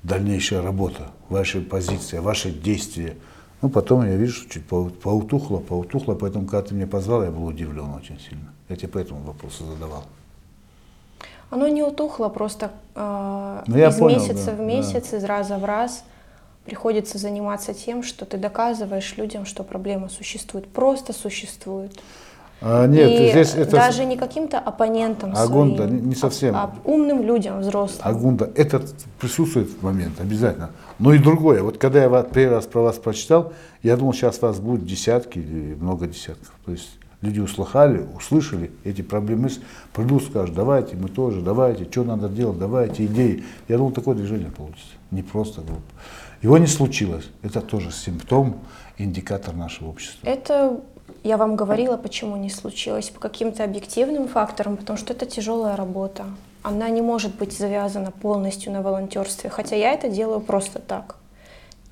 дальнейшая 0.03 0.61
работа, 0.61 1.09
ваша 1.27 1.59
позиция, 1.59 2.21
ваши 2.21 2.51
действия. 2.51 3.17
Ну, 3.61 3.69
потом 3.69 4.05
я 4.05 4.15
вижу, 4.15 4.41
что 4.41 4.49
чуть 4.49 4.65
поутухло, 4.65 5.57
поутухло, 5.57 6.15
поэтому, 6.15 6.45
когда 6.45 6.69
ты 6.69 6.73
меня 6.73 6.87
позвал, 6.87 7.23
я 7.23 7.31
был 7.31 7.45
удивлен 7.45 7.89
очень 7.93 8.17
сильно. 8.19 8.53
Я 8.69 8.77
тебе 8.77 8.87
поэтому 8.87 9.21
вопросы 9.21 9.65
задавал. 9.65 10.05
Оно 11.49 11.67
не 11.67 11.83
утухло, 11.83 12.29
просто 12.29 12.71
э, 12.95 13.63
ну, 13.67 13.77
из 13.77 13.95
понял, 13.95 14.19
месяца 14.19 14.51
да, 14.51 14.51
в 14.51 14.59
месяц, 14.61 15.09
да. 15.11 15.17
из 15.17 15.23
раза 15.23 15.57
в 15.57 15.65
раз 15.65 16.03
приходится 16.65 17.17
заниматься 17.17 17.73
тем, 17.73 18.03
что 18.03 18.25
ты 18.25 18.37
доказываешь 18.37 19.15
людям, 19.17 19.45
что 19.45 19.63
проблема 19.63 20.09
существует, 20.09 20.67
просто 20.67 21.13
существует. 21.13 21.97
А, 22.59 22.87
нет, 22.87 23.09
и 23.09 23.31
здесь 23.31 23.53
это... 23.53 23.71
даже 23.71 24.05
не 24.05 24.17
каким-то 24.17 24.57
оппонентам 24.57 25.35
Агунда, 25.35 25.83
своим, 25.83 26.01
не, 26.01 26.07
не 26.09 26.15
совсем. 26.15 26.55
а, 26.55 26.63
а 26.63 26.89
умным 26.89 27.21
людям, 27.21 27.59
взрослым. 27.59 28.01
Агунда, 28.01 28.51
это 28.55 28.81
присутствует 29.19 29.69
в 29.69 29.83
момент, 29.83 30.19
обязательно. 30.19 30.71
Но 30.97 31.13
и 31.13 31.19
другое. 31.19 31.61
Вот 31.61 31.77
когда 31.77 32.03
я 32.03 32.23
первый 32.23 32.55
раз 32.55 32.65
про 32.65 32.81
вас 32.81 32.97
прочитал, 32.97 33.53
я 33.83 33.95
думал, 33.95 34.13
сейчас 34.13 34.41
вас 34.41 34.59
будет 34.59 34.85
десятки 34.85 35.37
или 35.37 35.75
много 35.75 36.07
десятков. 36.07 36.51
То 36.65 36.71
есть 36.71 36.97
люди 37.21 37.39
услыхали, 37.39 38.07
услышали 38.15 38.71
эти 38.83 39.03
проблемы, 39.03 39.49
придут, 39.93 40.23
скажут, 40.23 40.55
давайте, 40.55 40.95
мы 40.95 41.09
тоже, 41.09 41.41
давайте, 41.41 41.85
что 41.85 42.03
надо 42.03 42.27
делать, 42.27 42.57
давайте, 42.57 43.05
идеи. 43.05 43.43
Я 43.67 43.77
думал, 43.77 43.91
такое 43.91 44.15
движение 44.15 44.49
получится, 44.49 44.93
не 45.11 45.21
просто 45.21 45.61
группа. 45.61 45.81
Его 46.41 46.57
не 46.57 46.67
случилось. 46.67 47.29
Это 47.41 47.61
тоже 47.61 47.91
симптом, 47.91 48.57
индикатор 48.97 49.55
нашего 49.55 49.89
общества. 49.89 50.27
Это 50.27 50.79
я 51.27 51.37
вам 51.37 51.55
говорила, 51.55 51.97
почему 51.97 52.37
не 52.37 52.49
случилось, 52.49 53.09
по 53.09 53.19
каким-то 53.19 53.63
объективным 53.63 54.27
факторам, 54.27 54.77
потому 54.77 54.97
что 54.97 55.13
это 55.13 55.25
тяжелая 55.25 55.75
работа. 55.75 56.23
Она 56.63 56.89
не 56.89 57.01
может 57.01 57.35
быть 57.35 57.57
завязана 57.57 58.11
полностью 58.11 58.71
на 58.71 58.81
волонтерстве, 58.81 59.49
хотя 59.49 59.75
я 59.75 59.93
это 59.93 60.09
делаю 60.09 60.39
просто 60.39 60.79
так. 60.79 61.15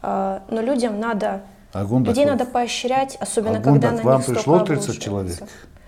А, 0.01 0.41
но 0.49 0.61
людям 0.61 0.99
надо, 0.99 1.41
Агунда, 1.73 2.09
людей 2.09 2.25
надо 2.25 2.45
поощрять, 2.45 3.17
особенно 3.19 3.57
Агунда, 3.57 3.87
когда 3.87 3.91
на 3.91 4.01
к 4.01 4.05
вам 4.05 4.17
них 4.17 4.25
пришло 4.25 4.55
столько 4.59 4.65
30 4.81 5.01
человек, 5.01 5.43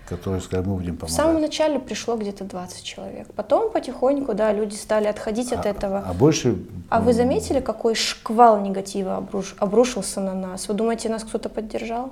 которые 0.08 0.40
сказали, 0.40 0.66
мы 0.66 0.76
будем 0.76 0.94
В 0.96 0.98
помогать. 1.00 1.16
самом 1.16 1.40
начале 1.40 1.78
пришло 1.78 2.16
где-то 2.16 2.44
20 2.44 2.82
человек. 2.84 3.28
Потом 3.34 3.70
потихоньку, 3.70 4.34
да, 4.34 4.52
люди 4.52 4.74
стали 4.74 5.06
отходить 5.06 5.52
от 5.52 5.64
этого. 5.66 6.04
А 6.06 6.12
больше... 6.12 6.56
А 6.90 7.00
вы 7.00 7.12
заметили, 7.12 7.60
какой 7.60 7.94
шквал 7.94 8.60
негатива 8.60 9.18
обруш- 9.20 9.54
обрушился 9.58 10.20
на 10.20 10.34
нас? 10.34 10.68
Вы 10.68 10.74
думаете, 10.74 11.08
нас 11.08 11.24
кто-то 11.24 11.48
поддержал? 11.48 12.10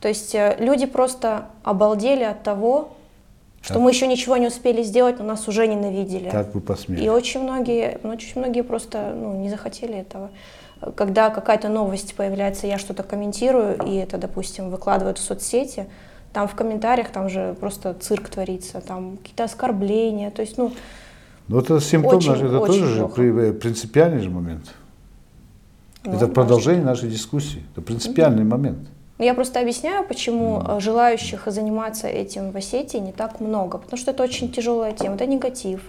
То 0.00 0.08
есть 0.08 0.34
э, 0.34 0.56
люди 0.58 0.86
просто 0.86 1.46
обалдели 1.64 2.22
от 2.24 2.42
того, 2.42 2.90
что 3.62 3.74
Так. 3.74 3.82
мы 3.82 3.90
еще 3.90 4.06
ничего 4.06 4.36
не 4.36 4.46
успели 4.48 4.82
сделать, 4.82 5.18
но 5.18 5.24
нас 5.24 5.48
уже 5.48 5.66
ненавидели. 5.66 6.28
Как 6.30 6.54
вы 6.54 6.60
посмели? 6.60 7.04
И 7.04 7.08
очень 7.08 7.42
многие, 7.42 7.98
ну, 8.02 8.10
очень 8.10 8.38
многие 8.38 8.62
просто 8.62 9.12
ну, 9.16 9.34
не 9.40 9.48
захотели 9.50 9.94
этого. 9.94 10.30
Когда 10.94 11.30
какая-то 11.30 11.68
новость 11.68 12.14
появляется, 12.14 12.66
я 12.66 12.78
что-то 12.78 13.02
комментирую, 13.02 13.78
и 13.84 13.94
это, 13.96 14.18
допустим, 14.18 14.70
выкладывают 14.70 15.18
в 15.18 15.22
соцсети, 15.22 15.86
там 16.32 16.46
в 16.46 16.54
комментариях 16.54 17.08
там 17.08 17.30
же 17.30 17.56
просто 17.58 17.94
цирк 17.94 18.28
творится, 18.28 18.82
там 18.82 19.16
какие-то 19.16 19.44
оскорбления, 19.44 20.30
то 20.30 20.42
есть, 20.42 20.58
ну, 20.58 20.72
Но 21.48 21.60
это 21.60 21.80
симптом, 21.80 22.18
Очень, 22.18 22.30
наш- 22.32 22.40
это 22.42 22.58
очень 22.60 22.80
тоже 22.80 22.86
же 22.94 22.98
плохо. 23.00 23.14
при- 23.14 23.52
принципиальный 23.52 24.20
же 24.20 24.30
момент. 24.30 24.74
ну, 26.04 26.12
это 26.12 26.28
продолжение 26.28 26.84
нашей 26.84 27.08
дискуссии. 27.08 27.62
Это 27.72 27.80
принципиальный 27.82 28.44
момент. 28.44 28.86
Ну, 29.18 29.24
Я 29.24 29.34
просто 29.34 29.60
объясняю, 29.60 30.04
почему 30.04 30.62
э, 30.62 30.80
желающих 30.80 31.44
заниматься 31.46 32.06
этим 32.06 32.50
в 32.50 32.56
Осетии 32.56 32.98
не 32.98 33.12
так 33.12 33.40
много. 33.40 33.78
Потому 33.78 33.98
что 33.98 34.10
это 34.10 34.22
очень 34.22 34.52
тяжелая 34.52 34.92
тема, 34.92 35.14
это 35.14 35.26
негатив, 35.26 35.80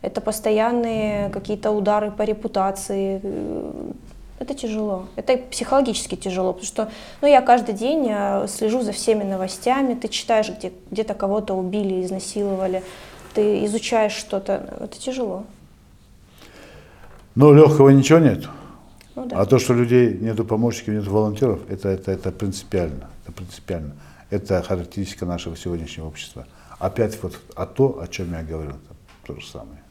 это 0.00 0.20
постоянные 0.20 1.28
какие-то 1.28 1.70
удары 1.72 2.10
по 2.10 2.22
репутации. 2.22 3.20
э, 3.22 3.92
Это 4.40 4.54
тяжело, 4.54 5.04
это 5.16 5.36
психологически 5.36 6.16
тяжело, 6.16 6.52
потому 6.52 6.66
что 6.66 6.88
ну, 7.22 7.28
я 7.28 7.40
каждый 7.40 7.74
день 7.74 8.08
э, 8.10 8.48
слежу 8.48 8.82
за 8.82 8.92
всеми 8.92 9.24
новостями, 9.24 9.94
ты 9.94 10.08
читаешь, 10.08 10.48
где, 10.48 10.72
где-то 10.90 11.14
кого-то 11.14 11.54
убили, 11.54 12.02
изнасиловали, 12.02 12.82
ты 13.34 13.64
изучаешь 13.66 14.16
что-то, 14.16 14.52
это 14.80 14.98
тяжело. 14.98 15.42
Но 17.36 17.52
легкого 17.52 17.90
ничего 17.90 18.20
нет. 18.20 18.44
Ну, 19.16 19.26
да. 19.26 19.40
А 19.40 19.46
то, 19.46 19.58
что 19.58 19.74
людей 19.74 20.18
нету 20.18 20.44
помощников, 20.44 20.94
нету 20.94 21.10
волонтеров, 21.10 21.60
это, 21.68 21.88
это, 21.88 22.12
это 22.12 22.32
принципиально. 22.32 23.08
Это 23.22 23.32
принципиально. 23.32 23.94
Это 24.30 24.62
характеристика 24.62 25.26
нашего 25.26 25.56
сегодняшнего 25.56 26.06
общества. 26.06 26.46
Опять 26.78 27.22
вот 27.22 27.38
а 27.54 27.66
то, 27.66 28.00
о 28.00 28.08
чем 28.08 28.32
я 28.32 28.42
говорил, 28.42 28.74
то 29.26 29.38
же 29.38 29.46
самое. 29.46 29.84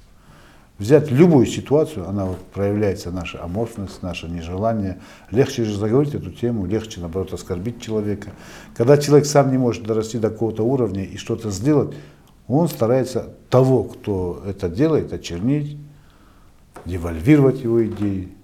Взять 0.80 1.11
любую 1.11 1.45
ситуацию, 1.45 2.09
она 2.09 2.26
вот 2.26 2.39
проявляется 2.47 3.11
наша 3.11 3.41
аморфность, 3.43 4.01
наше 4.01 4.28
нежелание. 4.28 4.99
Легче 5.30 5.63
же 5.65 5.78
заговорить 5.78 6.15
эту 6.15 6.32
тему, 6.32 6.65
легче, 6.65 6.99
наоборот, 6.99 7.32
оскорбить 7.32 7.82
человека. 7.82 8.32
Когда 8.76 8.97
человек 8.97 9.28
сам 9.28 9.51
не 9.51 9.57
может 9.57 9.84
дорасти 9.84 10.17
до 10.17 10.30
какого-то 10.30 10.63
уровня 10.63 11.05
и 11.05 11.15
что-то 11.15 11.51
сделать, 11.51 11.95
он 12.47 12.67
старается 12.67 13.34
того, 13.49 13.84
кто 13.84 14.43
это 14.45 14.67
делает, 14.67 15.13
очернить, 15.13 15.78
девальвировать 16.86 17.63
его 17.63 17.86
идеи. 17.86 18.36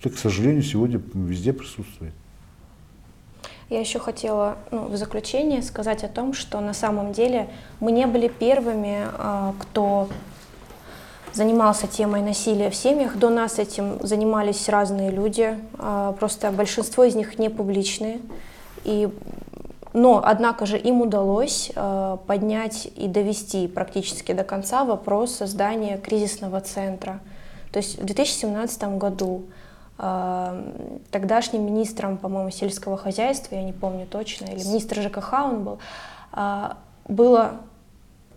Это, 0.00 0.10
к 0.10 0.18
сожалению, 0.18 0.62
сегодня 0.62 1.00
везде 1.14 1.52
присутствует. 1.52 2.12
Я 3.68 3.80
еще 3.80 3.98
хотела 3.98 4.56
ну, 4.70 4.86
в 4.86 4.96
заключение 4.96 5.60
сказать 5.62 6.02
о 6.02 6.08
том, 6.08 6.32
что 6.32 6.60
на 6.60 6.72
самом 6.72 7.12
деле 7.12 7.48
мы 7.80 7.92
не 7.92 8.06
были 8.06 8.28
первыми, 8.28 9.06
а, 9.18 9.54
кто 9.58 10.08
занимался 11.34 11.86
темой 11.86 12.22
насилия 12.22 12.70
в 12.70 12.74
семьях. 12.74 13.16
До 13.16 13.28
нас 13.28 13.58
этим 13.58 13.98
занимались 14.00 14.68
разные 14.68 15.10
люди, 15.10 15.58
а, 15.78 16.12
просто 16.12 16.50
большинство 16.50 17.04
из 17.04 17.14
них 17.14 17.38
не 17.38 17.50
публичные. 17.50 18.20
И, 18.84 19.08
но, 19.92 20.22
однако 20.24 20.64
же, 20.64 20.78
им 20.78 21.02
удалось 21.02 21.70
а, 21.74 22.16
поднять 22.26 22.88
и 22.96 23.06
довести 23.06 23.68
практически 23.68 24.32
до 24.32 24.44
конца 24.44 24.84
вопрос 24.84 25.34
создания 25.34 25.98
кризисного 25.98 26.60
центра. 26.60 27.20
То 27.70 27.80
есть 27.80 28.00
в 28.00 28.04
2017 28.04 28.96
году 28.96 29.44
тогдашним 29.98 31.66
министром, 31.66 32.18
по-моему, 32.18 32.50
сельского 32.50 32.96
хозяйства, 32.96 33.56
я 33.56 33.62
не 33.64 33.72
помню 33.72 34.06
точно, 34.06 34.46
или 34.46 34.62
министр 34.62 35.02
ЖКХ 35.02 35.32
он 35.32 35.64
был, 35.64 35.78
а, 36.32 36.76
было, 37.08 37.52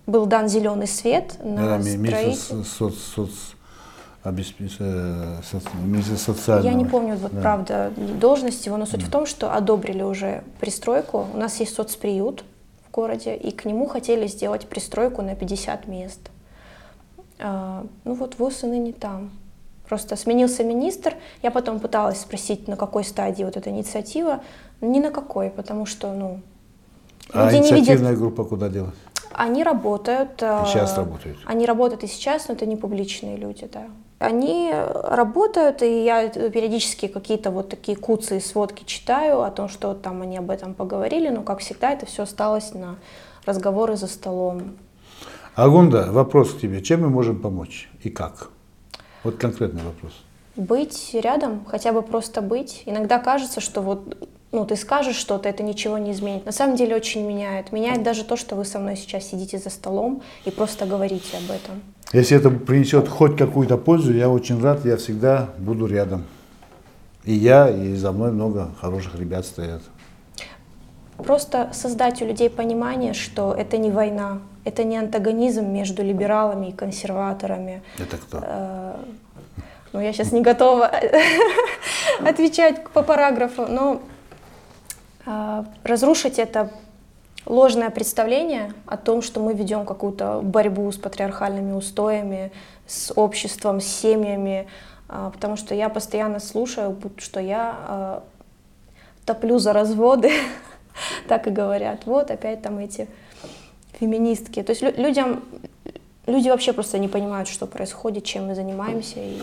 был 0.07 0.25
дан 0.25 0.47
зеленый 0.47 0.87
свет 0.87 1.37
на 1.43 1.77
Да, 1.77 1.81
строительство. 1.83 2.63
со- 2.63 2.69
соц, 2.89 2.95
соц, 2.97 3.29
обеспеч- 4.23 4.77
соц- 4.79 5.63
министр 5.83 6.17
социального. 6.17 6.67
Я 6.67 6.73
не 6.73 6.85
помню, 6.85 7.15
вот 7.17 7.31
Да. 7.33 7.41
правда, 7.41 7.91
должность 7.95 8.65
его, 8.65 8.77
но 8.77 8.85
суть 8.87 9.03
в 9.03 9.11
том, 9.11 9.25
что 9.27 9.53
одобрили 9.53 10.01
уже 10.03 10.43
пристройку. 10.59 11.27
У 11.33 11.37
нас 11.37 11.59
есть 11.59 11.75
соцприют 11.75 12.43
в 12.87 12.91
городе, 12.91 13.35
и 13.35 13.51
к 13.51 13.65
нему 13.65 13.85
хотели 13.87 14.25
сделать 14.27 14.67
пристройку 14.67 15.21
на 15.21 15.35
50 15.35 15.87
мест. 15.87 16.19
А, 17.39 17.83
ну 18.03 18.13
вот 18.15 18.37
ВУЗ 18.39 18.63
и 18.63 18.67
ныне 18.67 18.93
там. 18.93 19.31
Просто 19.91 20.15
сменился 20.15 20.63
министр. 20.63 21.15
Я 21.43 21.51
потом 21.51 21.81
пыталась 21.81 22.21
спросить, 22.21 22.65
на 22.69 22.77
какой 22.77 23.03
стадии 23.03 23.43
вот 23.43 23.57
эта 23.57 23.71
инициатива. 23.71 24.39
Ни 24.79 25.01
на 25.01 25.11
какой, 25.11 25.49
потому 25.49 25.85
что, 25.85 26.13
ну, 26.13 26.39
А 27.33 27.51
люди 27.51 27.55
не 27.55 27.69
инициативная 27.71 28.11
видят. 28.11 28.19
группа 28.19 28.45
куда 28.45 28.69
делась? 28.69 28.95
Они 29.33 29.65
работают. 29.65 30.41
а, 30.41 30.65
сейчас 30.65 30.95
работают. 30.95 31.39
Они 31.45 31.65
работают 31.65 32.05
и 32.05 32.07
сейчас, 32.07 32.47
но 32.47 32.53
это 32.53 32.65
не 32.65 32.77
публичные 32.77 33.35
люди, 33.35 33.69
да. 33.69 33.87
Они 34.19 34.71
работают, 34.73 35.81
и 35.81 36.05
я 36.05 36.29
периодически 36.29 37.09
какие-то 37.09 37.51
вот 37.51 37.67
такие 37.67 37.97
куцы 37.97 38.37
и 38.37 38.39
сводки 38.39 38.85
читаю 38.85 39.41
о 39.41 39.51
том, 39.51 39.67
что 39.67 39.93
там 39.93 40.21
они 40.21 40.37
об 40.37 40.51
этом 40.51 40.73
поговорили, 40.73 41.27
но, 41.27 41.41
как 41.41 41.59
всегда, 41.59 41.91
это 41.91 42.05
все 42.05 42.23
осталось 42.23 42.73
на 42.73 42.95
разговоры 43.45 43.97
за 43.97 44.07
столом. 44.07 44.77
Агунда, 45.55 46.13
вопрос 46.13 46.53
к 46.53 46.61
тебе. 46.61 46.81
Чем 46.81 47.01
мы 47.01 47.09
можем 47.09 47.41
помочь 47.41 47.89
и 48.03 48.09
как? 48.09 48.51
Вот 49.23 49.37
конкретный 49.37 49.83
вопрос. 49.83 50.13
Быть 50.55 51.11
рядом, 51.13 51.63
хотя 51.65 51.93
бы 51.93 52.01
просто 52.01 52.41
быть. 52.41 52.83
Иногда 52.85 53.19
кажется, 53.19 53.61
что 53.61 53.81
вот 53.81 54.17
ну, 54.51 54.65
ты 54.65 54.75
скажешь 54.75 55.15
что-то, 55.15 55.47
это 55.47 55.63
ничего 55.63 55.97
не 55.97 56.11
изменит. 56.11 56.45
На 56.45 56.51
самом 56.51 56.75
деле 56.75 56.95
очень 56.95 57.25
меняет. 57.25 57.71
Меняет 57.71 58.03
даже 58.03 58.25
то, 58.25 58.35
что 58.35 58.55
вы 58.55 58.65
со 58.65 58.79
мной 58.79 58.97
сейчас 58.97 59.29
сидите 59.29 59.57
за 59.57 59.69
столом 59.69 60.21
и 60.45 60.51
просто 60.51 60.85
говорите 60.85 61.37
об 61.37 61.45
этом. 61.45 61.81
Если 62.11 62.35
это 62.35 62.49
принесет 62.49 63.07
хоть 63.07 63.37
какую-то 63.37 63.77
пользу, 63.77 64.13
я 64.13 64.29
очень 64.29 64.61
рад, 64.61 64.83
я 64.85 64.97
всегда 64.97 65.49
буду 65.57 65.85
рядом. 65.85 66.25
И 67.23 67.33
я, 67.33 67.69
и 67.69 67.95
за 67.95 68.11
мной 68.11 68.31
много 68.31 68.71
хороших 68.81 69.15
ребят 69.17 69.45
стоят. 69.45 69.81
Просто 71.23 71.69
создать 71.73 72.21
у 72.21 72.25
людей 72.25 72.49
понимание, 72.49 73.13
что 73.13 73.53
это 73.53 73.77
не 73.77 73.91
война, 73.91 74.39
это 74.63 74.83
не 74.83 74.97
антагонизм 74.97 75.65
между 75.65 76.03
либералами 76.03 76.67
и 76.67 76.71
консерваторами. 76.71 77.81
Это 77.97 78.17
кто? 78.17 78.39
Э, 78.43 78.95
Ну, 79.93 79.99
я 79.99 80.13
сейчас 80.13 80.31
не 80.31 80.41
готова 80.41 80.89
отвечать 82.25 82.87
по 82.89 83.03
параграфу, 83.03 83.65
но 83.67 84.01
э, 85.25 85.63
разрушить 85.83 86.39
это 86.39 86.69
ложное 87.45 87.89
представление 87.89 88.73
о 88.85 88.97
том, 88.97 89.21
что 89.21 89.39
мы 89.39 89.53
ведем 89.53 89.85
какую-то 89.85 90.41
борьбу 90.43 90.91
с 90.91 90.97
патриархальными 90.97 91.71
устоями, 91.71 92.51
с 92.87 93.11
обществом, 93.15 93.81
с 93.81 93.85
семьями, 93.85 94.67
а, 95.07 95.29
потому 95.29 95.57
что 95.57 95.75
я 95.75 95.89
постоянно 95.89 96.39
слушаю, 96.39 96.97
что 97.17 97.39
я 97.39 97.75
э, 97.87 98.19
топлю 99.25 99.59
за 99.59 99.73
разводы, 99.73 100.31
так 101.27 101.47
и 101.47 101.49
говорят. 101.49 102.01
Вот 102.05 102.31
опять 102.31 102.61
там 102.61 102.77
эти 102.77 103.07
феминистки. 103.99 104.63
То 104.63 104.71
есть 104.71 104.81
лю- 104.81 104.93
людям, 104.97 105.43
люди 106.27 106.49
вообще 106.49 106.73
просто 106.73 106.99
не 106.99 107.07
понимают, 107.07 107.47
что 107.47 107.67
происходит, 107.67 108.23
чем 108.23 108.47
мы 108.47 108.55
занимаемся. 108.55 109.19
И 109.19 109.39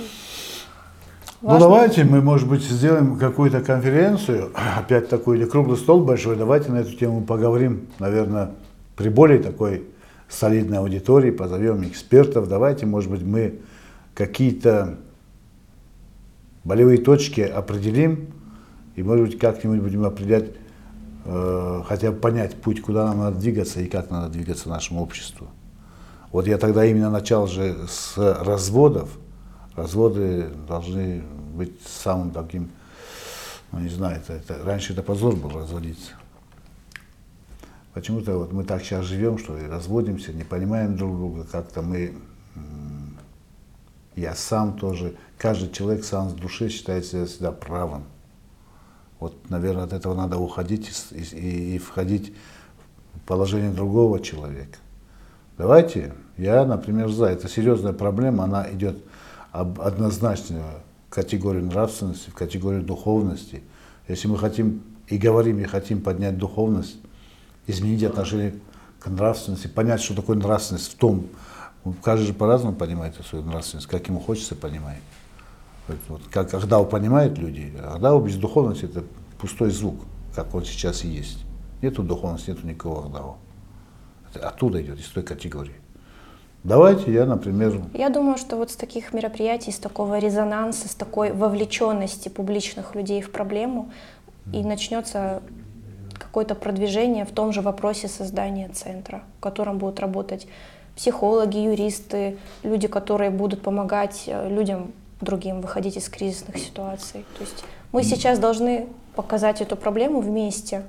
Ну 1.42 1.58
давайте 1.58 2.04
мы, 2.04 2.20
может 2.20 2.48
быть, 2.48 2.62
сделаем 2.62 3.16
какую-то 3.16 3.60
конференцию, 3.60 4.52
опять 4.76 5.08
такой 5.08 5.38
или 5.38 5.44
круглый 5.44 5.76
стол 5.76 6.04
большой, 6.04 6.36
давайте 6.36 6.70
на 6.70 6.78
эту 6.78 6.92
тему 6.94 7.22
поговорим, 7.22 7.88
наверное, 7.98 8.52
при 8.96 9.08
более 9.08 9.38
такой 9.38 9.84
солидной 10.28 10.78
аудитории, 10.78 11.30
позовем 11.30 11.86
экспертов, 11.86 12.48
давайте, 12.48 12.86
может 12.86 13.10
быть, 13.10 13.22
мы 13.22 13.60
какие-то 14.14 14.98
болевые 16.64 16.98
точки 16.98 17.40
определим, 17.40 18.28
и, 18.96 19.02
может 19.02 19.26
быть, 19.26 19.38
как-нибудь 19.38 19.80
будем 19.80 20.04
определять, 20.04 20.50
э, 21.24 21.82
хотя 21.86 22.12
бы 22.12 22.18
понять 22.18 22.60
путь, 22.60 22.82
куда 22.82 23.06
нам 23.06 23.18
надо 23.18 23.38
двигаться 23.38 23.80
и 23.80 23.86
как 23.86 24.10
надо 24.10 24.28
двигаться 24.28 24.68
нашему 24.68 25.02
обществу. 25.02 25.48
Вот 26.30 26.46
я 26.46 26.58
тогда 26.58 26.84
именно 26.84 27.10
начал 27.10 27.46
же 27.46 27.86
с 27.88 28.16
разводов, 28.16 29.08
разводы 29.74 30.48
должны 30.66 31.22
быть 31.54 31.80
самым 31.86 32.30
таким, 32.30 32.70
ну 33.72 33.80
не 33.80 33.88
знаю, 33.88 34.18
это, 34.18 34.34
это, 34.34 34.62
раньше 34.64 34.92
это 34.92 35.02
позор 35.02 35.36
был 35.36 35.50
разводиться. 35.50 36.12
Почему-то 37.94 38.38
вот 38.38 38.52
мы 38.52 38.64
так 38.64 38.82
сейчас 38.82 39.06
живем, 39.06 39.38
что 39.38 39.58
и 39.58 39.66
разводимся, 39.66 40.32
не 40.32 40.44
понимаем 40.44 40.96
друг 40.96 41.16
друга, 41.16 41.44
как-то 41.50 41.82
мы, 41.82 42.14
я 44.14 44.34
сам 44.34 44.78
тоже, 44.78 45.16
каждый 45.38 45.70
человек 45.70 46.04
сам 46.04 46.30
с 46.30 46.34
души 46.34 46.68
считает 46.68 47.06
себя 47.06 47.24
всегда 47.24 47.50
правым. 47.50 48.04
Вот, 49.20 49.50
наверное, 49.50 49.84
от 49.84 49.92
этого 49.92 50.14
надо 50.14 50.38
уходить 50.38 50.90
и, 51.10 51.18
и, 51.36 51.76
и 51.76 51.78
входить 51.78 52.32
в 53.14 53.20
положение 53.26 53.72
другого 53.72 54.20
человека. 54.20 54.78
Давайте, 55.56 56.14
я, 56.36 56.64
например, 56.64 57.08
за, 57.08 57.26
это 57.26 57.48
серьезная 57.48 57.92
проблема, 57.92 58.44
она 58.44 58.70
идет 58.70 59.02
однозначно 59.50 60.62
в 61.08 61.14
категорию 61.14 61.64
нравственности, 61.64 62.30
в 62.30 62.34
категорию 62.34 62.82
духовности. 62.82 63.62
Если 64.06 64.28
мы 64.28 64.38
хотим 64.38 64.82
и 65.08 65.18
говорим, 65.18 65.58
и 65.58 65.64
хотим 65.64 66.00
поднять 66.00 66.38
духовность, 66.38 66.96
изменить 67.66 68.04
отношение 68.04 68.54
к 69.00 69.08
нравственности, 69.08 69.66
понять, 69.66 70.00
что 70.00 70.14
такое 70.14 70.36
нравственность 70.36 70.92
в 70.92 70.96
том, 70.96 71.26
каждый 72.02 72.26
же 72.26 72.34
по-разному 72.34 72.76
понимает 72.76 73.14
свою 73.26 73.44
нравственность, 73.44 73.88
как 73.88 74.06
ему 74.08 74.20
хочется 74.20 74.54
понимать. 74.54 74.98
Вот, 76.08 76.22
как 76.30 76.52
Ахдау 76.54 76.84
понимают 76.84 77.38
люди, 77.38 77.72
Ахдау 77.82 78.20
без 78.20 78.36
духовности 78.36 78.84
это 78.84 79.04
пустой 79.40 79.70
звук, 79.70 79.96
как 80.34 80.54
он 80.54 80.64
сейчас 80.64 81.04
и 81.04 81.08
есть. 81.08 81.44
Нету 81.82 82.02
духовности, 82.02 82.50
нету 82.50 82.66
никакого 82.66 83.06
Ахдау. 83.06 83.36
Это 84.32 84.48
оттуда 84.48 84.82
идет, 84.82 84.98
из 84.98 85.06
той 85.08 85.22
категории. 85.22 85.74
Давайте 86.64 87.12
я, 87.12 87.24
например... 87.24 87.80
Я 87.94 88.10
думаю, 88.10 88.36
что 88.36 88.56
вот 88.56 88.70
с 88.70 88.76
таких 88.76 89.12
мероприятий, 89.12 89.70
с 89.70 89.78
такого 89.78 90.18
резонанса, 90.18 90.88
с 90.88 90.94
такой 90.94 91.32
вовлеченности 91.32 92.28
публичных 92.28 92.94
людей 92.94 93.22
в 93.22 93.30
проблему 93.30 93.90
и 94.52 94.62
начнется 94.64 95.40
какое-то 96.18 96.54
продвижение 96.54 97.24
в 97.24 97.30
том 97.30 97.52
же 97.52 97.62
вопросе 97.62 98.08
создания 98.08 98.68
центра, 98.68 99.22
в 99.38 99.40
котором 99.40 99.78
будут 99.78 100.00
работать 100.00 100.46
психологи, 100.96 101.58
юристы, 101.58 102.38
люди, 102.64 102.88
которые 102.88 103.30
будут 103.30 103.62
помогать 103.62 104.24
э, 104.26 104.48
людям 104.50 104.92
другим 105.20 105.60
выходить 105.60 105.96
из 105.96 106.08
кризисных 106.08 106.58
ситуаций. 106.58 107.24
То 107.36 107.44
есть 107.44 107.64
мы 107.92 108.02
сейчас 108.02 108.38
должны 108.38 108.88
показать 109.14 109.60
эту 109.60 109.76
проблему 109.76 110.20
вместе. 110.20 110.84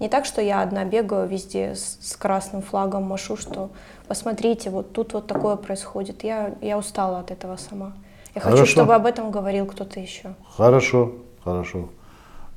Не 0.00 0.08
так, 0.08 0.24
что 0.24 0.40
я 0.40 0.62
одна 0.62 0.84
бегаю 0.84 1.28
везде 1.28 1.74
с, 1.74 2.16
красным 2.16 2.62
флагом, 2.62 3.04
машу, 3.04 3.36
что 3.36 3.70
посмотрите, 4.08 4.70
вот 4.70 4.92
тут 4.92 5.12
вот 5.12 5.26
такое 5.26 5.56
происходит. 5.56 6.24
Я, 6.24 6.54
я 6.60 6.76
устала 6.76 7.20
от 7.20 7.30
этого 7.30 7.56
сама. 7.56 7.92
Я 8.34 8.40
хорошо. 8.40 8.60
хочу, 8.60 8.70
чтобы 8.70 8.94
об 8.94 9.06
этом 9.06 9.30
говорил 9.30 9.66
кто-то 9.66 10.00
еще. 10.00 10.34
Хорошо, 10.56 11.12
хорошо. 11.44 11.88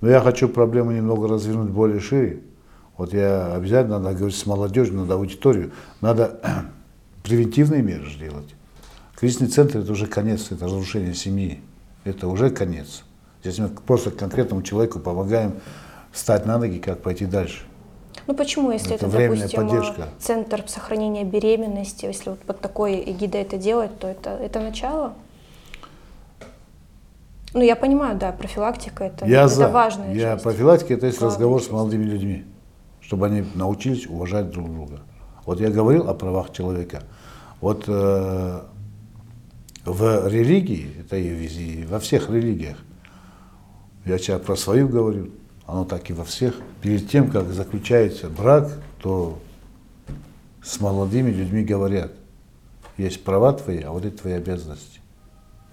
Но 0.01 0.09
я 0.09 0.19
хочу 0.19 0.49
проблему 0.49 0.91
немного 0.91 1.27
развернуть 1.27 1.69
более 1.69 1.99
шире. 1.99 2.41
Вот 2.97 3.13
я 3.13 3.53
обязательно 3.53 3.99
надо 3.99 4.15
говорить 4.17 4.37
с 4.37 4.45
молодежью, 4.47 4.97
надо 4.97 5.13
аудиторию, 5.13 5.71
надо 6.01 6.39
превентивные 7.23 7.83
меры 7.83 8.05
делать. 8.19 8.56
Кризисный 9.17 9.47
центр 9.47 9.79
это 9.79 9.91
уже 9.91 10.05
конец, 10.05 10.51
это 10.51 10.65
разрушение 10.65 11.15
семьи, 11.15 11.59
это 12.03 12.27
уже 12.27 12.51
конец. 12.51 13.03
Здесь 13.41 13.57
мы 13.57 13.69
просто 13.69 14.11
конкретному 14.11 14.61
человеку 14.61 14.99
помогаем 14.99 15.55
встать 16.11 16.45
на 16.45 16.59
ноги, 16.59 16.77
как 16.77 17.01
пойти 17.01 17.25
дальше. 17.25 17.63
Ну 18.27 18.35
почему, 18.35 18.71
если 18.71 18.93
это, 18.93 19.07
это 19.07 19.17
допустим, 19.17 19.67
поддержка. 19.67 20.09
центр 20.19 20.63
сохранения 20.67 21.23
беременности, 21.23 22.05
если 22.05 22.31
вот 22.31 22.39
под 22.41 22.61
такой 22.61 23.03
эгидой 23.07 23.41
это 23.41 23.57
делать, 23.57 23.97
то 23.97 24.07
это, 24.07 24.31
это 24.31 24.59
начало? 24.59 25.13
Ну, 27.55 27.61
я 27.61 27.75
понимаю, 27.75 28.19
да, 28.19 28.31
профилактика 28.31 29.05
это, 29.05 29.25
я 29.25 29.45
это 29.45 29.49
за. 29.49 29.69
важная 29.69 30.13
я 30.13 30.33
часть. 30.33 30.43
Профилактика 30.43 30.93
это 30.93 31.07
есть 31.07 31.19
разговор 31.21 31.63
с 31.63 31.71
молодыми 31.71 32.03
людьми, 32.03 32.45
чтобы 33.01 33.25
они 33.25 33.43
научились 33.55 34.05
уважать 34.05 34.51
друг 34.51 34.71
друга. 34.71 34.99
Вот 35.45 35.59
я 35.59 35.71
говорил 35.71 36.07
о 36.07 36.13
правах 36.13 36.51
человека. 36.51 37.01
Вот 37.61 37.85
э, 37.87 38.61
в 39.87 40.27
религии, 40.27 40.89
это 40.99 41.15
и 41.15 41.85
во 41.85 41.99
всех 41.99 42.29
религиях, 42.29 42.77
я 44.05 44.17
сейчас 44.17 44.41
про 44.41 44.55
свою 44.55 44.89
говорю, 44.89 45.31
оно 45.65 45.85
так 45.85 46.09
и 46.09 46.13
во 46.13 46.25
всех. 46.25 46.55
Перед 46.81 47.09
тем, 47.09 47.29
как 47.31 47.47
заключается 47.53 48.29
брак, 48.29 48.69
то 49.01 49.39
с 50.61 50.79
молодыми 50.81 51.31
людьми 51.31 51.63
говорят, 51.63 52.11
есть 52.97 53.23
права 53.23 53.53
твои, 53.53 53.81
а 53.81 53.91
вот 53.91 54.03
это 54.03 54.17
твои 54.17 54.33
обязанности. 54.33 54.99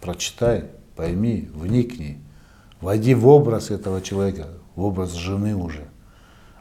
Прочитай, 0.00 0.66
пойми, 0.94 1.48
вникни, 1.52 2.20
войди 2.80 3.14
в 3.14 3.26
образ 3.26 3.70
этого 3.70 4.00
человека, 4.00 4.46
в 4.76 4.84
образ 4.84 5.12
жены 5.12 5.56
уже. 5.56 5.88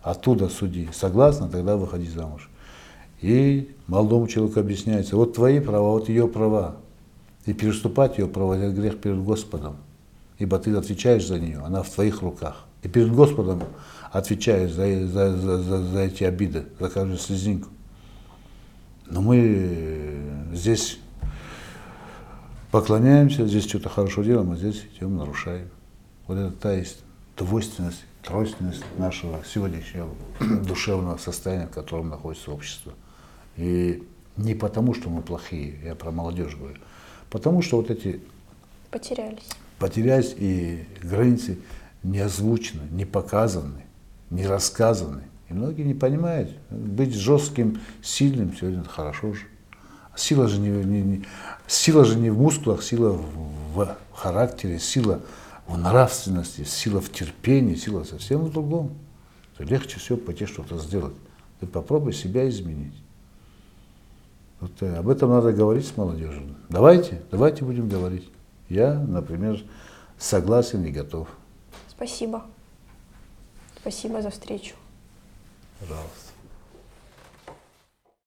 Оттуда 0.01 0.49
суди. 0.49 0.89
Согласна, 0.91 1.49
тогда 1.49 1.77
выходи 1.77 2.07
замуж. 2.07 2.49
И 3.21 3.75
молодому 3.87 4.27
человеку 4.27 4.59
объясняется, 4.59 5.15
вот 5.15 5.33
твои 5.35 5.59
права, 5.59 5.91
вот 5.91 6.09
ее 6.09 6.27
права. 6.27 6.77
И 7.45 7.53
переступать 7.53 8.17
ее 8.17 8.27
это 8.27 8.69
грех 8.71 8.99
перед 8.99 9.21
Господом. 9.21 9.77
Ибо 10.39 10.59
ты 10.59 10.75
отвечаешь 10.75 11.27
за 11.27 11.39
нее, 11.39 11.59
она 11.59 11.83
в 11.83 11.89
твоих 11.89 12.21
руках. 12.21 12.65
И 12.81 12.87
перед 12.87 13.13
Господом 13.13 13.63
отвечаешь 14.11 14.71
за, 14.71 15.07
за, 15.07 15.37
за, 15.37 15.57
за, 15.57 15.83
за 15.83 15.99
эти 15.99 16.23
обиды, 16.23 16.65
за 16.79 16.89
каждую 16.89 17.17
слезинку. 17.17 17.69
Но 19.07 19.21
мы 19.21 20.19
здесь 20.53 20.99
поклоняемся, 22.71 23.47
здесь 23.47 23.67
что-то 23.67 23.89
хорошо 23.89 24.23
делаем, 24.23 24.51
а 24.51 24.55
здесь 24.55 24.85
идем, 24.95 25.17
нарушаем. 25.17 25.69
Вот 26.27 26.37
это 26.37 26.51
та 26.51 26.73
есть 26.73 27.03
двойственность, 27.37 28.03
тройственность 28.23 28.83
нашего 28.97 29.39
сегодняшнего 29.45 30.09
душевного 30.65 31.17
состояния, 31.17 31.67
в 31.67 31.71
котором 31.71 32.09
находится 32.09 32.51
общество. 32.51 32.93
И 33.57 34.03
не 34.37 34.55
потому, 34.55 34.93
что 34.93 35.09
мы 35.09 35.21
плохие, 35.21 35.79
я 35.83 35.95
про 35.95 36.11
молодежь 36.11 36.55
говорю, 36.55 36.79
потому 37.33 37.63
что 37.63 37.77
вот 37.77 37.89
эти... 37.89 38.21
Потерялись. 38.91 39.49
Потерялись, 39.79 40.35
и 40.37 40.85
границы 41.01 41.57
не 42.03 42.19
озвучены, 42.19 42.83
не 42.91 43.05
показаны, 43.05 43.85
не 44.29 44.45
рассказаны. 44.45 45.23
И 45.49 45.53
многие 45.53 45.81
не 45.81 45.95
понимают. 45.95 46.55
Быть 46.69 47.15
жестким, 47.15 47.81
сильным 48.03 48.55
сегодня 48.55 48.81
это 48.81 48.89
хорошо 48.89 49.33
же. 49.33 49.47
Сила 50.15 50.47
же 50.47 50.59
не, 50.59 50.69
не, 50.69 51.01
не, 51.01 51.25
сила 51.65 52.05
же 52.05 52.19
не 52.19 52.29
в 52.29 52.37
мускулах, 52.37 52.83
сила 52.83 53.09
в, 53.13 53.75
в 53.75 53.97
характере, 54.13 54.77
сила 54.77 55.19
в 55.65 55.75
нравственности, 55.75 56.63
сила 56.65 57.01
в 57.01 57.11
терпении, 57.11 57.73
сила 57.73 58.03
совсем 58.03 58.41
в 58.41 58.51
другом. 58.51 58.91
Легче 59.57 59.97
всего 59.97 60.19
пойти 60.19 60.45
что-то 60.45 60.77
сделать. 60.77 61.15
Ты 61.59 61.65
попробуй 61.65 62.13
себя 62.13 62.47
изменить. 62.47 63.02
Вот 64.63 64.81
э, 64.81 64.95
об 64.95 65.09
этом 65.09 65.29
надо 65.29 65.51
говорить 65.51 65.85
с 65.85 65.97
молодежью. 65.97 66.55
Давайте, 66.69 67.21
давайте 67.29 67.65
будем 67.65 67.89
говорить. 67.89 68.29
Я, 68.69 68.93
например, 68.93 69.61
согласен 70.17 70.85
и 70.85 70.89
готов. 70.89 71.27
Спасибо. 71.89 72.45
Спасибо 73.75 74.21
за 74.21 74.29
встречу. 74.29 74.75
Пожалуйста. 75.81 76.22